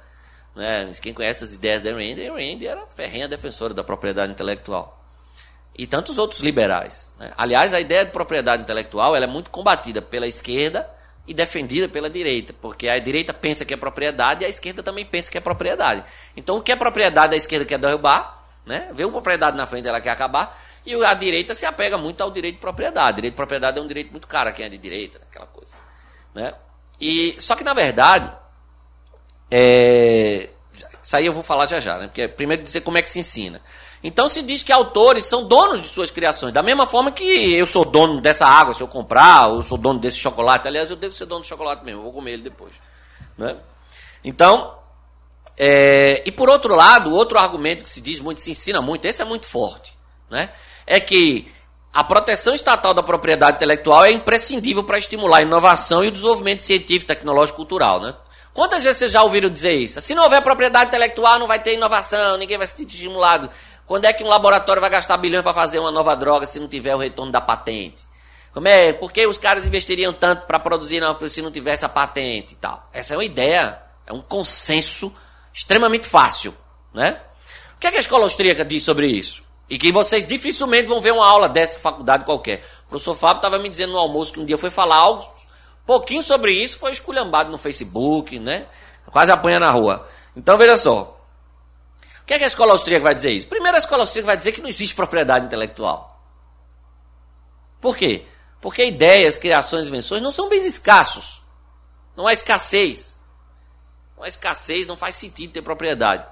Né? 0.55 0.93
Quem 1.01 1.15
conhece 1.15 1.45
as 1.45 1.55
ideias 1.55 1.83
da 1.83 1.91
Rand, 1.91 2.19
a 2.19 2.33
Rand 2.33 2.63
era 2.63 2.87
ferrenha 2.87 3.29
defensora 3.29 3.73
da 3.73 3.83
propriedade 3.83 4.33
intelectual. 4.33 5.01
E 5.77 5.87
tantos 5.87 6.19
outros 6.19 6.41
liberais. 6.41 7.11
Né? 7.19 7.33
Aliás, 7.37 7.73
a 7.73 7.81
ideia 7.81 8.05
de 8.05 8.11
propriedade 8.11 8.63
intelectual 8.63 9.17
ela 9.17 9.25
é 9.25 9.29
muito 9.29 9.51
combatida 9.51 10.03
pela 10.03 10.27
esquerda 10.27 10.89
e 11.27 11.33
defendida 11.33 11.89
pela 11.89 12.11
direita, 12.11 12.53
porque 12.61 12.89
a 12.89 12.99
direita 12.99 13.33
pensa 13.33 13.65
que 13.65 13.73
é 13.73 13.77
propriedade 13.77 14.43
e 14.43 14.47
a 14.47 14.49
esquerda 14.49 14.83
também 14.83 15.07
pensa 15.07 15.31
que 15.31 15.39
é 15.39 15.41
propriedade. 15.41 16.03
Então, 16.37 16.57
o 16.57 16.63
que 16.63 16.73
é 16.73 16.77
propriedade, 16.77 17.35
a 17.35 17.39
esquerda 17.39 17.65
quer 17.65 17.79
derrubar, 17.79 18.43
né? 18.67 18.91
vê 18.93 19.05
uma 19.05 19.13
propriedade 19.13 19.57
na 19.57 19.65
frente, 19.65 19.89
ela 19.89 20.01
quer 20.01 20.11
acabar, 20.11 20.59
e 20.85 20.95
a 21.05 21.15
direita 21.15 21.55
se 21.55 21.65
apega 21.65 21.97
muito 21.97 22.21
ao 22.23 22.31
direito 22.31 22.57
de 22.57 22.61
propriedade. 22.61 23.13
O 23.13 23.17
direito 23.17 23.35
de 23.35 23.37
propriedade 23.37 23.79
é 23.79 23.83
um 23.83 23.87
direito 23.87 24.11
muito 24.11 24.27
caro 24.27 24.51
a 24.51 24.53
quem 24.53 24.67
é 24.67 24.69
de 24.69 24.79
direita, 24.79 25.21
aquela 25.31 25.47
coisa. 25.47 25.73
Né? 26.35 26.53
E, 27.01 27.37
só 27.39 27.55
que, 27.55 27.63
na 27.63 27.73
verdade, 27.73 28.31
é, 29.55 30.49
isso 31.03 31.15
aí 31.15 31.27
eu 31.27 31.33
vou 31.35 31.43
falar 31.43 31.67
já 31.67 31.79
já, 31.79 31.99
né? 31.99 32.07
Porque 32.07 32.23
é 32.23 32.29
primeiro 32.29 32.63
dizer 32.63 32.81
como 32.81 32.97
é 32.97 33.03
que 33.03 33.09
se 33.09 33.19
ensina. 33.19 33.61
Então 34.03 34.27
se 34.27 34.41
diz 34.41 34.63
que 34.63 34.73
autores 34.73 35.27
são 35.27 35.47
donos 35.47 35.83
de 35.83 35.89
suas 35.89 36.11
criações, 36.11 36.55
da 36.55 36.63
mesma 36.63 36.87
forma 36.87 37.13
que 37.13 37.23
eu 37.55 37.67
sou 37.67 37.85
dono 37.85 38.23
dessa 38.23 38.47
água 38.47 38.73
se 38.73 38.81
eu 38.81 38.89
comprar, 38.89 39.49
ou 39.49 39.57
eu 39.57 39.63
sou 39.63 39.77
dono 39.77 39.99
desse 40.01 40.17
chocolate. 40.17 40.67
Aliás, 40.67 40.91
eu 40.91 40.97
devo 40.97 41.13
ser 41.13 41.27
dono 41.27 41.43
do 41.43 41.47
chocolate 41.47 41.85
mesmo, 41.85 42.01
eu 42.01 42.05
vou 42.05 42.13
comer 42.13 42.33
ele 42.33 42.45
depois. 42.45 42.73
Né? 43.37 43.55
Então, 44.25 44.75
é, 45.59 46.23
e 46.25 46.33
por 46.33 46.49
outro 46.49 46.75
lado, 46.75 47.13
outro 47.13 47.39
argumento 47.39 47.85
que 47.85 47.91
se 47.91 48.01
diz 48.01 48.19
muito, 48.19 48.41
se 48.41 48.51
ensina 48.51 48.81
muito, 48.81 49.05
esse 49.05 49.21
é 49.21 49.25
muito 49.27 49.45
forte, 49.45 49.95
né? 50.31 50.51
é 50.87 50.99
que 50.99 51.53
a 51.93 52.03
proteção 52.03 52.55
estatal 52.55 52.95
da 52.95 53.03
propriedade 53.03 53.57
intelectual 53.57 54.07
é 54.07 54.13
imprescindível 54.13 54.83
para 54.83 54.97
estimular 54.97 55.39
a 55.39 55.43
inovação 55.43 56.03
e 56.03 56.09
o 56.09 56.11
desenvolvimento 56.11 56.63
científico, 56.63 57.09
tecnológico 57.09 57.57
e 57.57 57.59
cultural. 57.59 58.01
Né? 58.01 58.15
Quantas 58.53 58.85
vezes 58.85 58.99
vocês 58.99 59.13
já 59.13 59.23
ouviram 59.23 59.49
dizer 59.49 59.73
isso? 59.73 60.01
Se 60.01 60.15
não 60.15 60.25
houver 60.25 60.43
propriedade 60.43 60.89
intelectual, 60.89 61.39
não 61.39 61.47
vai 61.47 61.63
ter 61.63 61.75
inovação, 61.75 62.37
ninguém 62.37 62.59
vai 62.59 62.67
se 62.67 62.77
sentir 62.77 62.97
estimulado. 62.97 63.49
Quando 63.87 64.05
é 64.05 64.13
que 64.13 64.23
um 64.23 64.29
laboratório 64.29 64.81
vai 64.81 64.91
gastar 64.91 65.17
bilhões 65.17 65.43
para 65.43 65.55
fazer 65.55 65.79
uma 65.79 65.91
nova 65.91 66.15
droga 66.15 66.47
se 66.47 66.61
não 66.61 66.69
tiver 66.69 66.95
o 66.95 66.99
retorno 66.99 67.33
da 67.33 67.41
patente? 67.41 68.05
Como 68.53 68.69
é? 68.69 68.93
Por 68.93 69.11
que 69.11 69.27
os 69.27 69.39
caras 69.39 69.67
investiriam 69.67 70.13
tanto 70.13 70.47
para 70.47 70.59
produzir 70.59 71.03
se 71.29 71.41
não 71.41 71.51
tivesse 71.51 71.87
a 71.87 71.89
patente 71.89 72.53
e 72.53 72.57
tal? 72.57 72.87
Essa 72.93 73.15
é 73.15 73.17
uma 73.17 73.25
ideia, 73.25 73.81
é 74.07 74.13
um 74.13 74.21
consenso 74.21 75.13
extremamente 75.53 76.07
fácil, 76.07 76.55
né? 76.93 77.19
O 77.75 77.79
que, 77.79 77.87
é 77.87 77.91
que 77.91 77.97
a 77.97 78.01
escola 78.01 78.25
austríaca 78.25 78.65
diz 78.65 78.83
sobre 78.83 79.07
isso? 79.09 79.43
E 79.69 79.79
que 79.79 79.91
vocês 79.91 80.27
dificilmente 80.27 80.87
vão 80.87 81.01
ver 81.01 81.13
uma 81.13 81.27
aula 81.27 81.49
dessa 81.49 81.79
faculdade 81.79 82.25
qualquer. 82.25 82.63
O 82.87 82.91
professor 82.91 83.15
Fábio 83.17 83.39
estava 83.39 83.59
me 83.59 83.69
dizendo 83.71 83.95
no 83.95 83.99
almoço 83.99 84.33
que 84.33 84.41
um 84.41 84.45
dia 84.45 84.59
foi 84.59 84.71
falar 84.71 84.97
algo 84.97 85.27
Pouquinho 85.85 86.23
sobre 86.23 86.53
isso 86.63 86.79
foi 86.79 86.93
esculhambado 86.93 87.51
no 87.51 87.59
Facebook, 87.59 88.39
né? 88.39 88.69
Quase 89.11 89.33
apanha 89.33 89.59
na 89.59 89.71
rua. 89.71 90.07
Então 90.37 90.57
veja 90.57 90.77
só. 90.77 91.19
O 92.23 92.25
que, 92.25 92.35
é 92.35 92.39
que 92.39 92.45
a 92.45 92.49
escola 92.49 92.73
austríaca 92.73 93.03
vai 93.03 93.15
dizer 93.15 93.33
isso? 93.33 93.49
Primeiro, 93.49 93.77
a 93.77 93.81
escola 93.81 94.03
austríaca 94.03 94.27
vai 94.27 94.37
dizer 94.37 94.53
que 94.53 94.63
não 94.63 94.69
existe 94.69 94.95
propriedade 94.95 95.47
intelectual. 95.47 96.23
Por 97.81 97.97
quê? 97.97 98.27
Porque 98.61 98.87
ideias, 98.87 99.37
criações, 99.37 99.89
invenções 99.89 100.23
não 100.23 100.31
são 100.31 100.49
bens 100.49 100.65
escassos. 100.65 101.43
Não 102.17 102.29
há 102.29 102.33
escassez. 102.33 103.19
Não 104.17 104.23
há 104.23 104.29
escassez, 104.29 104.87
não 104.87 104.97
faz 104.97 105.17
sentido 105.17 105.53
ter 105.53 105.63
propriedade. 105.63 106.25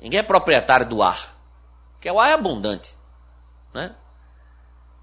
Ninguém 0.00 0.20
é 0.20 0.22
proprietário 0.22 0.86
do 0.86 1.02
ar. 1.02 1.36
Porque 1.92 2.10
o 2.10 2.18
ar 2.18 2.30
é 2.30 2.32
abundante. 2.32 2.96
Né? 3.74 3.94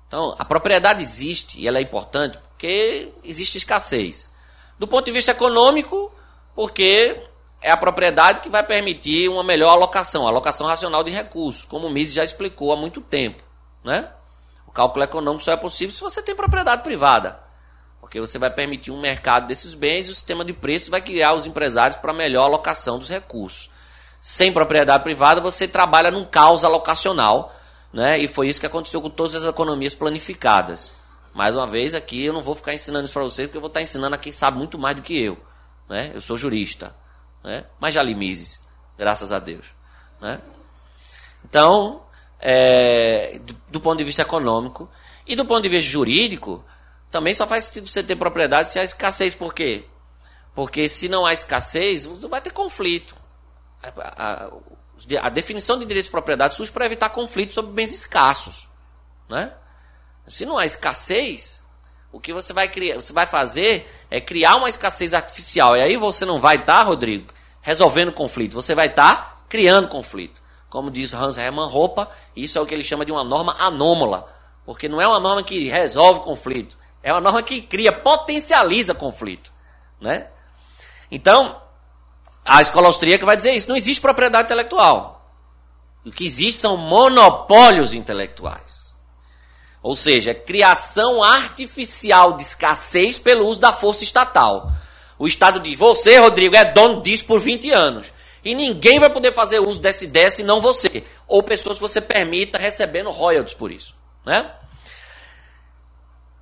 Então, 0.07 0.35
a 0.39 0.43
propriedade 0.43 1.01
existe 1.01 1.61
e 1.61 1.67
ela 1.67 1.77
é 1.77 1.81
importante 1.81 2.39
porque 2.55 3.11
existe 3.21 3.57
escassez. 3.57 4.29
Do 4.79 4.87
ponto 4.87 5.05
de 5.05 5.11
vista 5.11 5.31
econômico, 5.31 6.11
porque 6.55 7.21
é 7.61 7.69
a 7.69 7.77
propriedade 7.77 8.39
que 8.39 8.49
vai 8.49 8.63
permitir 8.63 9.29
uma 9.29 9.43
melhor 9.43 9.71
alocação, 9.71 10.25
alocação 10.25 10.65
racional 10.65 11.03
de 11.03 11.11
recursos, 11.11 11.65
como 11.65 11.87
o 11.87 11.89
Mises 11.89 12.15
já 12.15 12.23
explicou 12.23 12.71
há 12.71 12.77
muito 12.77 13.01
tempo. 13.01 13.43
Né? 13.83 14.09
O 14.65 14.71
cálculo 14.71 15.03
econômico 15.03 15.43
só 15.43 15.51
é 15.51 15.57
possível 15.57 15.93
se 15.93 16.01
você 16.01 16.21
tem 16.21 16.33
propriedade 16.33 16.81
privada. 16.81 17.43
Porque 17.99 18.19
você 18.21 18.39
vai 18.39 18.49
permitir 18.49 18.91
um 18.91 19.01
mercado 19.01 19.47
desses 19.47 19.73
bens 19.73 20.07
e 20.07 20.11
o 20.11 20.15
sistema 20.15 20.45
de 20.45 20.53
preços 20.53 20.89
vai 20.89 21.01
criar 21.01 21.33
os 21.33 21.45
empresários 21.45 21.97
para 21.97 22.13
melhor 22.13 22.45
alocação 22.45 22.97
dos 22.97 23.09
recursos. 23.09 23.69
Sem 24.21 24.53
propriedade 24.53 25.03
privada, 25.03 25.41
você 25.41 25.67
trabalha 25.67 26.09
num 26.09 26.25
caos 26.25 26.63
alocacional, 26.63 27.53
né? 27.91 28.17
E 28.17 28.27
foi 28.27 28.47
isso 28.47 28.59
que 28.59 28.65
aconteceu 28.65 29.01
com 29.01 29.09
todas 29.09 29.35
as 29.35 29.43
economias 29.43 29.93
planificadas. 29.93 30.95
Mais 31.35 31.53
uma 31.53 31.67
vez, 31.67 31.93
aqui 31.93 32.23
eu 32.23 32.31
não 32.31 32.41
vou 32.41 32.55
ficar 32.55 32.73
ensinando 32.73 33.03
isso 33.03 33.13
para 33.13 33.23
vocês, 33.23 33.45
porque 33.45 33.57
eu 33.57 33.61
vou 33.61 33.67
estar 33.67 33.81
ensinando 33.81 34.15
a 34.15 34.17
quem 34.17 34.31
sabe 34.31 34.57
muito 34.57 34.79
mais 34.79 34.95
do 34.95 35.01
que 35.01 35.21
eu. 35.21 35.37
Né? 35.89 36.11
Eu 36.13 36.21
sou 36.21 36.37
jurista, 36.37 36.95
né? 37.43 37.65
mas 37.77 37.93
já 37.93 38.01
li 38.01 38.15
Mises, 38.15 38.61
graças 38.97 39.33
a 39.33 39.37
Deus. 39.37 39.65
Né? 40.21 40.39
Então, 41.43 42.05
é, 42.39 43.37
do, 43.43 43.53
do 43.69 43.81
ponto 43.81 43.97
de 43.97 44.05
vista 44.05 44.21
econômico 44.21 44.89
e 45.27 45.35
do 45.35 45.43
ponto 45.43 45.61
de 45.61 45.67
vista 45.67 45.91
jurídico, 45.91 46.63
também 47.11 47.33
só 47.33 47.45
faz 47.45 47.65
sentido 47.65 47.87
você 47.87 48.01
ter 48.01 48.15
propriedade 48.15 48.69
se 48.69 48.79
há 48.79 48.83
escassez. 48.85 49.35
Por 49.35 49.53
quê? 49.53 49.83
Porque 50.53 50.87
se 50.87 51.09
não 51.09 51.25
há 51.25 51.33
escassez, 51.33 52.05
vai 52.05 52.39
ter 52.39 52.51
conflito. 52.51 53.13
A, 53.83 54.45
a, 54.45 54.51
a 55.21 55.29
definição 55.29 55.77
de 55.77 55.83
direitos 55.83 56.07
de 56.07 56.11
propriedade 56.11 56.55
surge 56.55 56.71
para 56.71 56.85
evitar 56.85 57.09
conflitos 57.09 57.55
sobre 57.55 57.73
bens 57.73 57.91
escassos. 57.91 58.69
Né? 59.27 59.53
Se 60.27 60.45
não 60.45 60.57
há 60.57 60.65
escassez, 60.65 61.61
o 62.11 62.19
que 62.19 62.33
você 62.33 62.53
vai, 62.53 62.67
criar, 62.67 62.95
você 62.95 63.11
vai 63.11 63.25
fazer 63.25 63.89
é 64.09 64.21
criar 64.21 64.55
uma 64.55 64.69
escassez 64.69 65.13
artificial. 65.13 65.75
E 65.75 65.81
aí 65.81 65.97
você 65.97 66.25
não 66.25 66.39
vai 66.39 66.55
estar, 66.55 66.77
tá, 66.77 66.83
Rodrigo, 66.83 67.27
resolvendo 67.61 68.11
conflitos. 68.13 68.55
Você 68.55 68.73
vai 68.73 68.87
estar 68.87 69.15
tá 69.15 69.37
criando 69.49 69.87
conflito. 69.87 70.41
Como 70.69 70.89
diz 70.89 71.13
Hans 71.13 71.37
Hermann 71.37 71.69
Hoppe, 71.69 72.07
isso 72.35 72.57
é 72.57 72.61
o 72.61 72.65
que 72.65 72.73
ele 72.73 72.83
chama 72.83 73.05
de 73.05 73.11
uma 73.11 73.23
norma 73.23 73.55
anômala. 73.59 74.27
Porque 74.65 74.87
não 74.87 75.01
é 75.01 75.07
uma 75.07 75.19
norma 75.19 75.43
que 75.43 75.67
resolve 75.67 76.21
conflito. 76.21 76.77
É 77.03 77.11
uma 77.11 77.21
norma 77.21 77.43
que 77.43 77.61
cria, 77.61 77.91
potencializa 77.91 78.95
conflito. 78.95 79.53
Né? 79.99 80.27
Então, 81.11 81.61
a 82.43 82.61
escola 82.61 82.87
austríaca 82.87 83.25
vai 83.25 83.37
dizer 83.37 83.51
isso. 83.51 83.69
Não 83.69 83.75
existe 83.75 84.01
propriedade 84.01 84.45
intelectual. 84.45 85.33
O 86.05 86.11
que 86.11 86.25
existe 86.25 86.61
são 86.61 86.77
monopólios 86.77 87.93
intelectuais. 87.93 88.84
Ou 89.85 89.95
seja, 89.95 90.33
criação 90.33 91.23
artificial 91.23 92.33
de 92.33 92.41
escassez 92.41 93.19
pelo 93.19 93.45
uso 93.45 93.59
da 93.59 93.71
força 93.71 94.03
estatal. 94.03 94.71
O 95.19 95.27
Estado 95.27 95.59
diz: 95.59 95.77
você, 95.77 96.17
Rodrigo, 96.17 96.55
é 96.55 96.65
dono 96.65 97.03
disso 97.03 97.25
por 97.25 97.39
20 97.39 97.69
anos. 97.69 98.11
E 98.43 98.55
ninguém 98.55 98.97
vai 98.97 99.11
poder 99.11 99.31
fazer 99.31 99.59
uso 99.59 99.79
dessa 99.79 100.03
ideia 100.03 100.27
senão 100.31 100.59
você. 100.59 101.03
Ou 101.27 101.43
pessoas 101.43 101.77
que 101.77 101.83
você 101.83 102.01
permita 102.01 102.57
recebendo 102.57 103.11
royalties 103.11 103.53
por 103.53 103.71
isso. 103.71 103.93
Né? 104.25 104.51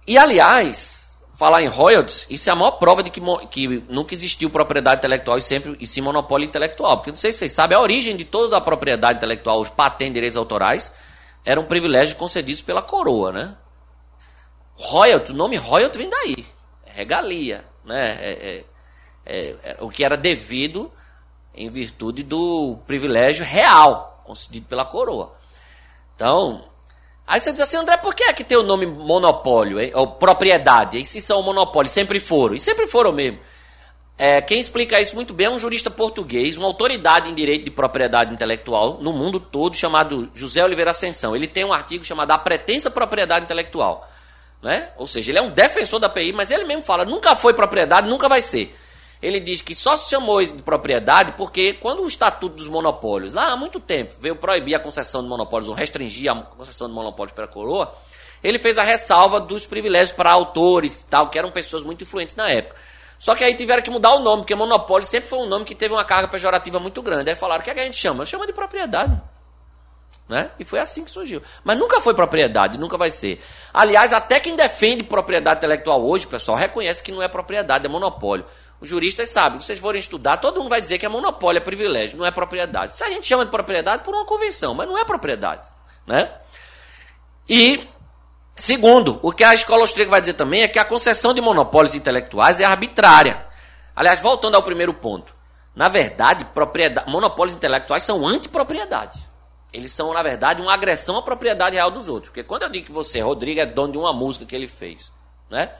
E 0.07 0.17
aliás, 0.17 1.19
falar 1.33 1.61
em 1.63 1.67
royalties, 1.67 2.25
isso 2.29 2.47
é 2.47 2.53
a 2.53 2.55
maior 2.55 2.71
prova 2.71 3.03
de 3.03 3.09
que, 3.09 3.21
que 3.51 3.83
nunca 3.89 4.13
existiu 4.13 4.49
propriedade 4.49 4.99
intelectual 4.99 5.37
e 5.37 5.41
sempre 5.41 5.75
e 5.81 5.85
sim 5.85 5.99
monopólio 5.99 6.45
intelectual. 6.45 6.95
Porque 6.95 7.11
não 7.11 7.17
sei 7.17 7.33
se 7.33 7.39
vocês 7.39 7.51
sabem, 7.51 7.77
a 7.77 7.81
origem 7.81 8.15
de 8.15 8.23
toda 8.23 8.55
a 8.55 8.61
propriedade 8.61 9.17
intelectual, 9.17 9.59
os 9.59 9.69
patentes, 9.69 10.13
direitos 10.13 10.37
autorais, 10.37 10.93
eram 11.45 11.65
privilégios 11.65 12.17
concedidos 12.17 12.61
pela 12.61 12.81
coroa, 12.81 13.31
né? 13.31 13.57
Royalty, 14.75 15.31
o 15.31 15.35
nome 15.35 15.55
royalty 15.55 15.97
vem 15.97 16.09
daí. 16.09 16.45
É 16.85 16.91
regalia, 16.93 17.65
né? 17.83 18.17
É, 18.19 18.31
é, 18.31 18.65
é, 19.25 19.55
é, 19.63 19.77
o 19.79 19.89
que 19.89 20.03
era 20.03 20.17
devido 20.17 20.91
em 21.53 21.69
virtude 21.69 22.23
do 22.23 22.77
privilégio 22.87 23.45
real 23.45 24.21
concedido 24.23 24.67
pela 24.67 24.85
coroa. 24.85 25.35
Então, 26.15 26.63
Aí 27.25 27.39
você 27.39 27.51
diz 27.51 27.61
assim, 27.61 27.77
André, 27.77 27.95
por 27.97 28.13
que 28.13 28.23
é 28.25 28.33
que 28.33 28.43
tem 28.43 28.57
o 28.57 28.63
nome 28.63 28.85
monopólio, 28.85 29.79
hein? 29.79 29.91
ou 29.95 30.07
propriedade? 30.07 30.99
E 30.99 31.05
se 31.05 31.21
são 31.21 31.41
monopólio, 31.41 31.89
sempre 31.89 32.19
foram, 32.19 32.53
e 32.53 32.59
sempre 32.59 32.85
foram 32.85 33.13
mesmo. 33.13 33.39
É, 34.17 34.41
quem 34.41 34.59
explica 34.59 35.01
isso 35.01 35.15
muito 35.15 35.33
bem 35.33 35.47
é 35.47 35.49
um 35.49 35.57
jurista 35.57 35.89
português, 35.89 36.55
uma 36.55 36.67
autoridade 36.67 37.29
em 37.29 37.33
direito 37.33 37.65
de 37.65 37.71
propriedade 37.71 38.33
intelectual 38.33 38.99
no 39.01 39.11
mundo 39.11 39.39
todo, 39.39 39.75
chamado 39.75 40.29
José 40.33 40.63
Oliveira 40.63 40.91
Ascensão. 40.91 41.35
Ele 41.35 41.47
tem 41.47 41.65
um 41.65 41.73
artigo 41.73 42.05
chamado 42.05 42.31
A 42.31 42.37
Pretensa 42.37 42.91
Propriedade 42.91 43.45
Intelectual. 43.45 44.07
Né? 44.61 44.89
Ou 44.97 45.07
seja, 45.07 45.31
ele 45.31 45.39
é 45.39 45.41
um 45.41 45.49
defensor 45.49 45.99
da 45.99 46.07
PI, 46.07 46.31
mas 46.31 46.51
ele 46.51 46.63
mesmo 46.63 46.83
fala, 46.83 47.03
nunca 47.03 47.35
foi 47.35 47.53
propriedade, 47.53 48.07
nunca 48.07 48.29
vai 48.29 48.41
ser 48.41 48.73
ele 49.23 49.39
diz 49.39 49.61
que 49.61 49.73
só 49.73 49.95
se 49.95 50.09
chamou 50.09 50.43
de 50.43 50.61
propriedade 50.61 51.31
porque 51.37 51.73
quando 51.73 52.03
o 52.03 52.07
Estatuto 52.07 52.57
dos 52.57 52.67
Monopólios, 52.67 53.33
lá 53.33 53.53
há 53.53 53.55
muito 53.55 53.79
tempo, 53.79 54.13
veio 54.19 54.35
proibir 54.35 54.75
a 54.75 54.79
concessão 54.79 55.23
de 55.23 55.29
monopólios 55.29 55.69
ou 55.69 55.75
restringir 55.75 56.29
a 56.29 56.35
concessão 56.35 56.89
de 56.89 56.93
monopólios 56.93 57.33
para 57.33 57.45
a 57.45 57.47
coroa, 57.47 57.95
ele 58.43 58.59
fez 58.59 58.77
a 58.77 58.83
ressalva 58.83 59.39
dos 59.39 59.65
privilégios 59.65 60.11
para 60.11 60.29
autores, 60.29 61.07
tal, 61.09 61.29
que 61.29 61.39
eram 61.39 61.51
pessoas 61.51 61.83
muito 61.83 62.03
influentes 62.03 62.35
na 62.35 62.49
época. 62.49 62.75
Só 63.23 63.33
que 63.33 63.41
aí 63.41 63.55
tiveram 63.55 63.81
que 63.81 63.89
mudar 63.89 64.13
o 64.15 64.19
nome, 64.19 64.41
porque 64.41 64.53
monopólio 64.53 65.07
sempre 65.07 65.29
foi 65.29 65.39
um 65.39 65.45
nome 65.45 65.63
que 65.63 65.73
teve 65.73 65.93
uma 65.93 66.03
carga 66.03 66.27
pejorativa 66.27 66.77
muito 66.77 67.01
grande. 67.01 67.29
Aí 67.29 67.37
falaram, 67.37 67.61
o 67.61 67.63
que, 67.63 67.69
é 67.69 67.73
que 67.73 67.79
a 67.79 67.85
gente 67.85 67.95
chama? 67.95 68.25
Chama 68.25 68.45
de 68.45 68.51
propriedade. 68.51 69.17
Né? 70.27 70.51
E 70.59 70.65
foi 70.65 70.79
assim 70.79 71.05
que 71.05 71.11
surgiu. 71.11 71.41
Mas 71.63 71.79
nunca 71.79 72.01
foi 72.01 72.13
propriedade, 72.13 72.77
nunca 72.77 72.97
vai 72.97 73.09
ser. 73.09 73.41
Aliás, 73.73 74.11
até 74.11 74.41
quem 74.41 74.57
defende 74.57 75.05
propriedade 75.05 75.59
intelectual 75.59 76.05
hoje, 76.05 76.27
pessoal, 76.27 76.57
reconhece 76.57 77.01
que 77.01 77.13
não 77.13 77.21
é 77.21 77.29
propriedade, 77.29 77.85
é 77.85 77.89
monopólio. 77.89 78.45
Os 78.81 78.89
juristas 78.89 79.29
sabem, 79.29 79.57
se 79.61 79.67
vocês 79.67 79.79
forem 79.79 80.01
estudar, 80.01 80.35
todo 80.35 80.59
mundo 80.59 80.69
vai 80.69 80.81
dizer 80.81 80.97
que 80.97 81.05
é 81.05 81.09
monopólio, 81.09 81.59
é 81.59 81.61
privilégio, 81.61 82.17
não 82.17 82.25
é 82.25 82.31
propriedade. 82.31 82.91
Se 82.91 83.05
a 83.05 83.09
gente 83.09 83.25
chama 83.25 83.45
de 83.45 83.51
propriedade 83.51 84.03
por 84.03 84.13
uma 84.13 84.25
convenção, 84.25 84.73
mas 84.73 84.85
não 84.85 84.97
é 84.97 85.05
propriedade. 85.05 85.69
Né? 86.05 86.29
E, 87.47 87.87
segundo, 88.55 89.19
o 89.21 89.31
que 89.31 89.43
a 89.43 89.53
escola 89.53 89.81
austríaca 89.81 90.11
vai 90.11 90.19
dizer 90.21 90.33
também 90.33 90.61
é 90.61 90.67
que 90.67 90.79
a 90.79 90.85
concessão 90.85 91.33
de 91.33 91.41
monopólios 91.41 91.95
intelectuais 91.95 92.59
é 92.59 92.65
arbitrária. 92.65 93.45
Aliás, 93.95 94.19
voltando 94.19 94.55
ao 94.55 94.63
primeiro 94.63 94.93
ponto. 94.93 95.33
Na 95.75 95.89
verdade, 95.89 96.45
monopólios 97.07 97.55
intelectuais 97.55 98.03
são 98.03 98.25
antipropriedade. 98.27 99.19
Eles 99.71 99.91
são, 99.91 100.13
na 100.13 100.21
verdade, 100.21 100.61
uma 100.61 100.73
agressão 100.73 101.17
à 101.17 101.21
propriedade 101.21 101.75
real 101.75 101.89
dos 101.89 102.07
outros. 102.07 102.29
Porque 102.29 102.43
quando 102.43 102.61
eu 102.61 102.69
digo 102.69 102.85
que 102.85 102.91
você, 102.91 103.21
Rodrigo, 103.21 103.59
é 103.59 103.65
dono 103.65 103.93
de 103.93 103.97
uma 103.97 104.13
música 104.13 104.45
que 104.45 104.55
ele 104.55 104.67
fez, 104.67 105.11
né? 105.49 105.71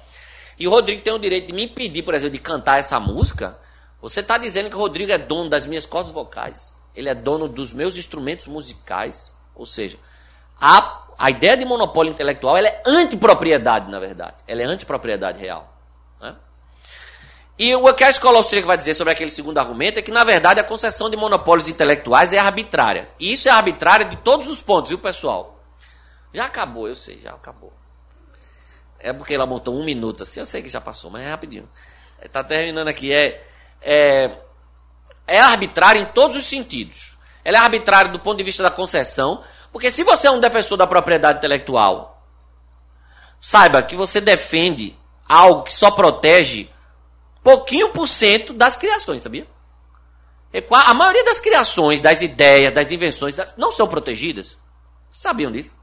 E 0.58 0.68
o 0.68 0.72
Rodrigo 0.72 1.04
tem 1.04 1.14
o 1.14 1.20
direito 1.20 1.48
de 1.48 1.54
me 1.54 1.66
impedir, 1.66 2.02
por 2.02 2.14
exemplo, 2.16 2.34
de 2.34 2.40
cantar 2.40 2.80
essa 2.80 3.00
música. 3.00 3.60
Você 4.02 4.20
está 4.20 4.38
dizendo 4.38 4.70
que 4.70 4.76
o 4.76 4.80
Rodrigo 4.80 5.12
é 5.12 5.18
dono 5.18 5.50
das 5.50 5.68
minhas 5.68 5.86
cordas 5.86 6.12
vocais. 6.12 6.76
Ele 6.96 7.10
é 7.10 7.16
dono 7.16 7.48
dos 7.48 7.72
meus 7.72 7.96
instrumentos 7.96 8.48
musicais. 8.48 9.32
Ou 9.56 9.66
seja, 9.66 9.98
a, 10.60 11.03
a 11.18 11.30
ideia 11.30 11.56
de 11.58 11.66
monopólio 11.66 12.12
intelectual 12.12 12.58
ela 12.58 12.68
é 12.68 12.82
antipropriedade, 12.86 13.90
na 13.90 14.00
verdade. 14.00 14.36
Ela 14.48 14.62
é 14.64 14.66
antipropriedade 14.66 15.40
real. 15.40 15.74
Né? 16.20 16.36
E 17.58 17.76
o 17.76 17.94
que 17.94 18.04
a 18.04 18.10
escola 18.10 18.38
austríaca 18.38 18.68
vai 18.68 18.78
dizer 18.78 18.94
sobre 18.94 19.14
aquele 19.14 19.32
segundo 19.32 19.58
argumento 19.58 20.00
é 20.00 20.02
que, 20.02 20.12
na 20.12 20.24
verdade, 20.24 20.60
a 20.60 20.64
concessão 20.64 21.10
de 21.10 21.18
monopólios 21.18 21.68
intelectuais 21.68 22.34
é 22.34 22.40
arbitrária. 22.40 23.10
E 23.20 23.32
isso 23.32 23.48
é 23.48 23.52
arbitrário 23.52 24.10
de 24.10 24.18
todos 24.18 24.48
os 24.48 24.62
pontos, 24.62 24.90
viu, 24.90 24.98
pessoal? 24.98 25.60
Já 26.34 26.46
acabou, 26.46 26.88
eu 26.88 26.96
sei, 26.96 27.20
já 27.22 27.32
acabou. 27.32 27.72
É 29.00 29.14
porque 29.14 29.36
ela 29.36 29.46
botou 29.46 29.78
um 29.78 29.84
minuto 29.84 30.24
assim, 30.24 30.40
eu 30.40 30.46
sei 30.46 30.62
que 30.62 30.70
já 30.70 30.82
passou, 30.82 31.12
mas 31.12 31.24
é 31.24 31.30
rapidinho. 31.30 31.70
Está 32.22 32.44
terminando 32.44 32.88
aqui. 32.88 33.12
É, 33.12 33.44
é, 33.82 34.32
é 35.28 35.40
arbitrária 35.40 36.00
em 36.00 36.06
todos 36.06 36.38
os 36.38 36.46
sentidos. 36.46 37.18
Ela 37.44 37.58
é 37.58 37.62
arbitrária 37.62 38.10
do 38.10 38.20
ponto 38.20 38.38
de 38.38 38.44
vista 38.44 38.64
da 38.64 38.72
concessão, 38.72 39.44
porque 39.74 39.90
se 39.90 40.04
você 40.04 40.28
é 40.28 40.32
um 40.32 40.40
defensor 40.40 40.78
da 40.78 40.86
propriedade 40.86 41.40
intelectual, 41.40 42.24
saiba 43.42 43.82
que 43.82 43.96
você 43.96 44.22
defende 44.22 44.96
algo 45.28 45.64
que 45.64 45.74
só 45.74 45.90
protege 45.90 46.70
pouquinho 47.44 47.90
por 47.90 48.08
cento 48.08 48.54
das 48.54 48.78
criações, 48.78 49.24
sabia? 49.24 49.48
A 50.70 50.94
maioria 50.94 51.26
das 51.26 51.40
criações, 51.40 52.00
das 52.00 52.22
ideias, 52.22 52.72
das 52.72 52.92
invenções, 52.92 53.36
não 53.58 53.72
são 53.72 53.88
protegidas. 53.88 54.56
Sabiam 55.10 55.52
disso? 55.52 55.76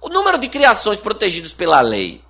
O 0.00 0.08
número 0.08 0.38
de 0.38 0.48
criações 0.48 1.00
protegidas 1.00 1.54
pela 1.54 1.80
lei, 1.80 2.24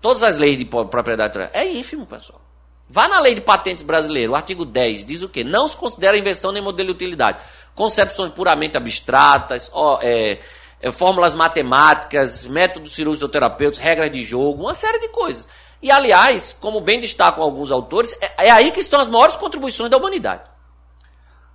todas 0.00 0.22
as 0.22 0.38
leis 0.38 0.56
de 0.56 0.64
propriedade 0.64 1.36
é 1.52 1.66
ínfimo, 1.66 2.06
pessoal. 2.06 2.40
Vá 2.88 3.08
na 3.08 3.20
lei 3.20 3.34
de 3.34 3.40
patentes 3.40 3.82
brasileira, 3.82 4.32
o 4.32 4.36
artigo 4.36 4.64
10 4.64 5.04
diz 5.04 5.22
o 5.22 5.28
quê? 5.28 5.44
Não 5.44 5.66
se 5.68 5.76
considera 5.76 6.16
invenção 6.16 6.52
nem 6.52 6.62
modelo 6.62 6.88
de 6.88 6.94
utilidade. 6.94 7.40
Concepções 7.80 8.30
puramente 8.32 8.76
abstratas, 8.76 9.70
ó, 9.72 9.98
é, 10.02 10.38
é, 10.82 10.92
fórmulas 10.92 11.32
matemáticas, 11.32 12.44
métodos 12.44 12.94
terapêuticos, 13.32 13.82
regras 13.82 14.10
de 14.10 14.22
jogo, 14.22 14.64
uma 14.64 14.74
série 14.74 14.98
de 14.98 15.08
coisas. 15.08 15.48
E, 15.80 15.90
aliás, 15.90 16.52
como 16.52 16.82
bem 16.82 17.00
destacam 17.00 17.42
alguns 17.42 17.70
autores, 17.70 18.14
é, 18.20 18.48
é 18.48 18.50
aí 18.50 18.70
que 18.70 18.80
estão 18.80 19.00
as 19.00 19.08
maiores 19.08 19.34
contribuições 19.34 19.90
da 19.90 19.96
humanidade. 19.96 20.42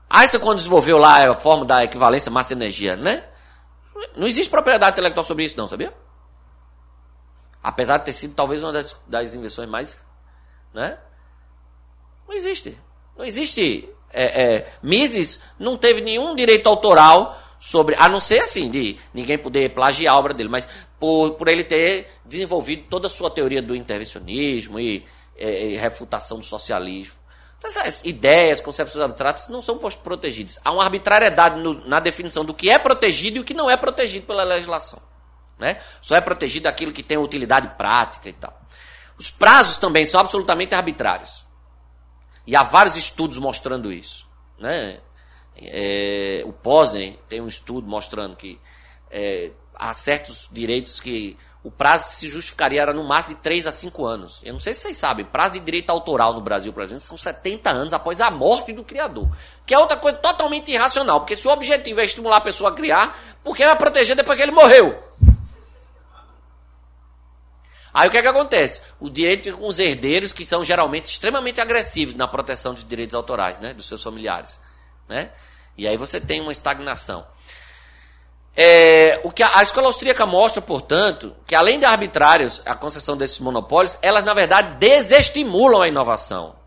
Einstein, 0.09 0.41
quando 0.41 0.57
desenvolveu 0.57 0.97
lá 0.97 1.29
a 1.29 1.35
fórmula 1.35 1.67
da 1.67 1.83
equivalência 1.83 2.31
massa-energia, 2.31 2.95
né? 2.95 3.23
Não 4.15 4.25
existe 4.25 4.49
propriedade 4.49 4.93
intelectual 4.93 5.23
sobre 5.23 5.43
isso, 5.45 5.55
não, 5.55 5.67
sabia? 5.67 5.93
Apesar 7.61 7.99
de 7.99 8.05
ter 8.05 8.13
sido 8.13 8.33
talvez 8.33 8.63
uma 8.63 8.73
das, 8.73 8.95
das 9.05 9.31
invenções 9.31 9.69
mais. 9.69 9.95
Né? 10.73 10.97
Não 12.27 12.33
existe. 12.33 12.75
Não 13.15 13.23
existe. 13.23 13.94
É, 14.15 14.43
é, 14.43 14.67
Mises 14.81 15.43
não 15.59 15.77
teve 15.77 16.01
nenhum 16.01 16.35
direito 16.35 16.67
autoral 16.67 17.37
sobre. 17.59 17.95
A 17.97 18.07
não 18.07 18.19
ser 18.19 18.39
assim, 18.39 18.69
de 18.69 18.97
ninguém 19.13 19.37
poder 19.37 19.71
plagiar 19.71 20.15
a 20.15 20.17
obra 20.17 20.33
dele. 20.33 20.49
Mas 20.49 20.67
por, 20.99 21.31
por 21.31 21.47
ele 21.47 21.63
ter 21.63 22.07
desenvolvido 22.23 22.85
toda 22.89 23.07
a 23.07 23.09
sua 23.09 23.29
teoria 23.29 23.61
do 23.61 23.75
intervencionismo 23.75 24.79
e, 24.79 25.05
e, 25.37 25.45
e 25.45 25.75
refutação 25.75 26.39
do 26.39 26.45
socialismo. 26.45 27.15
Então, 27.57 27.69
essas 27.69 28.03
ideias, 28.03 28.61
concepções 28.61 29.03
abstratas 29.03 29.47
não 29.47 29.61
são 29.61 29.77
protegidas. 29.77 30.59
Há 30.63 30.71
uma 30.71 30.83
arbitrariedade 30.83 31.59
no, 31.59 31.85
na 31.87 31.99
definição 31.99 32.43
do 32.43 32.53
que 32.53 32.69
é 32.69 32.77
protegido 32.77 33.37
e 33.37 33.39
o 33.39 33.43
que 33.43 33.53
não 33.53 33.69
é 33.69 33.77
protegido 33.77 34.25
pela 34.25 34.43
legislação. 34.43 35.01
Né? 35.57 35.79
Só 36.01 36.15
é 36.15 36.21
protegido 36.21 36.67
aquilo 36.67 36.91
que 36.91 37.01
tem 37.01 37.17
utilidade 37.17 37.69
prática 37.77 38.29
e 38.29 38.33
tal. 38.33 38.59
Os 39.17 39.31
prazos 39.31 39.77
também 39.77 40.03
são 40.03 40.19
absolutamente 40.19 40.75
arbitrários. 40.75 41.44
E 42.45 42.55
há 42.55 42.63
vários 42.63 42.95
estudos 42.95 43.37
mostrando 43.37 43.91
isso. 43.91 44.27
Né? 44.59 44.99
É, 45.57 46.43
o 46.45 46.51
Posner 46.53 47.17
tem 47.29 47.41
um 47.41 47.47
estudo 47.47 47.87
mostrando 47.87 48.35
que 48.35 48.59
é, 49.09 49.51
há 49.73 49.93
certos 49.93 50.49
direitos 50.51 50.99
que 50.99 51.37
o 51.63 51.71
prazo 51.71 52.09
que 52.09 52.15
se 52.15 52.27
justificaria 52.27 52.79
era 52.79 52.93
no 52.93 53.03
máximo 53.03 53.35
de 53.35 53.41
3 53.41 53.65
a 53.65 53.71
5 53.71 54.05
anos. 54.05 54.41
Eu 54.43 54.53
não 54.53 54.59
sei 54.59 54.71
se 54.73 54.81
vocês 54.81 54.97
sabem, 54.97 55.25
prazo 55.25 55.53
de 55.53 55.61
direito 55.61 55.89
autoral 55.89 56.31
no 56.33 56.41
Brasil, 56.41 56.71
por 56.71 56.83
exemplo, 56.83 57.01
são 57.01 57.17
70 57.17 57.71
anos 57.71 57.91
após 57.91 58.21
a 58.21 58.29
morte 58.29 58.71
do 58.71 58.83
criador. 58.83 59.27
Que 59.65 59.73
é 59.73 59.79
outra 59.79 59.97
coisa 59.97 60.17
totalmente 60.19 60.71
irracional, 60.71 61.21
porque 61.21 61.35
se 61.35 61.47
o 61.47 61.51
objetivo 61.51 61.99
é 62.01 62.03
estimular 62.03 62.37
a 62.37 62.41
pessoa 62.41 62.69
a 62.69 62.73
criar, 62.73 63.17
por 63.43 63.57
que 63.57 63.65
vai 63.65 63.75
proteger 63.75 64.15
depois 64.15 64.37
que 64.37 64.43
ele 64.43 64.51
morreu? 64.51 65.04
Aí 67.95 68.09
o 68.09 68.11
que 68.11 68.17
é 68.17 68.21
que 68.21 68.27
acontece? 68.27 68.81
O 68.99 69.09
direito 69.09 69.55
com 69.55 69.69
os 69.69 69.79
herdeiros, 69.79 70.33
que 70.33 70.43
são 70.43 70.65
geralmente 70.65 71.05
extremamente 71.05 71.61
agressivos 71.61 72.13
na 72.13 72.27
proteção 72.27 72.73
de 72.73 72.83
direitos 72.83 73.15
autorais, 73.15 73.57
né, 73.59 73.73
dos 73.73 73.87
seus 73.87 74.03
familiares, 74.03 74.59
né? 75.07 75.31
E 75.77 75.87
aí 75.87 75.95
você 75.95 76.19
tem 76.19 76.41
uma 76.41 76.51
estagnação. 76.51 77.25
É, 78.53 79.21
o 79.23 79.31
que 79.31 79.41
a, 79.41 79.59
a, 79.59 79.63
escola 79.63 79.87
austríaca 79.87 80.25
mostra, 80.25 80.61
portanto, 80.61 81.33
que 81.47 81.55
além 81.55 81.79
de 81.79 81.85
arbitrários, 81.85 82.61
a 82.65 82.75
concessão 82.75 83.15
desses 83.15 83.39
monopólios, 83.39 83.97
elas 84.01 84.25
na 84.25 84.33
verdade 84.33 84.77
desestimulam 84.77 85.81
a 85.81 85.87
inovação. 85.87 86.57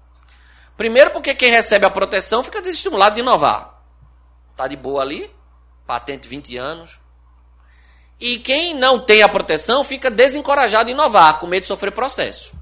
Primeiro 0.78 1.10
porque 1.10 1.34
quem 1.34 1.50
recebe 1.50 1.84
a 1.84 1.90
proteção 1.90 2.42
fica 2.42 2.62
desestimulado 2.62 3.16
de 3.16 3.20
inovar. 3.20 3.82
Tá 4.56 4.66
de 4.66 4.76
boa 4.76 5.02
ali, 5.02 5.30
patente 5.86 6.26
20 6.26 6.56
anos, 6.56 6.97
e 8.20 8.38
quem 8.38 8.74
não 8.74 8.98
tem 8.98 9.22
a 9.22 9.28
proteção 9.28 9.84
fica 9.84 10.10
desencorajado 10.10 10.88
a 10.88 10.92
inovar, 10.92 11.38
com 11.38 11.46
medo 11.46 11.62
de 11.62 11.68
sofrer 11.68 11.92
processo. 11.92 12.52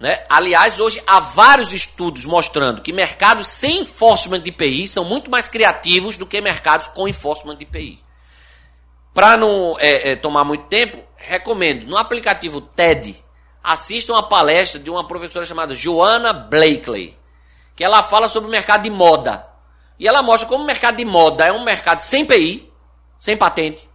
Né? 0.00 0.24
Aliás, 0.28 0.78
hoje 0.78 1.02
há 1.06 1.18
vários 1.18 1.72
estudos 1.72 2.24
mostrando 2.24 2.82
que 2.82 2.92
mercados 2.92 3.48
sem 3.48 3.80
enforcement 3.80 4.40
de 4.40 4.50
IPI 4.50 4.86
são 4.86 5.04
muito 5.04 5.30
mais 5.30 5.48
criativos 5.48 6.16
do 6.16 6.26
que 6.26 6.40
mercados 6.40 6.86
com 6.88 7.08
enforcement 7.08 7.56
de 7.56 7.64
IPI. 7.64 8.00
Para 9.12 9.36
não 9.36 9.76
é, 9.80 10.10
é, 10.10 10.16
tomar 10.16 10.44
muito 10.44 10.66
tempo, 10.66 10.98
recomendo 11.16 11.86
no 11.86 11.96
aplicativo 11.96 12.60
TED, 12.60 13.16
assistam 13.62 14.16
a 14.16 14.22
palestra 14.22 14.78
de 14.78 14.88
uma 14.88 15.06
professora 15.06 15.44
chamada 15.44 15.74
Joanna 15.74 16.32
Blakely, 16.32 17.18
que 17.74 17.82
ela 17.82 18.02
fala 18.02 18.28
sobre 18.28 18.48
o 18.48 18.52
mercado 18.52 18.82
de 18.82 18.90
moda. 18.90 19.48
E 19.98 20.06
ela 20.06 20.22
mostra 20.22 20.48
como 20.48 20.62
o 20.62 20.66
mercado 20.66 20.96
de 20.96 21.04
moda 21.04 21.46
é 21.46 21.52
um 21.52 21.64
mercado 21.64 21.98
sem 21.98 22.24
PI, 22.24 22.67
sem 23.18 23.36
patente, 23.36 23.88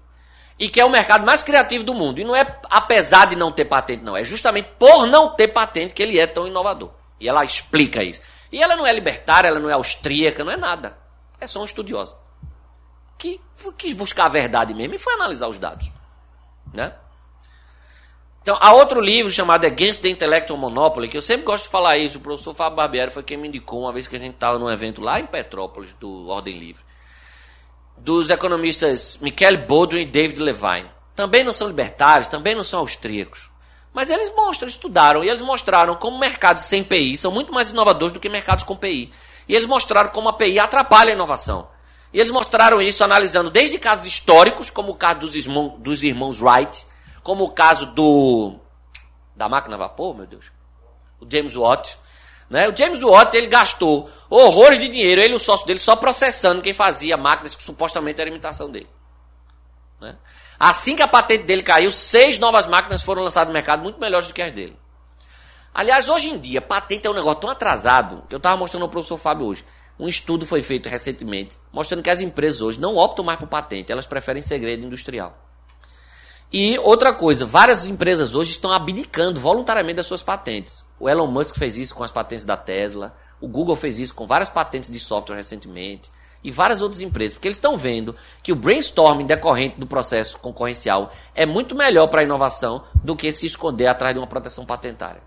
e 0.60 0.70
que 0.70 0.80
é 0.80 0.86
o 0.86 0.90
mercado 0.90 1.26
mais 1.26 1.44
criativo 1.44 1.84
do 1.84 1.94
mundo. 1.94 2.20
E 2.20 2.24
não 2.24 2.36
é 2.36 2.60
apesar 2.70 3.26
de 3.26 3.36
não 3.36 3.52
ter 3.52 3.66
patente, 3.66 4.04
não. 4.04 4.16
É 4.16 4.24
justamente 4.24 4.70
por 4.78 5.06
não 5.08 5.30
ter 5.36 5.48
patente 5.48 5.94
que 5.94 6.04
ele 6.04 6.20
é 6.20 6.28
tão 6.28 6.48
inovador. 6.48 6.92
E 7.20 7.28
ela 7.28 7.44
explica 7.44 8.04
isso. 8.04 8.22
E 8.52 8.62
ela 8.62 8.76
não 8.76 8.86
é 8.86 8.94
libertária, 8.94 9.48
ela 9.48 9.60
não 9.60 9.70
é 9.70 9.74
austríaca, 9.74 10.44
não 10.44 10.52
é 10.52 10.58
nada. 10.58 10.98
É 11.40 11.48
só 11.48 11.60
uma 11.60 11.66
estudiosa. 11.66 12.16
Que 13.18 13.42
quis 13.78 13.94
buscar 13.94 14.26
a 14.26 14.30
verdade 14.30 14.74
mesmo 14.74 14.94
e 14.94 15.00
foi 15.00 15.14
analisar 15.14 15.48
os 15.48 15.58
dados. 15.58 15.90
Né? 16.72 16.94
Então, 18.42 18.58
há 18.60 18.74
outro 18.74 19.00
livro 19.00 19.32
chamado 19.32 19.66
Against 19.66 20.02
the 20.02 20.10
Intellectual 20.10 20.60
Monopoly, 20.60 21.08
que 21.08 21.18
eu 21.18 21.22
sempre 21.22 21.46
gosto 21.46 21.64
de 21.64 21.70
falar 21.70 21.98
isso. 21.98 22.18
O 22.18 22.22
professor 22.22 22.54
Fábio 22.54 22.76
Barbieri 22.76 23.12
foi 23.12 23.24
quem 23.24 23.38
me 23.38 23.48
indicou 23.48 23.82
uma 23.82 23.92
vez 23.92 24.06
que 24.06 24.16
a 24.18 24.20
gente 24.20 24.36
estava 24.36 24.60
num 24.60 24.70
evento 24.70 25.02
lá 25.02 25.20
em 25.20 25.26
Petrópolis, 25.26 25.94
do 25.94 26.28
Ordem 26.28 26.60
Livre 26.60 26.84
dos 27.98 28.30
economistas 28.30 29.18
Michele 29.22 29.58
Baldwin 29.58 30.02
e 30.02 30.06
David 30.06 30.42
Levine. 30.42 30.90
Também 31.16 31.44
não 31.44 31.54
são 31.54 31.68
libertários, 31.68 32.28
também 32.28 32.56
não 32.56 32.64
são 32.64 32.80
austríacos. 32.80 33.50
Mas 33.94 34.10
eles 34.10 34.34
mostram, 34.36 34.68
estudaram, 34.68 35.24
e 35.24 35.30
eles 35.30 35.42
mostraram 35.42 35.96
como 35.96 36.18
mercados 36.18 36.64
sem 36.64 36.84
PI 36.84 37.16
são 37.16 37.32
muito 37.32 37.54
mais 37.54 37.70
inovadores 37.70 38.12
do 38.12 38.20
que 38.20 38.28
mercados 38.28 38.64
com 38.64 38.76
PI. 38.76 39.12
E 39.48 39.56
eles 39.56 39.68
mostraram 39.68 40.10
como 40.10 40.30
a 40.30 40.34
PI 40.34 40.58
atrapalha 40.58 41.12
a 41.12 41.16
inovação. 41.16 41.68
E 42.12 42.20
eles 42.20 42.32
mostraram 42.32 42.82
isso 42.82 43.04
analisando 43.04 43.50
desde 43.50 43.78
casos 43.78 44.06
históricos, 44.06 44.70
como 44.70 44.92
o 44.92 44.96
caso 44.96 45.20
dos, 45.20 45.36
irmão, 45.36 45.76
dos 45.80 46.04
irmãos 46.04 46.42
Wright, 46.42 46.86
como 47.22 47.44
o 47.44 47.52
caso 47.52 47.86
do. 47.88 48.56
da 49.36 49.48
máquina 49.48 49.76
a 49.76 49.80
vapor, 49.80 50.16
meu 50.16 50.26
Deus. 50.26 50.46
O 51.20 51.26
James 51.30 51.56
Watt, 51.56 51.98
né? 52.54 52.70
O 52.70 52.78
James 52.78 53.02
Watt 53.02 53.36
ele 53.36 53.48
gastou 53.48 54.08
horrores 54.30 54.78
de 54.78 54.88
dinheiro, 54.88 55.20
ele 55.20 55.34
e 55.34 55.36
o 55.36 55.40
sócio 55.40 55.66
dele, 55.66 55.80
só 55.80 55.96
processando 55.96 56.62
quem 56.62 56.72
fazia 56.72 57.18
máquinas 57.18 57.56
que 57.56 57.64
supostamente 57.64 58.22
era 58.22 58.30
imitação 58.30 58.70
dele. 58.70 58.88
Né? 60.00 60.16
Assim 60.60 60.96
que 60.96 61.02
a 61.02 61.08
patente 61.08 61.46
dele 61.46 61.64
caiu, 61.64 61.92
seis 61.92 62.38
novas 62.38 62.68
máquinas 62.68 63.02
foram 63.02 63.24
lançadas 63.24 63.48
no 63.48 63.54
mercado, 63.56 63.82
muito 63.82 64.00
melhores 64.00 64.28
do 64.28 64.36
que 64.36 64.42
as 64.44 64.54
dele. 64.54 64.78
Aliás, 65.74 66.08
hoje 66.08 66.30
em 66.30 66.38
dia, 66.38 66.62
patente 66.62 67.08
é 67.08 67.10
um 67.10 67.16
negócio 67.16 67.42
tão 67.42 67.50
atrasado, 67.50 68.24
que 68.30 68.36
eu 68.36 68.38
estava 68.38 68.56
mostrando 68.56 68.84
ao 68.84 68.90
professor 68.90 69.18
Fábio 69.18 69.48
hoje. 69.48 69.66
Um 70.00 70.08
estudo 70.08 70.46
foi 70.46 70.62
feito 70.62 70.88
recentemente, 70.88 71.58
mostrando 71.72 72.04
que 72.04 72.10
as 72.12 72.22
empresas 72.22 72.62
hoje 72.62 72.80
não 72.80 72.98
optam 72.98 73.26
mais 73.26 73.40
por 73.40 73.48
patente, 73.48 73.92
elas 73.92 74.06
preferem 74.06 74.44
segredo 74.44 74.86
industrial. 74.86 75.36
E 76.56 76.78
outra 76.78 77.12
coisa, 77.12 77.48
várias 77.48 77.88
empresas 77.88 78.36
hoje 78.36 78.52
estão 78.52 78.72
abdicando 78.72 79.40
voluntariamente 79.40 79.96
das 79.96 80.06
suas 80.06 80.22
patentes. 80.22 80.86
O 81.00 81.10
Elon 81.10 81.26
Musk 81.26 81.58
fez 81.58 81.76
isso 81.78 81.96
com 81.96 82.04
as 82.04 82.12
patentes 82.12 82.46
da 82.46 82.56
Tesla, 82.56 83.18
o 83.42 83.48
Google 83.48 83.76
fez 83.76 83.98
isso 83.98 84.14
com 84.14 84.28
várias 84.28 84.50
patentes 84.50 84.92
de 84.92 85.00
software 85.00 85.38
recentemente, 85.38 86.12
e 86.44 86.52
várias 86.52 86.84
outras 86.84 87.02
empresas, 87.02 87.34
porque 87.34 87.48
eles 87.48 87.58
estão 87.58 87.76
vendo 87.76 88.16
que 88.44 88.52
o 88.52 88.56
brainstorming 88.56 89.26
decorrente 89.26 89.80
do 89.80 89.88
processo 89.88 90.38
concorrencial 90.38 91.12
é 91.34 91.44
muito 91.44 91.74
melhor 91.74 92.06
para 92.06 92.22
a 92.22 92.24
inovação 92.24 92.84
do 93.04 93.16
que 93.16 93.32
se 93.32 93.48
esconder 93.48 93.88
atrás 93.88 94.14
de 94.14 94.20
uma 94.20 94.28
proteção 94.28 94.64
patentária. 94.64 95.24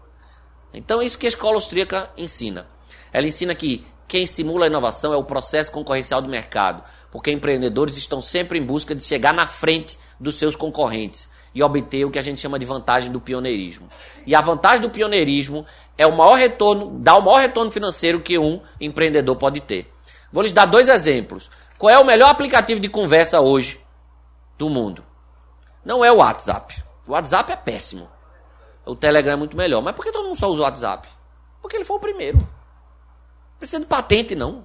Então 0.72 1.00
é 1.00 1.06
isso 1.06 1.18
que 1.18 1.26
a 1.26 1.30
escola 1.30 1.56
austríaca 1.56 2.08
ensina. 2.16 2.68
Ela 3.12 3.26
ensina 3.26 3.52
que 3.52 3.84
quem 4.06 4.22
estimula 4.22 4.66
a 4.66 4.68
inovação 4.68 5.12
é 5.12 5.16
o 5.16 5.24
processo 5.24 5.72
concorrencial 5.72 6.22
do 6.22 6.28
mercado, 6.28 6.84
porque 7.10 7.32
empreendedores 7.32 7.96
estão 7.96 8.22
sempre 8.22 8.60
em 8.60 8.62
busca 8.62 8.94
de 8.94 9.02
chegar 9.02 9.34
na 9.34 9.48
frente 9.48 9.98
dos 10.18 10.36
seus 10.36 10.56
concorrentes 10.56 11.28
e 11.54 11.62
obter 11.62 12.04
o 12.04 12.10
que 12.10 12.18
a 12.18 12.22
gente 12.22 12.40
chama 12.40 12.58
de 12.58 12.66
vantagem 12.66 13.10
do 13.10 13.20
pioneirismo. 13.20 13.88
E 14.26 14.34
a 14.34 14.40
vantagem 14.40 14.80
do 14.80 14.90
pioneirismo 14.90 15.64
é 15.96 16.06
o 16.06 16.14
maior 16.14 16.34
retorno, 16.34 16.98
dá 16.98 17.16
o 17.16 17.22
maior 17.22 17.38
retorno 17.38 17.70
financeiro 17.70 18.20
que 18.20 18.38
um 18.38 18.60
empreendedor 18.80 19.36
pode 19.36 19.60
ter. 19.60 19.90
Vou 20.30 20.42
lhes 20.42 20.52
dar 20.52 20.66
dois 20.66 20.88
exemplos. 20.88 21.50
Qual 21.78 21.90
é 21.90 21.98
o 21.98 22.04
melhor 22.04 22.30
aplicativo 22.30 22.80
de 22.80 22.88
conversa 22.88 23.40
hoje 23.40 23.80
do 24.58 24.68
mundo? 24.68 25.02
Não 25.84 26.04
é 26.04 26.12
o 26.12 26.16
WhatsApp. 26.16 26.82
O 27.06 27.12
WhatsApp 27.12 27.52
é 27.52 27.56
péssimo. 27.56 28.08
O 28.84 28.94
Telegram 28.94 29.32
é 29.32 29.36
muito 29.36 29.56
melhor. 29.56 29.80
Mas 29.82 29.94
por 29.94 30.04
que 30.04 30.12
todo 30.12 30.26
mundo 30.26 30.38
só 30.38 30.48
usa 30.48 30.60
o 30.60 30.64
WhatsApp? 30.64 31.08
Porque 31.62 31.76
ele 31.76 31.84
foi 31.84 31.96
o 31.96 32.00
primeiro. 32.00 32.46
Precisa 33.58 33.80
de 33.80 33.86
patente, 33.86 34.34
não. 34.34 34.64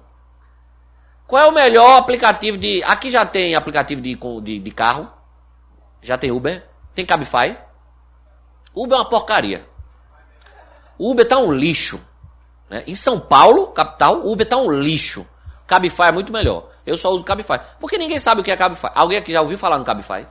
Qual 1.26 1.42
é 1.42 1.46
o 1.46 1.52
melhor 1.52 1.98
aplicativo 1.98 2.58
de. 2.58 2.82
Aqui 2.84 3.08
já 3.08 3.24
tem 3.24 3.54
aplicativo 3.54 4.00
de, 4.00 4.18
de, 4.42 4.58
de 4.58 4.70
carro. 4.70 5.10
Já 6.02 6.18
tem 6.18 6.30
Uber. 6.30 6.68
Tem 6.94 7.06
Cabify. 7.06 7.56
Uber 8.74 8.98
é 8.98 9.00
uma 9.00 9.08
porcaria. 9.08 9.66
Uber 10.98 11.26
tá 11.26 11.38
um 11.38 11.52
lixo. 11.52 12.00
Né? 12.68 12.84
Em 12.86 12.94
São 12.94 13.18
Paulo, 13.18 13.68
capital, 13.68 14.26
Uber 14.26 14.46
tá 14.46 14.56
um 14.56 14.70
lixo. 14.70 15.26
Cabify 15.66 16.04
é 16.04 16.12
muito 16.12 16.32
melhor. 16.32 16.68
Eu 16.84 16.98
só 16.98 17.10
uso 17.10 17.24
Cabify. 17.24 17.60
Porque 17.80 17.96
ninguém 17.96 18.18
sabe 18.18 18.40
o 18.40 18.44
que 18.44 18.50
é 18.50 18.56
Cabify. 18.56 18.88
Alguém 18.94 19.18
aqui 19.18 19.32
já 19.32 19.40
ouviu 19.40 19.56
falar 19.56 19.78
no 19.78 19.84
Cabify? 19.84 20.26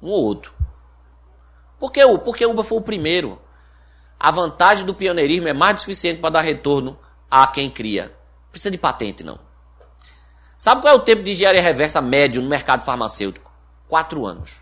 Um 0.00 0.08
ou 0.08 0.24
outro. 0.24 0.52
Por 1.78 1.92
que, 1.92 2.04
porque 2.18 2.46
Uber 2.46 2.64
foi 2.64 2.78
o 2.78 2.82
primeiro. 2.82 3.40
A 4.18 4.30
vantagem 4.30 4.84
do 4.84 4.94
pioneirismo 4.94 5.48
é 5.48 5.52
mais 5.52 5.76
do 5.76 5.80
suficiente 5.80 6.20
para 6.20 6.30
dar 6.30 6.40
retorno 6.40 6.98
a 7.30 7.46
quem 7.46 7.70
cria. 7.70 8.16
Precisa 8.50 8.70
de 8.70 8.78
patente, 8.78 9.22
não. 9.22 9.38
Sabe 10.56 10.80
qual 10.80 10.94
é 10.94 10.96
o 10.96 11.00
tempo 11.00 11.22
de 11.22 11.30
engenharia 11.30 11.62
reversa 11.62 12.00
médio 12.00 12.42
no 12.42 12.48
mercado 12.48 12.84
farmacêutico? 12.84 13.50
Quatro 13.86 14.26
anos. 14.26 14.56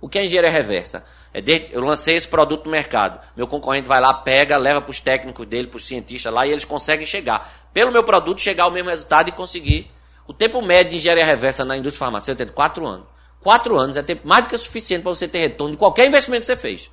O 0.00 0.08
que 0.08 0.18
é 0.18 0.24
engenharia 0.24 0.50
reversa? 0.50 1.04
É 1.32 1.40
desde, 1.40 1.74
eu 1.74 1.80
lancei 1.80 2.14
esse 2.14 2.28
produto 2.28 2.66
no 2.66 2.70
mercado. 2.70 3.20
Meu 3.36 3.46
concorrente 3.46 3.88
vai 3.88 4.00
lá, 4.00 4.14
pega, 4.14 4.56
leva 4.56 4.80
para 4.80 4.90
os 4.90 5.00
técnicos 5.00 5.46
dele, 5.46 5.66
para 5.66 5.76
os 5.76 5.86
cientistas 5.86 6.32
lá, 6.32 6.46
e 6.46 6.50
eles 6.50 6.64
conseguem 6.64 7.04
chegar. 7.04 7.68
Pelo 7.72 7.92
meu 7.92 8.04
produto, 8.04 8.40
chegar 8.40 8.64
ao 8.64 8.70
mesmo 8.70 8.90
resultado 8.90 9.28
e 9.28 9.32
conseguir. 9.32 9.90
O 10.26 10.32
tempo 10.32 10.62
médio 10.62 10.92
de 10.92 10.96
engenharia 10.98 11.24
reversa 11.24 11.64
na 11.64 11.76
indústria 11.76 12.00
farmacêutica 12.00 12.44
é 12.44 12.46
de 12.46 12.52
quatro 12.52 12.86
anos. 12.86 13.06
Quatro 13.40 13.78
anos 13.78 13.96
é 13.96 14.02
tempo 14.02 14.26
mais 14.26 14.44
do 14.44 14.50
que 14.50 14.58
suficiente 14.58 15.02
para 15.02 15.14
você 15.14 15.26
ter 15.26 15.38
retorno 15.38 15.72
de 15.72 15.78
qualquer 15.78 16.06
investimento 16.06 16.42
que 16.42 16.46
você 16.46 16.56
fez. 16.56 16.90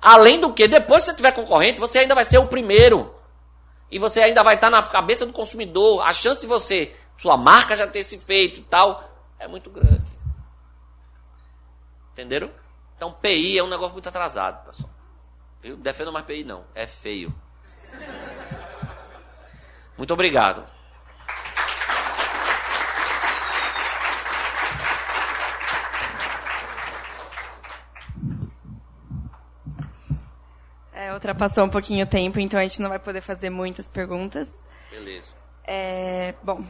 Além 0.00 0.40
do 0.40 0.52
que, 0.52 0.66
depois 0.66 1.04
que 1.04 1.10
você 1.10 1.16
tiver 1.16 1.32
concorrente, 1.32 1.80
você 1.80 2.00
ainda 2.00 2.14
vai 2.14 2.24
ser 2.24 2.38
o 2.38 2.46
primeiro. 2.46 3.14
E 3.90 3.98
você 3.98 4.20
ainda 4.20 4.42
vai 4.42 4.56
estar 4.56 4.70
na 4.70 4.82
cabeça 4.82 5.24
do 5.24 5.32
consumidor. 5.32 6.02
A 6.02 6.12
chance 6.12 6.40
de 6.40 6.46
você 6.46 6.92
sua 7.16 7.36
marca 7.36 7.76
já 7.76 7.86
ter 7.86 8.02
se 8.02 8.18
feito 8.18 8.60
tal, 8.62 9.02
é 9.38 9.48
muito 9.48 9.70
grande. 9.70 10.15
Entenderam? 12.16 12.50
Então, 12.96 13.12
PI 13.12 13.58
é 13.58 13.62
um 13.62 13.68
negócio 13.68 13.92
muito 13.92 14.08
atrasado, 14.08 14.64
pessoal. 14.64 14.88
Eu 15.62 15.76
defendo 15.76 16.10
mais 16.10 16.24
PI, 16.24 16.44
não. 16.44 16.64
É 16.74 16.86
feio. 16.86 17.30
Muito 19.98 20.14
obrigado. 20.14 20.64
É, 30.94 31.12
ultrapassou 31.12 31.64
um 31.64 31.68
pouquinho 31.68 32.06
o 32.06 32.08
tempo, 32.08 32.40
então 32.40 32.58
a 32.58 32.62
gente 32.62 32.80
não 32.80 32.88
vai 32.88 32.98
poder 32.98 33.20
fazer 33.20 33.50
muitas 33.50 33.86
perguntas. 33.88 34.64
Beleza. 34.90 35.28
É, 35.66 36.34
bom. 36.42 36.64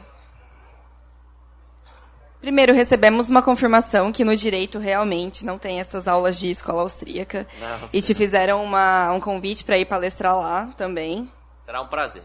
Primeiro, 2.39 2.73
recebemos 2.73 3.29
uma 3.29 3.41
confirmação 3.41 4.11
que 4.11 4.23
no 4.23 4.35
direito 4.35 4.77
realmente 4.77 5.45
não 5.45 5.57
tem 5.57 5.79
essas 5.79 6.07
aulas 6.07 6.39
de 6.39 6.49
escola 6.49 6.83
austríaca. 6.83 7.47
Não. 7.59 7.89
E 7.91 8.01
te 8.01 8.13
fizeram 8.13 8.63
uma, 8.63 9.11
um 9.11 9.19
convite 9.19 9.63
para 9.63 9.77
ir 9.77 9.85
palestrar 9.85 10.37
lá 10.37 10.67
também. 10.77 11.29
Será 11.61 11.81
um 11.81 11.87
prazer. 11.87 12.23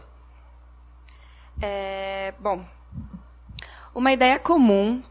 É, 1.61 2.33
bom, 2.39 2.63
uma 3.93 4.11
ideia 4.11 4.39
comum 4.39 5.01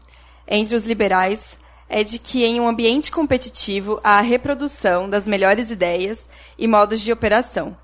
entre 0.47 0.75
os 0.75 0.83
liberais 0.83 1.57
é 1.87 2.03
de 2.03 2.17
que 2.17 2.43
em 2.43 2.59
um 2.59 2.67
ambiente 2.67 3.11
competitivo 3.11 3.99
há 4.03 4.17
a 4.17 4.21
reprodução 4.21 5.09
das 5.09 5.27
melhores 5.27 5.69
ideias 5.69 6.29
e 6.57 6.67
modos 6.67 7.01
de 7.01 7.11
operação. 7.11 7.77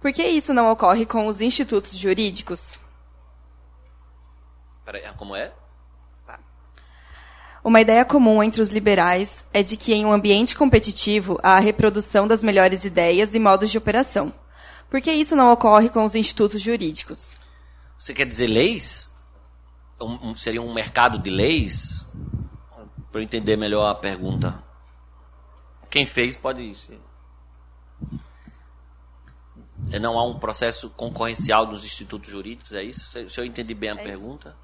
Por 0.00 0.12
que 0.12 0.24
isso 0.24 0.52
não 0.52 0.70
ocorre 0.70 1.06
com 1.06 1.26
os 1.26 1.40
institutos 1.40 1.96
jurídicos? 1.96 2.78
Peraí, 4.84 5.02
como 5.16 5.36
é? 5.36 5.52
Uma 7.64 7.80
ideia 7.80 8.04
comum 8.04 8.42
entre 8.42 8.60
os 8.60 8.70
liberais 8.70 9.44
é 9.52 9.62
de 9.62 9.76
que 9.76 9.94
em 9.94 10.04
um 10.04 10.12
ambiente 10.12 10.54
competitivo 10.56 11.38
há 11.42 11.54
a 11.56 11.60
reprodução 11.60 12.26
das 12.26 12.42
melhores 12.42 12.84
ideias 12.84 13.34
e 13.34 13.38
modos 13.38 13.70
de 13.70 13.78
operação. 13.78 14.32
Por 14.90 15.00
que 15.00 15.12
isso 15.12 15.36
não 15.36 15.52
ocorre 15.52 15.88
com 15.88 16.04
os 16.04 16.14
institutos 16.14 16.60
jurídicos? 16.60 17.36
Você 17.98 18.12
quer 18.12 18.26
dizer 18.26 18.48
leis? 18.48 19.10
Um- 20.00 20.30
um- 20.30 20.36
seria 20.36 20.60
um 20.60 20.74
mercado 20.74 21.18
de 21.18 21.30
leis? 21.30 22.08
Para 23.12 23.20
eu 23.20 23.24
entender 23.24 23.56
melhor 23.56 23.86
a 23.88 23.94
pergunta. 23.94 24.60
Quem 25.88 26.04
fez 26.04 26.36
pode 26.36 26.62
ir. 26.62 26.74
sim. 26.74 26.98
É, 29.92 29.98
Não 29.98 30.18
há 30.18 30.24
um 30.24 30.38
processo 30.38 30.90
concorrencial 30.90 31.66
dos 31.66 31.84
institutos 31.84 32.30
jurídicos, 32.30 32.72
é 32.72 32.82
isso? 32.82 33.06
Se 33.28 33.40
eu 33.40 33.44
entendi 33.44 33.74
bem 33.74 33.90
a 33.90 33.94
É 33.94 34.02
pergunta. 34.02 34.56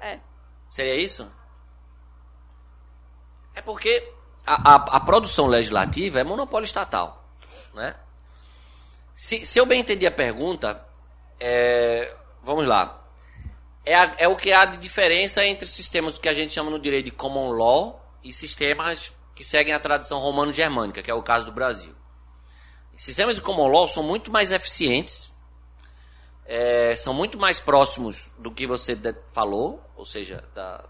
É. 0.00 0.18
Seria 0.68 0.96
isso? 0.96 1.30
É 3.54 3.62
porque 3.62 4.12
a, 4.46 4.72
a, 4.72 4.74
a 4.96 5.00
produção 5.00 5.46
legislativa 5.46 6.20
é 6.20 6.24
monopólio 6.24 6.64
estatal. 6.66 7.24
Né? 7.74 7.94
Se, 9.14 9.44
se 9.44 9.58
eu 9.58 9.66
bem 9.66 9.80
entendi 9.80 10.06
a 10.06 10.10
pergunta, 10.10 10.84
é, 11.38 12.14
vamos 12.42 12.66
lá. 12.66 13.00
É, 13.86 13.94
a- 13.94 14.14
é 14.18 14.28
o 14.28 14.36
que 14.36 14.52
há 14.52 14.64
de 14.64 14.78
diferença 14.78 15.44
entre 15.44 15.66
sistemas 15.66 16.18
que 16.18 16.28
a 16.28 16.32
gente 16.32 16.52
chama 16.52 16.70
no 16.70 16.78
direito 16.78 17.06
de 17.06 17.10
common 17.10 17.50
law 17.52 18.04
e 18.22 18.32
sistemas 18.32 19.12
que 19.34 19.44
seguem 19.44 19.74
a 19.74 19.80
tradição 19.80 20.18
romano-germânica, 20.18 21.02
que 21.02 21.10
é 21.10 21.14
o 21.14 21.22
caso 21.22 21.44
do 21.46 21.52
Brasil. 21.52 21.94
Sistemas 22.96 23.34
de 23.36 23.42
common 23.42 23.66
law 23.68 23.86
são 23.88 24.02
muito 24.02 24.30
mais 24.30 24.52
eficientes, 24.52 25.34
é, 26.46 26.94
são 26.96 27.12
muito 27.12 27.38
mais 27.38 27.58
próximos 27.58 28.30
do 28.38 28.50
que 28.52 28.66
você 28.66 28.96
falou, 29.32 29.82
ou 29.96 30.04
seja, 30.06 30.44
da- 30.54 30.84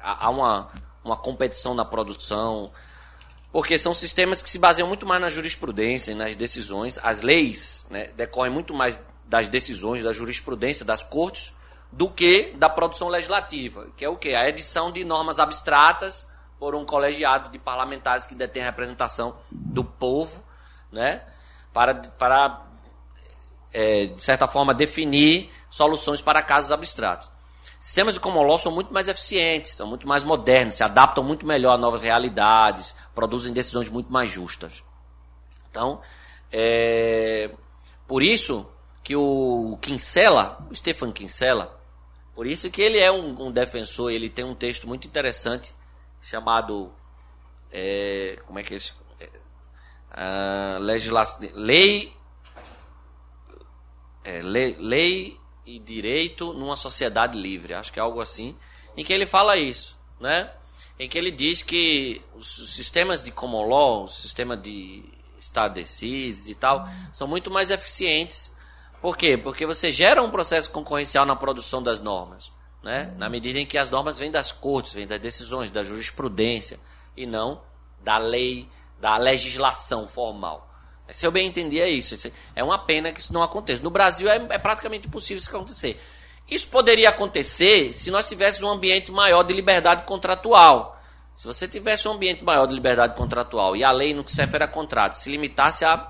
há 0.00 0.30
uma, 0.30 0.70
uma 1.04 1.16
competição 1.16 1.74
na 1.74 1.84
produção, 1.84 2.70
porque 3.50 3.78
são 3.78 3.94
sistemas 3.94 4.42
que 4.42 4.50
se 4.50 4.58
baseiam 4.58 4.86
muito 4.86 5.06
mais 5.06 5.20
na 5.20 5.30
jurisprudência 5.30 6.12
e 6.12 6.14
nas 6.14 6.36
decisões. 6.36 6.98
As 7.02 7.22
leis 7.22 7.86
né, 7.90 8.08
decorrem 8.08 8.52
muito 8.52 8.74
mais 8.74 9.00
das 9.24 9.48
decisões, 9.48 10.02
da 10.02 10.12
jurisprudência, 10.12 10.84
das 10.84 11.02
cortes, 11.02 11.52
do 11.90 12.10
que 12.10 12.52
da 12.56 12.68
produção 12.68 13.08
legislativa, 13.08 13.88
que 13.96 14.04
é 14.04 14.08
o 14.08 14.16
quê? 14.16 14.34
A 14.34 14.48
edição 14.48 14.92
de 14.92 15.04
normas 15.04 15.38
abstratas 15.38 16.26
por 16.58 16.74
um 16.74 16.84
colegiado 16.84 17.50
de 17.50 17.58
parlamentares 17.58 18.26
que 18.26 18.34
detém 18.34 18.62
a 18.62 18.66
representação 18.66 19.36
do 19.50 19.84
povo, 19.84 20.42
né? 20.92 21.22
Para, 21.72 21.94
para 21.94 22.66
é, 23.72 24.06
de 24.06 24.22
certa 24.22 24.46
forma, 24.46 24.74
definir 24.74 25.50
soluções 25.70 26.20
para 26.20 26.42
casos 26.42 26.72
abstratos. 26.72 27.30
Sistemas 27.80 28.14
de 28.14 28.20
common 28.20 28.42
law 28.42 28.58
são 28.58 28.72
muito 28.72 28.92
mais 28.92 29.08
eficientes, 29.08 29.72
são 29.74 29.86
muito 29.86 30.06
mais 30.08 30.24
modernos, 30.24 30.74
se 30.74 30.82
adaptam 30.82 31.22
muito 31.22 31.46
melhor 31.46 31.74
a 31.74 31.78
novas 31.78 32.02
realidades, 32.02 32.94
produzem 33.14 33.52
decisões 33.52 33.88
muito 33.88 34.12
mais 34.12 34.30
justas. 34.30 34.82
Então, 35.70 36.00
é, 36.50 37.54
por 38.06 38.22
isso 38.22 38.66
que 39.04 39.14
o 39.14 39.78
Kinsella, 39.80 40.66
o 40.70 40.74
Stefan 40.74 41.12
Kinsella, 41.12 41.78
por 42.34 42.46
isso 42.46 42.70
que 42.70 42.82
ele 42.82 42.98
é 42.98 43.12
um, 43.12 43.46
um 43.46 43.50
defensor, 43.52 44.10
ele 44.10 44.28
tem 44.28 44.44
um 44.44 44.54
texto 44.54 44.86
muito 44.88 45.06
interessante 45.06 45.72
chamado 46.20 46.92
é, 47.70 48.40
como 48.46 48.58
é 48.58 48.62
que 48.62 48.74
é 48.74 48.76
isso? 48.76 48.96
Ah, 50.10 50.78
legisla- 50.80 51.24
lei 51.54 52.12
é, 54.24 54.42
lei, 54.42 54.76
lei 54.78 55.40
e 55.68 55.78
direito 55.78 56.54
numa 56.54 56.76
sociedade 56.76 57.38
livre, 57.38 57.74
acho 57.74 57.92
que 57.92 58.00
é 58.00 58.02
algo 58.02 58.22
assim, 58.22 58.56
em 58.96 59.04
que 59.04 59.12
ele 59.12 59.26
fala 59.26 59.58
isso, 59.58 59.98
né? 60.18 60.50
Em 60.98 61.06
que 61.06 61.18
ele 61.18 61.30
diz 61.30 61.60
que 61.60 62.22
os 62.34 62.74
sistemas 62.74 63.22
de 63.22 63.30
common 63.30 63.68
law, 63.68 64.04
o 64.04 64.08
sistema 64.08 64.56
de 64.56 65.04
estado 65.38 65.74
decisis 65.74 66.48
e 66.48 66.54
tal, 66.54 66.88
são 67.12 67.28
muito 67.28 67.50
mais 67.50 67.70
eficientes. 67.70 68.50
Por 69.02 69.14
quê? 69.14 69.36
Porque 69.36 69.66
você 69.66 69.92
gera 69.92 70.22
um 70.22 70.30
processo 70.30 70.70
concorrencial 70.70 71.26
na 71.26 71.36
produção 71.36 71.82
das 71.82 72.00
normas, 72.00 72.50
né? 72.82 73.14
Na 73.18 73.28
medida 73.28 73.58
em 73.58 73.66
que 73.66 73.76
as 73.76 73.90
normas 73.90 74.18
vêm 74.18 74.30
das 74.30 74.50
cortes, 74.50 74.94
vêm 74.94 75.06
das 75.06 75.20
decisões, 75.20 75.70
da 75.70 75.82
jurisprudência 75.82 76.80
e 77.14 77.26
não 77.26 77.60
da 78.02 78.16
lei, 78.16 78.66
da 78.98 79.18
legislação 79.18 80.08
formal. 80.08 80.67
Se 81.10 81.26
eu 81.26 81.30
bem 81.30 81.46
entendi, 81.48 81.80
é 81.80 81.88
isso. 81.88 82.14
É 82.54 82.62
uma 82.62 82.78
pena 82.78 83.12
que 83.12 83.20
isso 83.20 83.32
não 83.32 83.42
aconteça. 83.42 83.82
No 83.82 83.90
Brasil 83.90 84.28
é, 84.28 84.36
é 84.50 84.58
praticamente 84.58 85.06
impossível 85.06 85.40
isso 85.40 85.48
acontecer. 85.48 86.00
Isso 86.50 86.68
poderia 86.68 87.08
acontecer 87.10 87.92
se 87.92 88.10
nós 88.10 88.28
tivéssemos 88.28 88.68
um 88.70 88.72
ambiente 88.74 89.10
maior 89.12 89.42
de 89.42 89.52
liberdade 89.52 90.02
contratual. 90.04 91.00
Se 91.34 91.46
você 91.46 91.68
tivesse 91.68 92.08
um 92.08 92.12
ambiente 92.12 92.42
maior 92.44 92.66
de 92.66 92.74
liberdade 92.74 93.14
contratual 93.14 93.76
e 93.76 93.84
a 93.84 93.90
lei 93.92 94.12
no 94.12 94.24
que 94.24 94.32
se 94.32 94.40
refere 94.40 94.64
a 94.64 94.68
contrato 94.68 95.12
se 95.12 95.30
limitasse 95.30 95.84
a, 95.84 96.08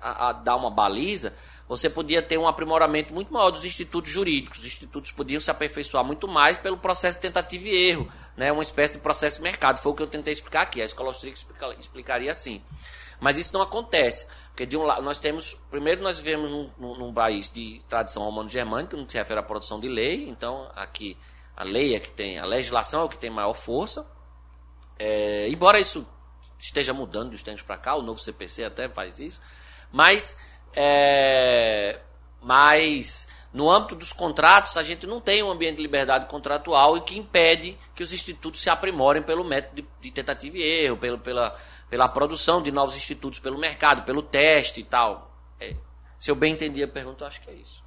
a- 0.00 0.28
a 0.28 0.32
dar 0.32 0.56
uma 0.56 0.70
baliza, 0.70 1.34
você 1.68 1.88
podia 1.90 2.22
ter 2.22 2.38
um 2.38 2.46
aprimoramento 2.46 3.12
muito 3.12 3.32
maior 3.32 3.50
dos 3.50 3.64
institutos 3.64 4.10
jurídicos. 4.10 4.60
Os 4.60 4.64
institutos 4.66 5.10
podiam 5.12 5.40
se 5.40 5.50
aperfeiçoar 5.50 6.04
muito 6.04 6.26
mais 6.28 6.56
pelo 6.56 6.78
processo 6.78 7.18
de 7.18 7.22
tentativa 7.22 7.68
e 7.68 7.74
erro, 7.90 8.10
né? 8.36 8.50
uma 8.52 8.62
espécie 8.62 8.94
de 8.94 9.00
processo 9.00 9.38
de 9.38 9.42
mercado. 9.42 9.80
Foi 9.80 9.92
o 9.92 9.94
que 9.94 10.02
eu 10.02 10.06
tentei 10.06 10.32
explicar 10.32 10.62
aqui. 10.62 10.80
A 10.80 10.84
escola 10.84 11.10
austríaca 11.10 11.38
explica- 11.38 11.74
explicaria 11.78 12.30
assim. 12.30 12.62
Mas 13.22 13.38
isso 13.38 13.52
não 13.54 13.62
acontece. 13.62 14.26
Porque 14.48 14.66
de 14.66 14.76
um 14.76 14.82
lado 14.82 15.00
nós 15.00 15.18
temos. 15.20 15.56
Primeiro 15.70 16.02
nós 16.02 16.18
vivemos 16.18 16.50
num, 16.50 16.70
num- 16.76 16.98
num 16.98 17.14
país 17.14 17.48
de 17.50 17.80
tradição 17.88 18.24
romano-germânica, 18.24 18.96
no 18.96 19.06
que 19.06 19.12
se 19.12 19.18
refere 19.18 19.38
à 19.38 19.42
produção 19.44 19.78
de 19.78 19.88
lei. 19.88 20.28
Então, 20.28 20.68
aqui 20.74 21.16
a 21.56 21.62
lei 21.62 21.94
é 21.94 22.00
que 22.00 22.10
tem. 22.10 22.38
A 22.40 22.44
legislação 22.44 23.02
é 23.02 23.04
o 23.04 23.08
que 23.08 23.16
tem 23.16 23.30
maior 23.30 23.54
força. 23.54 24.10
É, 24.98 25.48
embora 25.48 25.78
isso 25.78 26.04
esteja 26.58 26.92
mudando 26.92 27.30
dos 27.30 27.42
tempos 27.44 27.62
para 27.62 27.76
cá, 27.78 27.94
o 27.94 28.02
novo 28.02 28.18
CPC 28.20 28.64
até 28.64 28.88
faz 28.88 29.18
isso. 29.20 29.40
Mas, 29.92 30.36
é, 30.74 32.00
mas 32.40 33.28
no 33.52 33.70
âmbito 33.70 33.94
dos 33.94 34.12
contratos, 34.12 34.76
a 34.76 34.82
gente 34.82 35.06
não 35.06 35.20
tem 35.20 35.42
um 35.42 35.50
ambiente 35.50 35.76
de 35.76 35.82
liberdade 35.82 36.26
contratual 36.26 36.96
e 36.96 37.00
que 37.02 37.18
impede 37.18 37.78
que 37.94 38.02
os 38.02 38.12
institutos 38.12 38.60
se 38.60 38.68
aprimorem 38.70 39.22
pelo 39.22 39.44
método 39.44 39.82
de, 39.82 39.88
de 40.00 40.10
tentativa 40.10 40.56
e 40.56 40.62
erro, 40.62 40.96
pelo, 40.96 41.18
pela, 41.18 41.56
pela 41.92 42.08
produção 42.08 42.62
de 42.62 42.72
novos 42.72 42.96
institutos 42.96 43.38
pelo 43.38 43.58
mercado, 43.58 44.02
pelo 44.02 44.22
teste 44.22 44.80
e 44.80 44.82
tal. 44.82 45.30
É, 45.60 45.76
se 46.18 46.30
eu 46.30 46.34
bem 46.34 46.54
entendi 46.54 46.82
a 46.82 46.88
pergunta, 46.88 47.26
acho 47.26 47.42
que 47.42 47.50
é 47.50 47.52
isso. 47.52 47.84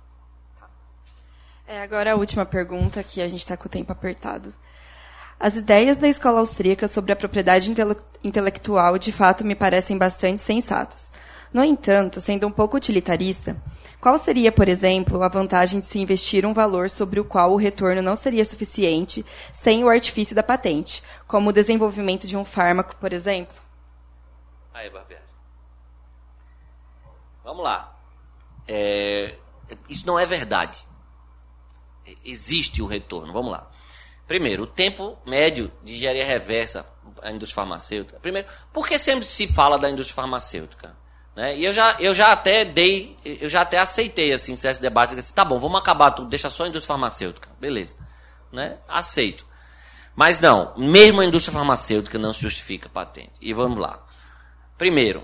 É, 1.67 1.81
agora 1.81 2.13
a 2.13 2.15
última 2.15 2.45
pergunta, 2.45 3.03
que 3.03 3.19
a 3.19 3.27
gente 3.27 3.39
está 3.39 3.57
com 3.57 3.65
o 3.65 3.69
tempo 3.69 3.91
apertado. 3.91 4.53
As 5.39 5.55
ideias 5.55 5.97
da 5.97 6.07
escola 6.07 6.37
austríaca 6.37 6.87
sobre 6.87 7.13
a 7.13 7.15
propriedade 7.15 7.71
intele- 7.71 7.97
intelectual 8.23 8.99
de 8.99 9.11
fato 9.11 9.43
me 9.43 9.55
parecem 9.55 9.97
bastante 9.97 10.39
sensatas. 10.39 11.11
No 11.51 11.63
entanto, 11.63 12.21
sendo 12.21 12.45
um 12.45 12.51
pouco 12.51 12.77
utilitarista, 12.77 13.59
qual 13.99 14.19
seria, 14.19 14.51
por 14.51 14.69
exemplo, 14.69 15.23
a 15.23 15.27
vantagem 15.27 15.79
de 15.79 15.87
se 15.87 15.97
investir 15.97 16.45
um 16.45 16.53
valor 16.53 16.91
sobre 16.91 17.19
o 17.19 17.25
qual 17.25 17.53
o 17.53 17.57
retorno 17.57 18.03
não 18.03 18.15
seria 18.15 18.45
suficiente 18.45 19.25
sem 19.51 19.83
o 19.83 19.89
artifício 19.89 20.35
da 20.35 20.43
patente, 20.43 21.01
como 21.27 21.49
o 21.49 21.53
desenvolvimento 21.53 22.27
de 22.27 22.37
um 22.37 22.45
fármaco, 22.45 22.95
por 22.97 23.11
exemplo? 23.11 23.64
Aí, 24.75 24.89
Barbieri. 24.89 25.23
Vamos 27.45 27.63
lá. 27.63 27.97
É, 28.67 29.35
isso 29.87 30.05
não 30.05 30.19
é 30.19 30.25
verdade. 30.25 30.85
Existe 32.25 32.81
o 32.81 32.85
retorno. 32.85 33.31
Vamos 33.31 33.53
lá. 33.53 33.71
Primeiro, 34.27 34.63
o 34.63 34.67
tempo 34.67 35.17
médio 35.25 35.71
de 35.81 35.93
engenharia 35.93 36.25
reversa 36.25 36.85
a 37.21 37.31
indústria 37.31 37.63
farmacêutica. 37.63 38.19
Primeiro, 38.19 38.49
por 38.73 38.85
que 38.85 38.99
sempre 38.99 39.23
se 39.23 39.47
fala 39.47 39.77
da 39.77 39.89
indústria 39.89 40.15
farmacêutica? 40.15 40.93
Né? 41.33 41.57
E 41.57 41.63
eu 41.63 41.73
já, 41.73 41.95
eu 42.01 42.13
já 42.13 42.33
até 42.33 42.65
dei, 42.65 43.17
eu 43.23 43.49
já 43.49 43.61
até 43.61 43.79
aceitei 43.79 44.33
assim, 44.33 44.57
certos 44.57 44.81
debates. 44.81 45.31
Tá 45.31 45.45
bom, 45.45 45.57
vamos 45.57 45.79
acabar 45.79 46.11
tudo, 46.11 46.27
deixa 46.27 46.49
só 46.49 46.65
a 46.65 46.67
indústria 46.67 46.93
farmacêutica. 46.93 47.47
Beleza. 47.61 47.95
Né? 48.51 48.77
Aceito. 48.89 49.45
Mas 50.13 50.41
não, 50.41 50.75
mesmo 50.75 51.21
a 51.21 51.25
indústria 51.25 51.53
farmacêutica 51.53 52.17
não 52.17 52.33
se 52.33 52.41
justifica 52.41 52.89
patente. 52.89 53.33
E 53.39 53.53
vamos 53.53 53.79
lá. 53.79 54.04
Primeiro, 54.77 55.23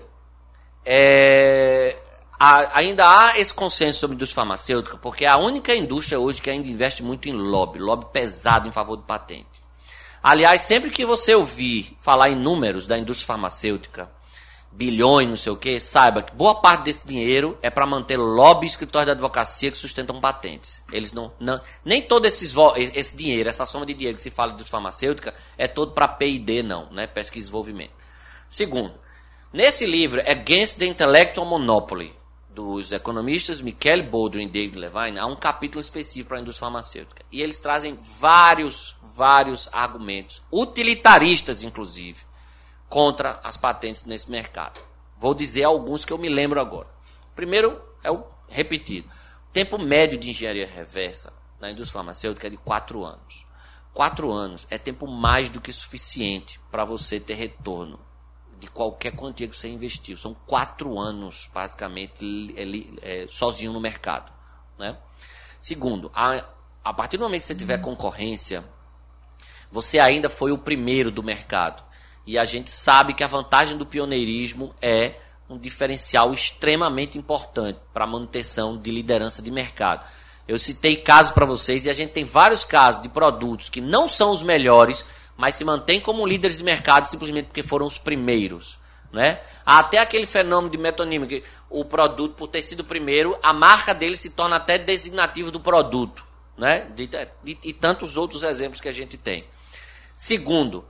é, 0.84 1.98
ainda 2.38 3.04
há 3.06 3.38
esse 3.38 3.52
consenso 3.52 4.00
sobre 4.00 4.14
a 4.14 4.16
indústria 4.16 4.36
farmacêutica, 4.36 4.96
porque 4.96 5.24
é 5.24 5.28
a 5.28 5.36
única 5.36 5.74
indústria 5.74 6.18
hoje 6.18 6.40
que 6.40 6.50
ainda 6.50 6.66
investe 6.66 7.02
muito 7.02 7.28
em 7.28 7.32
lobby, 7.32 7.78
lobby 7.78 8.06
pesado 8.12 8.68
em 8.68 8.72
favor 8.72 8.96
de 8.96 9.04
patente. 9.04 9.46
Aliás, 10.22 10.60
sempre 10.62 10.90
que 10.90 11.04
você 11.04 11.34
ouvir 11.34 11.96
falar 12.00 12.30
em 12.30 12.36
números 12.36 12.86
da 12.86 12.96
indústria 12.96 13.26
farmacêutica, 13.26 14.10
bilhões, 14.72 15.28
não 15.28 15.36
sei 15.36 15.52
o 15.52 15.56
que, 15.56 15.78
saiba 15.78 16.22
que 16.22 16.34
boa 16.34 16.54
parte 16.54 16.84
desse 16.84 17.06
dinheiro 17.06 17.58
é 17.60 17.68
para 17.68 17.86
manter 17.86 18.16
lobby 18.16 18.66
e 18.66 18.70
escritórios 18.70 19.06
de 19.06 19.12
advocacia 19.12 19.70
que 19.70 19.76
sustentam 19.76 20.20
patentes. 20.20 20.82
Eles 20.90 21.12
não, 21.12 21.32
não 21.38 21.60
nem 21.84 22.02
todo 22.02 22.24
esses, 22.24 22.54
esse 22.94 23.16
dinheiro, 23.16 23.48
essa 23.48 23.66
soma 23.66 23.84
de 23.84 23.94
dinheiro 23.94 24.16
que 24.16 24.22
se 24.22 24.30
fala 24.30 24.52
de 24.52 24.64
farmacêutica 24.64 25.34
é 25.58 25.68
todo 25.68 25.92
para 25.92 26.08
P&D 26.08 26.62
não, 26.62 26.90
né, 26.90 27.06
pesquisa 27.06 27.40
e 27.40 27.42
desenvolvimento. 27.42 27.92
Segundo, 28.48 28.94
nesse 29.52 29.84
livro 29.84 30.22
Against 30.22 30.78
the 30.78 30.86
Intellectual 30.86 31.46
Monopoly 31.46 32.16
dos 32.48 32.90
economistas 32.90 33.60
Michele 33.60 34.02
Baldwin 34.02 34.46
e 34.46 34.50
David 34.50 34.78
Levine, 34.78 35.18
há 35.18 35.26
um 35.26 35.36
capítulo 35.36 35.80
específico 35.80 36.28
para 36.28 36.38
a 36.38 36.40
indústria 36.40 36.66
farmacêutica. 36.66 37.24
E 37.30 37.40
eles 37.40 37.60
trazem 37.60 37.98
vários, 38.18 38.96
vários 39.14 39.68
argumentos, 39.72 40.42
utilitaristas 40.50 41.62
inclusive, 41.62 42.24
contra 42.88 43.40
as 43.42 43.56
patentes 43.56 44.04
nesse 44.04 44.30
mercado. 44.30 44.80
Vou 45.18 45.34
dizer 45.34 45.64
alguns 45.64 46.04
que 46.04 46.12
eu 46.12 46.18
me 46.18 46.28
lembro 46.28 46.60
agora. 46.60 46.88
Primeiro 47.34 47.80
é 48.02 48.10
o 48.10 48.24
repetido. 48.48 49.08
O 49.48 49.52
tempo 49.52 49.78
médio 49.78 50.18
de 50.18 50.30
engenharia 50.30 50.66
reversa 50.66 51.32
na 51.60 51.70
indústria 51.70 51.98
farmacêutica 51.98 52.46
é 52.46 52.50
de 52.50 52.56
4 52.56 53.04
anos. 53.04 53.46
4 53.94 54.30
anos 54.30 54.66
é 54.70 54.78
tempo 54.78 55.06
mais 55.06 55.48
do 55.48 55.60
que 55.60 55.72
suficiente 55.72 56.60
para 56.70 56.84
você 56.84 57.20
ter 57.20 57.34
retorno 57.34 57.98
de 58.62 58.68
qualquer 58.68 59.10
quantia 59.10 59.48
que 59.48 59.56
você 59.56 59.68
investiu. 59.68 60.16
São 60.16 60.32
4 60.46 60.96
anos, 60.96 61.50
basicamente, 61.52 62.54
é, 63.02 63.26
sozinho 63.28 63.72
no 63.72 63.80
mercado. 63.80 64.32
Né? 64.78 64.96
Segundo, 65.60 66.12
a, 66.14 66.44
a 66.84 66.94
partir 66.94 67.16
do 67.16 67.24
momento 67.24 67.40
que 67.40 67.46
você 67.48 67.56
tiver 67.56 67.78
concorrência, 67.78 68.64
você 69.68 69.98
ainda 69.98 70.30
foi 70.30 70.52
o 70.52 70.58
primeiro 70.58 71.10
do 71.10 71.24
mercado. 71.24 71.82
E 72.24 72.38
a 72.38 72.44
gente 72.44 72.70
sabe 72.70 73.14
que 73.14 73.24
a 73.24 73.26
vantagem 73.26 73.76
do 73.76 73.84
pioneirismo 73.84 74.72
é 74.80 75.16
um 75.50 75.58
diferencial 75.58 76.32
extremamente 76.32 77.18
importante 77.18 77.80
para 77.92 78.04
a 78.04 78.06
manutenção 78.06 78.80
de 78.80 78.92
liderança 78.92 79.42
de 79.42 79.50
mercado. 79.50 80.06
Eu 80.46 80.56
citei 80.56 80.98
casos 80.98 81.32
para 81.32 81.44
vocês 81.44 81.84
e 81.84 81.90
a 81.90 81.92
gente 81.92 82.12
tem 82.12 82.24
vários 82.24 82.62
casos 82.62 83.02
de 83.02 83.08
produtos 83.08 83.68
que 83.68 83.80
não 83.80 84.06
são 84.06 84.30
os 84.30 84.40
melhores, 84.40 85.04
mas 85.36 85.54
se 85.54 85.64
mantêm 85.64 86.00
como 86.00 86.26
líderes 86.26 86.58
de 86.58 86.64
mercado 86.64 87.06
simplesmente 87.06 87.46
porque 87.46 87.62
foram 87.62 87.86
os 87.86 87.98
primeiros. 87.98 88.78
Né? 89.12 89.40
Até 89.64 89.98
aquele 89.98 90.26
fenômeno 90.26 90.70
de 90.70 90.78
metonímio, 90.78 91.28
que 91.28 91.42
o 91.68 91.84
produto, 91.84 92.34
por 92.34 92.48
ter 92.48 92.62
sido 92.62 92.82
primeiro, 92.82 93.38
a 93.42 93.52
marca 93.52 93.94
dele 93.94 94.16
se 94.16 94.30
torna 94.30 94.56
até 94.56 94.78
designativo 94.78 95.50
do 95.50 95.60
produto. 95.60 96.24
Né? 96.56 96.86
E 97.62 97.72
tantos 97.72 98.16
outros 98.16 98.42
exemplos 98.42 98.80
que 98.80 98.88
a 98.88 98.92
gente 98.92 99.16
tem. 99.16 99.44
Segundo, 100.16 100.84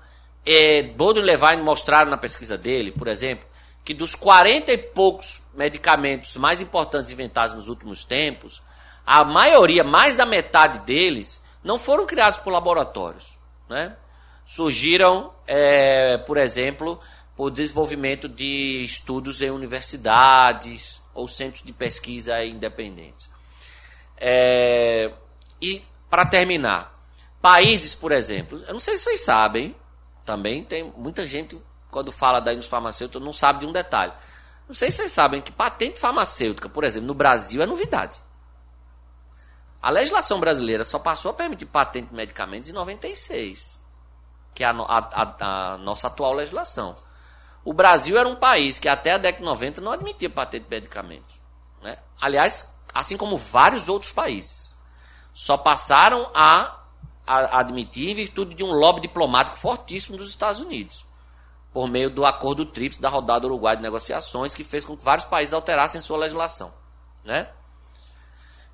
é, 0.44 0.82
Baldwin 0.82 1.22
Levine 1.22 1.62
mostraram 1.62 2.10
na 2.10 2.16
pesquisa 2.16 2.58
dele, 2.58 2.92
por 2.92 3.08
exemplo, 3.08 3.46
que 3.84 3.94
dos 3.94 4.14
40 4.14 4.72
e 4.72 4.78
poucos 4.78 5.40
medicamentos 5.54 6.36
mais 6.36 6.60
importantes 6.60 7.10
inventados 7.10 7.54
nos 7.54 7.68
últimos 7.68 8.04
tempos, 8.04 8.62
a 9.04 9.24
maioria, 9.24 9.82
mais 9.82 10.14
da 10.14 10.24
metade 10.24 10.80
deles, 10.80 11.42
não 11.62 11.78
foram 11.78 12.06
criados 12.06 12.38
por 12.38 12.52
laboratórios. 12.52 13.32
Né? 13.68 13.96
Surgiram, 14.54 15.32
é, 15.46 16.18
por 16.18 16.36
exemplo, 16.36 17.00
por 17.34 17.50
desenvolvimento 17.50 18.28
de 18.28 18.84
estudos 18.84 19.40
em 19.40 19.48
universidades 19.48 21.00
ou 21.14 21.26
centros 21.26 21.62
de 21.62 21.72
pesquisa 21.72 22.44
independentes. 22.44 23.30
É, 24.14 25.10
e, 25.58 25.82
para 26.10 26.26
terminar, 26.26 27.02
países, 27.40 27.94
por 27.94 28.12
exemplo, 28.12 28.62
eu 28.66 28.74
não 28.74 28.78
sei 28.78 28.98
se 28.98 29.04
vocês 29.04 29.22
sabem, 29.22 29.74
também 30.22 30.62
tem 30.62 30.92
muita 30.98 31.24
gente, 31.24 31.58
quando 31.90 32.12
fala 32.12 32.38
da 32.38 32.52
indústria 32.52 32.76
farmacêutica, 32.76 33.24
não 33.24 33.32
sabe 33.32 33.60
de 33.60 33.66
um 33.66 33.72
detalhe. 33.72 34.12
Não 34.68 34.74
sei 34.74 34.90
se 34.90 34.98
vocês 34.98 35.12
sabem 35.12 35.40
que 35.40 35.50
patente 35.50 35.98
farmacêutica, 35.98 36.68
por 36.68 36.84
exemplo, 36.84 37.06
no 37.06 37.14
Brasil 37.14 37.62
é 37.62 37.64
novidade. 37.64 38.18
A 39.80 39.88
legislação 39.88 40.38
brasileira 40.38 40.84
só 40.84 40.98
passou 40.98 41.30
a 41.30 41.34
permitir 41.34 41.64
patente 41.64 42.10
de 42.10 42.14
medicamentos 42.14 42.68
em 42.68 42.72
96, 42.74 43.80
que 44.54 44.64
é 44.64 44.66
a, 44.66 44.72
a, 44.72 45.72
a, 45.74 45.78
nossa 45.78 46.06
atual 46.06 46.32
legislação. 46.32 46.94
O 47.64 47.72
Brasil 47.72 48.18
era 48.18 48.28
um 48.28 48.36
país 48.36 48.78
que 48.78 48.88
até 48.88 49.12
a 49.12 49.18
década 49.18 49.44
de 49.44 49.48
90 49.48 49.80
não 49.80 49.92
admitia 49.92 50.28
patente 50.28 50.64
de 50.64 50.70
medicamentos. 50.70 51.40
Né? 51.82 51.96
Aliás, 52.20 52.74
assim 52.92 53.16
como 53.16 53.38
vários 53.38 53.88
outros 53.88 54.12
países. 54.12 54.74
Só 55.32 55.56
passaram 55.56 56.30
a 56.34 56.82
a 57.26 57.60
admitir 57.60 58.10
em 58.10 58.14
virtude 58.14 58.54
de 58.54 58.64
um 58.64 58.72
lobby 58.72 59.00
diplomático 59.00 59.56
fortíssimo 59.56 60.16
dos 60.16 60.28
Estados 60.28 60.60
Unidos, 60.60 61.06
por 61.72 61.88
meio 61.88 62.10
do 62.10 62.24
acordo 62.26 62.66
TRIPS 62.66 62.98
da 62.98 63.08
rodada 63.08 63.46
uruguai 63.46 63.76
de 63.76 63.82
negociações, 63.82 64.54
que 64.54 64.64
fez 64.64 64.84
com 64.84 64.96
que 64.96 65.04
vários 65.04 65.24
países 65.24 65.54
alterassem 65.54 66.00
sua 66.00 66.18
legislação. 66.18 66.72
Né? 67.24 67.48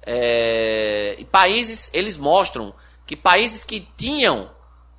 É, 0.03 1.17
e 1.19 1.25
países, 1.25 1.91
eles 1.93 2.17
mostram 2.17 2.75
que 3.07 3.17
países 3.17 3.65
que 3.65 3.87
tinham 3.97 4.51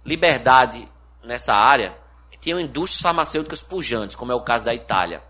liberdade 0.09 0.91
nessa 1.23 1.53
área 1.53 1.95
tinham 2.41 2.59
indústrias 2.59 3.01
farmacêuticas 3.01 3.61
pujantes, 3.61 4.15
como 4.15 4.31
é 4.31 4.35
o 4.35 4.41
caso 4.41 4.65
da 4.65 4.73
Itália. 4.73 5.21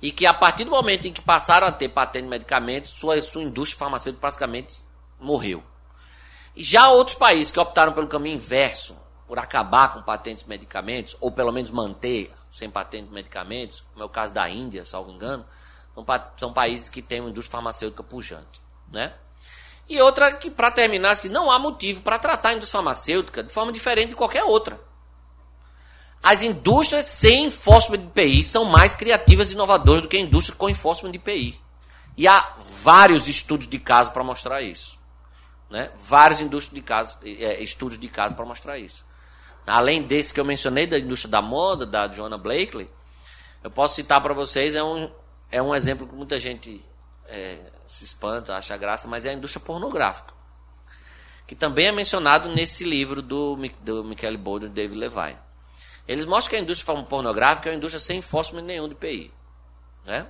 E 0.00 0.12
que 0.12 0.26
a 0.26 0.34
partir 0.34 0.64
do 0.64 0.70
momento 0.70 1.06
em 1.06 1.12
que 1.12 1.20
passaram 1.20 1.66
a 1.66 1.72
ter 1.72 1.88
patente 1.88 2.24
de 2.24 2.30
medicamentos, 2.30 2.90
sua, 2.92 3.20
sua 3.20 3.42
indústria 3.42 3.78
farmacêutica 3.78 4.20
praticamente 4.20 4.82
morreu. 5.18 5.62
E 6.54 6.62
já 6.62 6.88
outros 6.88 7.16
países 7.16 7.50
que 7.50 7.58
optaram 7.58 7.92
pelo 7.92 8.06
caminho 8.06 8.36
inverso, 8.36 8.96
por 9.26 9.38
acabar 9.38 9.92
com 9.92 10.02
patentes 10.02 10.44
de 10.44 10.48
medicamentos, 10.48 11.16
ou 11.20 11.32
pelo 11.32 11.52
menos 11.52 11.70
manter 11.70 12.32
sem 12.50 12.70
patente 12.70 13.08
de 13.08 13.12
medicamentos, 13.14 13.82
como 13.92 14.02
é 14.02 14.06
o 14.06 14.10
caso 14.10 14.32
da 14.32 14.48
Índia, 14.48 14.86
salvo 14.86 15.10
engano, 15.10 15.44
são, 16.36 16.52
países 16.52 16.88
que 16.88 17.02
têm 17.02 17.20
uma 17.20 17.30
indústria 17.30 17.52
farmacêutica 17.52 18.02
pujante. 18.02 18.60
Né? 18.92 19.12
E 19.88 20.00
outra 20.00 20.32
que, 20.32 20.50
para 20.50 20.70
terminar, 20.70 21.10
assim, 21.10 21.28
não 21.28 21.50
há 21.50 21.58
motivo 21.58 22.02
para 22.02 22.18
tratar 22.18 22.50
a 22.50 22.54
indústria 22.54 22.78
farmacêutica 22.78 23.42
de 23.42 23.52
forma 23.52 23.70
diferente 23.70 24.10
de 24.10 24.16
qualquer 24.16 24.42
outra. 24.42 24.80
As 26.22 26.42
indústrias 26.42 27.06
sem 27.06 27.44
enforcement 27.44 27.98
de 27.98 28.04
IPI 28.06 28.42
são 28.42 28.64
mais 28.64 28.94
criativas 28.94 29.50
e 29.50 29.54
inovadoras 29.54 30.02
do 30.02 30.08
que 30.08 30.16
a 30.16 30.20
indústria 30.20 30.56
com 30.56 30.68
enforcement 30.68 31.12
de 31.12 31.18
IPI. 31.18 31.60
E 32.16 32.26
há 32.26 32.54
vários 32.82 33.28
estudos 33.28 33.68
de 33.68 33.78
caso 33.78 34.10
para 34.10 34.24
mostrar 34.24 34.60
isso. 34.60 34.98
Né? 35.70 35.90
Vários 35.96 36.38
de 36.68 36.80
caso, 36.80 37.18
é, 37.22 37.62
estudos 37.62 37.98
de 37.98 38.08
caso 38.08 38.34
para 38.34 38.44
mostrar 38.44 38.78
isso. 38.78 39.04
Além 39.66 40.02
desse 40.02 40.32
que 40.32 40.40
eu 40.40 40.44
mencionei 40.44 40.86
da 40.86 40.98
indústria 40.98 41.30
da 41.30 41.42
moda, 41.42 41.84
da 41.84 42.08
Joanna 42.08 42.38
Blakely, 42.38 42.88
eu 43.62 43.70
posso 43.70 43.96
citar 43.96 44.20
para 44.20 44.32
vocês, 44.32 44.74
é 44.76 44.82
um, 44.82 45.10
é 45.50 45.60
um 45.60 45.74
exemplo 45.74 46.06
que 46.06 46.14
muita 46.14 46.38
gente 46.38 46.84
é, 47.28 47.70
se 47.84 48.04
espanta, 48.04 48.54
acha 48.56 48.76
graça, 48.76 49.08
mas 49.08 49.24
é 49.24 49.30
a 49.30 49.32
indústria 49.32 49.64
pornográfica. 49.64 50.34
Que 51.46 51.54
também 51.54 51.86
é 51.86 51.92
mencionado 51.92 52.48
nesse 52.48 52.84
livro 52.84 53.22
do, 53.22 53.56
do 53.80 54.04
Michele 54.04 54.36
Baldwin 54.36 54.68
e 54.68 54.70
David 54.70 54.98
Levine. 54.98 55.38
Eles 56.08 56.24
mostram 56.24 56.50
que 56.50 56.56
a 56.56 56.60
indústria 56.60 57.02
pornográfica 57.02 57.68
é 57.68 57.72
uma 57.72 57.76
indústria 57.76 58.00
sem 58.00 58.18
enforcement 58.18 58.62
nenhum 58.62 58.88
de 58.88 58.94
PI. 58.94 59.32
Né? 60.04 60.26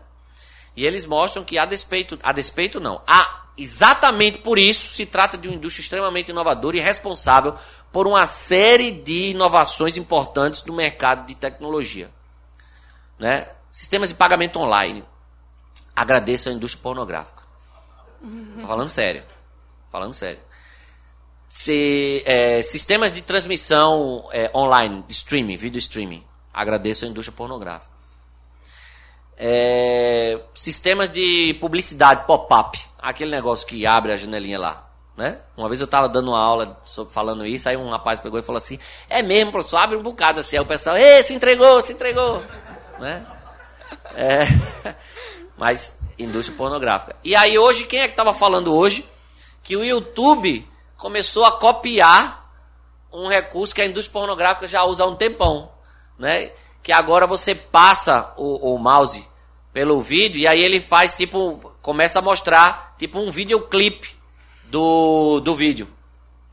E 0.75 0.85
eles 0.85 1.05
mostram 1.07 1.45
que 1.45 1.59
a 1.59 1.65
despeito, 1.65 2.19
a 2.23 2.33
despeito 2.33 2.81
não, 2.81 3.03
a 3.07 3.47
Exatamente 3.59 4.39
por 4.39 4.59
isso 4.59 4.95
se 4.95 5.07
trata 5.07 5.39
de 5.39 5.49
uma 5.49 5.55
indústria 5.55 5.83
extremamente 5.83 6.31
inovadora 6.31 6.77
e 6.77 6.81
responsável 6.81 7.57
por 7.91 8.07
uma 8.07 8.27
série 8.27 8.91
de 8.91 9.31
inovações 9.31 9.97
importantes 9.97 10.63
no 10.65 10.75
mercado 10.75 11.27
de 11.27 11.35
tecnologia. 11.35 12.11
Né? 13.19 13.49
Sistemas 13.71 14.11
de 14.11 14.15
pagamento 14.15 14.59
online. 14.59 15.03
Agradeço 15.97 16.49
a 16.51 16.53
indústria 16.53 16.83
pornográfica. 16.83 17.43
Estou 18.55 18.69
falando 18.69 18.89
sério. 18.91 19.25
Falando 19.91 20.15
sério. 20.15 20.41
Se, 21.49 22.23
é, 22.27 22.61
sistemas 22.63 23.13
de 23.13 23.23
transmissão 23.23 24.29
é, 24.31 24.51
online, 24.55 25.05
streaming, 25.09 25.57
vídeo 25.57 25.79
streaming. 25.79 26.23
Agradeço 26.53 27.05
a 27.05 27.09
indústria 27.09 27.35
pornográfica 27.35 27.97
é, 29.37 30.41
sistemas 30.55 31.11
de 31.11 31.57
publicidade 31.61 32.25
pop-up, 32.27 32.81
aquele 32.99 33.31
negócio 33.31 33.67
que 33.67 33.87
abre 33.87 34.13
a 34.13 34.17
janelinha 34.17 34.59
lá, 34.59 34.89
Né? 35.17 35.39
Uma 35.57 35.69
vez 35.69 35.81
eu 35.81 35.85
estava 35.85 36.09
dando 36.09 36.29
uma 36.29 36.41
aula 36.41 36.79
sobre, 36.85 37.13
falando 37.13 37.47
isso, 37.47 37.69
aí 37.69 37.77
um 37.77 37.91
rapaz 37.91 38.21
pegou 38.21 38.39
e 38.39 38.43
falou 38.43 38.59
assim: 38.59 38.79
É 39.09 39.23
mesmo, 39.23 39.51
professor, 39.51 39.79
abre 39.79 39.97
um 39.97 40.03
bocado 40.03 40.41
assim. 40.41 40.57
Aí 40.57 40.63
o 40.63 40.67
pessoal, 40.67 40.97
Ei, 40.97 41.23
se 41.23 41.33
entregou, 41.33 41.81
se 41.81 41.95
entregou. 41.95 42.43
Né? 42.99 43.27
É, 44.15 44.41
mas 45.57 45.99
indústria 46.19 46.57
pornográfica. 46.57 47.17
E 47.25 47.35
aí 47.35 47.59
hoje, 47.59 47.85
quem 47.85 48.01
é 48.01 48.07
que 48.07 48.13
estava 48.13 48.35
falando 48.35 48.75
hoje? 48.75 49.09
Que 49.63 49.77
o 49.77 49.85
YouTube 49.85 50.67
começou 50.97 51.45
a 51.45 51.53
copiar 51.53 52.47
um 53.13 53.29
recurso 53.29 53.75
que 53.75 53.83
a 53.83 53.87
indústria 53.87 54.13
pornográfica 54.13 54.67
já 54.67 54.85
usa 54.85 55.05
há 55.05 55.07
um 55.07 55.17
tempão. 55.17 55.71
Né? 56.19 56.53
Que 56.83 56.93
agora 56.93 57.27
você 57.27 57.55
passa 57.55 58.33
o, 58.37 58.75
o 58.75 58.79
mouse 58.79 59.27
pelo 59.73 60.01
vídeo 60.01 60.41
e 60.41 60.47
aí 60.47 60.61
ele 60.61 60.81
faz 60.81 61.15
tipo. 61.15 61.73
Começa 61.83 62.19
a 62.19 62.23
mostrar 62.23 62.95
tipo 62.99 63.19
um 63.19 63.31
videoclipe 63.31 64.17
do, 64.65 65.41
do 65.41 65.55
vídeo. 65.55 65.89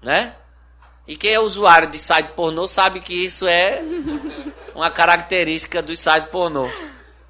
Né? 0.01 0.35
E 1.07 1.17
quem 1.17 1.33
é 1.33 1.39
usuário 1.39 1.89
de 1.89 1.97
site 1.97 2.33
pornô 2.33 2.67
sabe 2.67 2.99
que 2.99 3.13
isso 3.13 3.47
é 3.47 3.81
uma 4.75 4.91
característica 4.91 5.81
dos 5.81 5.99
sites 5.99 6.25
pornô. 6.25 6.69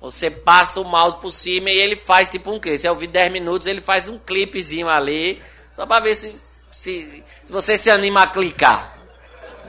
Você 0.04 0.30
passa 0.30 0.82
o 0.82 0.84
mouse 0.84 1.16
por 1.16 1.32
cima 1.32 1.70
e 1.70 1.78
ele 1.78 1.95
faz 1.95 2.28
tipo 2.28 2.51
um 2.51 2.60
clipe. 2.60 2.78
Se 2.78 2.86
é 2.86 2.91
o 2.91 2.95
vídeo 2.95 3.14
10 3.14 3.32
minutos, 3.32 3.68
ele 3.68 3.80
faz 3.80 4.10
um 4.10 4.20
clipezinho 4.20 4.89
ali, 4.89 5.41
só 5.72 5.86
para 5.86 6.04
ver 6.04 6.14
se, 6.14 6.36
se, 6.70 7.24
se 7.45 7.54
você 7.54 7.78
se 7.78 7.89
anima 7.89 8.24
a 8.24 8.28
clicar. 8.28 8.97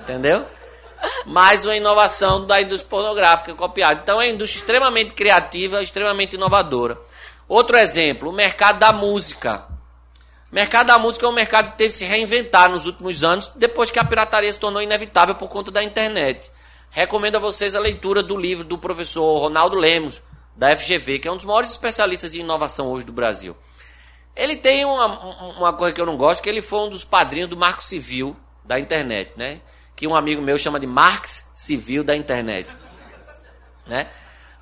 Entendeu? 0.01 0.45
Mais 1.25 1.65
uma 1.65 1.77
inovação 1.77 2.45
da 2.45 2.61
indústria 2.61 2.91
pornográfica 2.91 3.55
copiada. 3.55 4.01
Então 4.03 4.21
é 4.21 4.27
uma 4.27 4.33
indústria 4.33 4.59
extremamente 4.59 5.15
criativa, 5.15 5.81
extremamente 5.81 6.35
inovadora. 6.35 6.99
Outro 7.47 7.77
exemplo, 7.77 8.31
o 8.31 8.33
mercado 8.33 8.81
da 8.81 8.93
música. 8.93 9.65
O 10.51 10.55
mercado 10.55 10.89
da 10.89 10.99
música 10.99 11.27
é 11.27 11.29
um 11.29 11.33
mercado 11.33 11.71
que 11.71 11.79
teve 11.79 11.93
que 11.93 11.99
se 11.99 12.07
reinventar 12.07 12.69
nos 12.69 12.87
últimos 12.87 13.23
anos, 13.23 13.53
depois 13.55 13.89
que 13.89 14.01
a 14.01 14.05
pirataria 14.05 14.53
se 14.53 14.59
tornou 14.59 14.83
inevitável 14.83 15.37
por 15.37 15.49
conta 15.49 15.71
da 15.71 15.85
internet. 15.85 16.51
Recomendo 16.95 17.35
a 17.35 17.41
vocês 17.41 17.75
a 17.75 17.81
leitura 17.81 18.23
do 18.23 18.37
livro 18.37 18.63
do 18.63 18.79
professor 18.79 19.37
Ronaldo 19.39 19.77
Lemos, 19.77 20.23
da 20.55 20.77
FGV, 20.77 21.19
que 21.19 21.27
é 21.27 21.33
um 21.33 21.35
dos 21.35 21.45
maiores 21.45 21.71
especialistas 21.71 22.37
em 22.37 22.39
inovação 22.39 22.87
hoje 22.87 23.05
do 23.05 23.13
Brasil. 23.13 23.57
Ele 24.37 24.55
tem 24.55 24.85
uma, 24.85 25.07
uma 25.59 25.73
coisa 25.73 25.93
que 25.93 26.01
eu 26.01 26.07
não 26.07 26.17
gosto, 26.17 26.41
que 26.41 26.49
ele 26.49 26.63
foi 26.63 26.87
um 26.87 26.89
dos 26.89 27.03
padrinhos 27.03 27.51
do 27.51 27.57
Marco 27.57 27.83
Civil 27.83 28.37
da 28.65 28.79
internet, 28.79 29.33
né? 29.37 29.61
Que 29.97 30.07
um 30.07 30.15
amigo 30.15 30.41
meu 30.41 30.57
chama 30.57 30.79
de 30.79 30.87
Marx 30.87 31.51
Civil 31.53 32.05
da 32.05 32.15
internet, 32.15 32.77
né? 33.89 34.09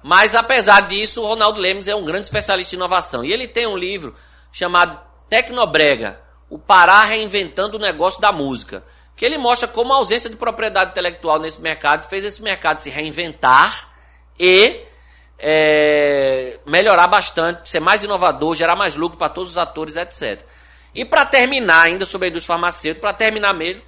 Mas 0.02 0.34
apesar 0.34 0.86
disso, 0.86 1.20
o 1.20 1.26
Ronaldo 1.26 1.60
Lemos 1.60 1.86
é 1.86 1.94
um 1.94 2.02
grande 2.02 2.24
especialista 2.24 2.74
em 2.74 2.78
inovação. 2.78 3.22
E 3.22 3.30
ele 3.30 3.46
tem 3.46 3.66
um 3.66 3.76
livro 3.76 4.14
chamado 4.50 4.98
Tecnobrega, 5.28 6.18
o 6.48 6.58
Pará 6.58 7.04
reinventando 7.04 7.76
o 7.76 7.80
negócio 7.80 8.22
da 8.22 8.32
música 8.32 8.82
que 9.16 9.24
ele 9.24 9.38
mostra 9.38 9.68
como 9.68 9.92
a 9.92 9.96
ausência 9.96 10.28
de 10.28 10.36
propriedade 10.36 10.90
intelectual 10.90 11.38
nesse 11.38 11.60
mercado 11.60 12.08
fez 12.08 12.24
esse 12.24 12.42
mercado 12.42 12.78
se 12.78 12.90
reinventar 12.90 13.90
e 14.38 14.80
é, 15.38 16.58
melhorar 16.64 17.06
bastante, 17.08 17.68
ser 17.68 17.80
mais 17.80 18.02
inovador, 18.04 18.54
gerar 18.54 18.76
mais 18.76 18.94
lucro 18.94 19.18
para 19.18 19.28
todos 19.28 19.50
os 19.50 19.58
atores, 19.58 19.96
etc. 19.96 20.40
E 20.94 21.04
para 21.04 21.24
terminar, 21.26 21.82
ainda 21.82 22.06
sobre 22.06 22.26
a 22.26 22.30
indústria 22.30 22.54
farmacêutica, 22.54 23.00
para 23.00 23.12
terminar 23.12 23.52
mesmo, 23.52 23.82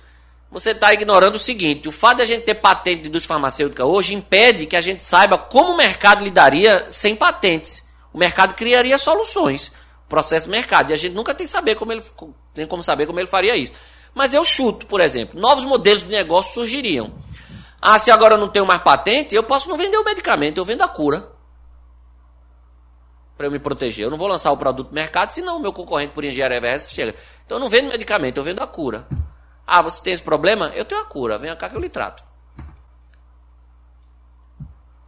você 0.50 0.70
está 0.70 0.92
ignorando 0.92 1.34
o 1.34 1.38
seguinte: 1.38 1.88
o 1.88 1.92
fato 1.92 2.18
de 2.18 2.22
a 2.22 2.26
gente 2.26 2.44
ter 2.44 2.54
patente 2.54 3.02
de 3.02 3.08
indústria 3.08 3.34
farmacêutica 3.34 3.84
hoje 3.84 4.14
impede 4.14 4.66
que 4.66 4.76
a 4.76 4.80
gente 4.80 5.02
saiba 5.02 5.36
como 5.36 5.72
o 5.72 5.76
mercado 5.76 6.24
lidaria 6.24 6.86
sem 6.90 7.14
patentes. 7.14 7.86
O 8.12 8.18
mercado 8.18 8.54
criaria 8.54 8.96
soluções, 8.96 9.72
processo 10.08 10.48
mercado, 10.48 10.90
e 10.90 10.94
a 10.94 10.96
gente 10.96 11.12
nunca 11.12 11.34
tem 11.34 11.46
saber 11.46 11.74
como 11.74 11.92
ele 11.92 12.02
tem 12.54 12.66
como 12.66 12.82
saber 12.82 13.06
como 13.06 13.18
ele 13.18 13.26
faria 13.26 13.56
isso. 13.56 13.72
Mas 14.14 14.32
eu 14.32 14.44
chuto, 14.44 14.86
por 14.86 15.00
exemplo, 15.00 15.40
novos 15.40 15.64
modelos 15.64 16.04
de 16.04 16.10
negócio 16.10 16.54
surgiriam. 16.54 17.12
Ah, 17.80 17.98
se 17.98 18.10
agora 18.10 18.34
eu 18.34 18.38
não 18.38 18.48
tenho 18.48 18.64
mais 18.64 18.80
patente, 18.80 19.34
eu 19.34 19.42
posso 19.42 19.68
não 19.68 19.76
vender 19.76 19.98
o 19.98 20.04
medicamento, 20.04 20.58
eu 20.58 20.64
vendo 20.64 20.82
a 20.82 20.88
cura. 20.88 21.28
Para 23.36 23.46
eu 23.46 23.50
me 23.50 23.58
proteger. 23.58 24.04
Eu 24.04 24.10
não 24.10 24.16
vou 24.16 24.28
lançar 24.28 24.52
o 24.52 24.56
produto 24.56 24.88
no 24.88 24.94
mercado, 24.94 25.30
senão 25.30 25.56
o 25.56 25.60
meu 25.60 25.72
concorrente 25.72 26.14
por 26.14 26.24
engenharia 26.24 26.56
reversa 26.56 26.94
chega. 26.94 27.14
Então 27.44 27.56
eu 27.56 27.60
não 27.60 27.68
vendo 27.68 27.88
medicamento, 27.88 28.38
eu 28.38 28.44
vendo 28.44 28.62
a 28.62 28.66
cura. 28.66 29.06
Ah, 29.66 29.82
você 29.82 30.00
tem 30.02 30.12
esse 30.12 30.22
problema? 30.22 30.68
Eu 30.68 30.84
tenho 30.84 31.00
a 31.00 31.04
cura, 31.04 31.36
venha 31.36 31.56
cá 31.56 31.68
que 31.68 31.76
eu 31.76 31.80
lhe 31.80 31.88
trato. 31.88 32.22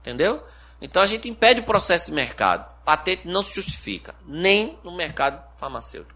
Entendeu? 0.01 0.43
Então 0.81 1.03
a 1.03 1.07
gente 1.07 1.29
impede 1.29 1.61
o 1.61 1.65
processo 1.65 2.07
de 2.07 2.13
mercado. 2.13 2.69
Patente 2.85 3.27
não 3.27 3.43
se 3.43 3.55
justifica, 3.55 4.15
nem 4.27 4.79
no 4.85 4.95
mercado 4.95 5.43
farmacêutico. 5.57 6.16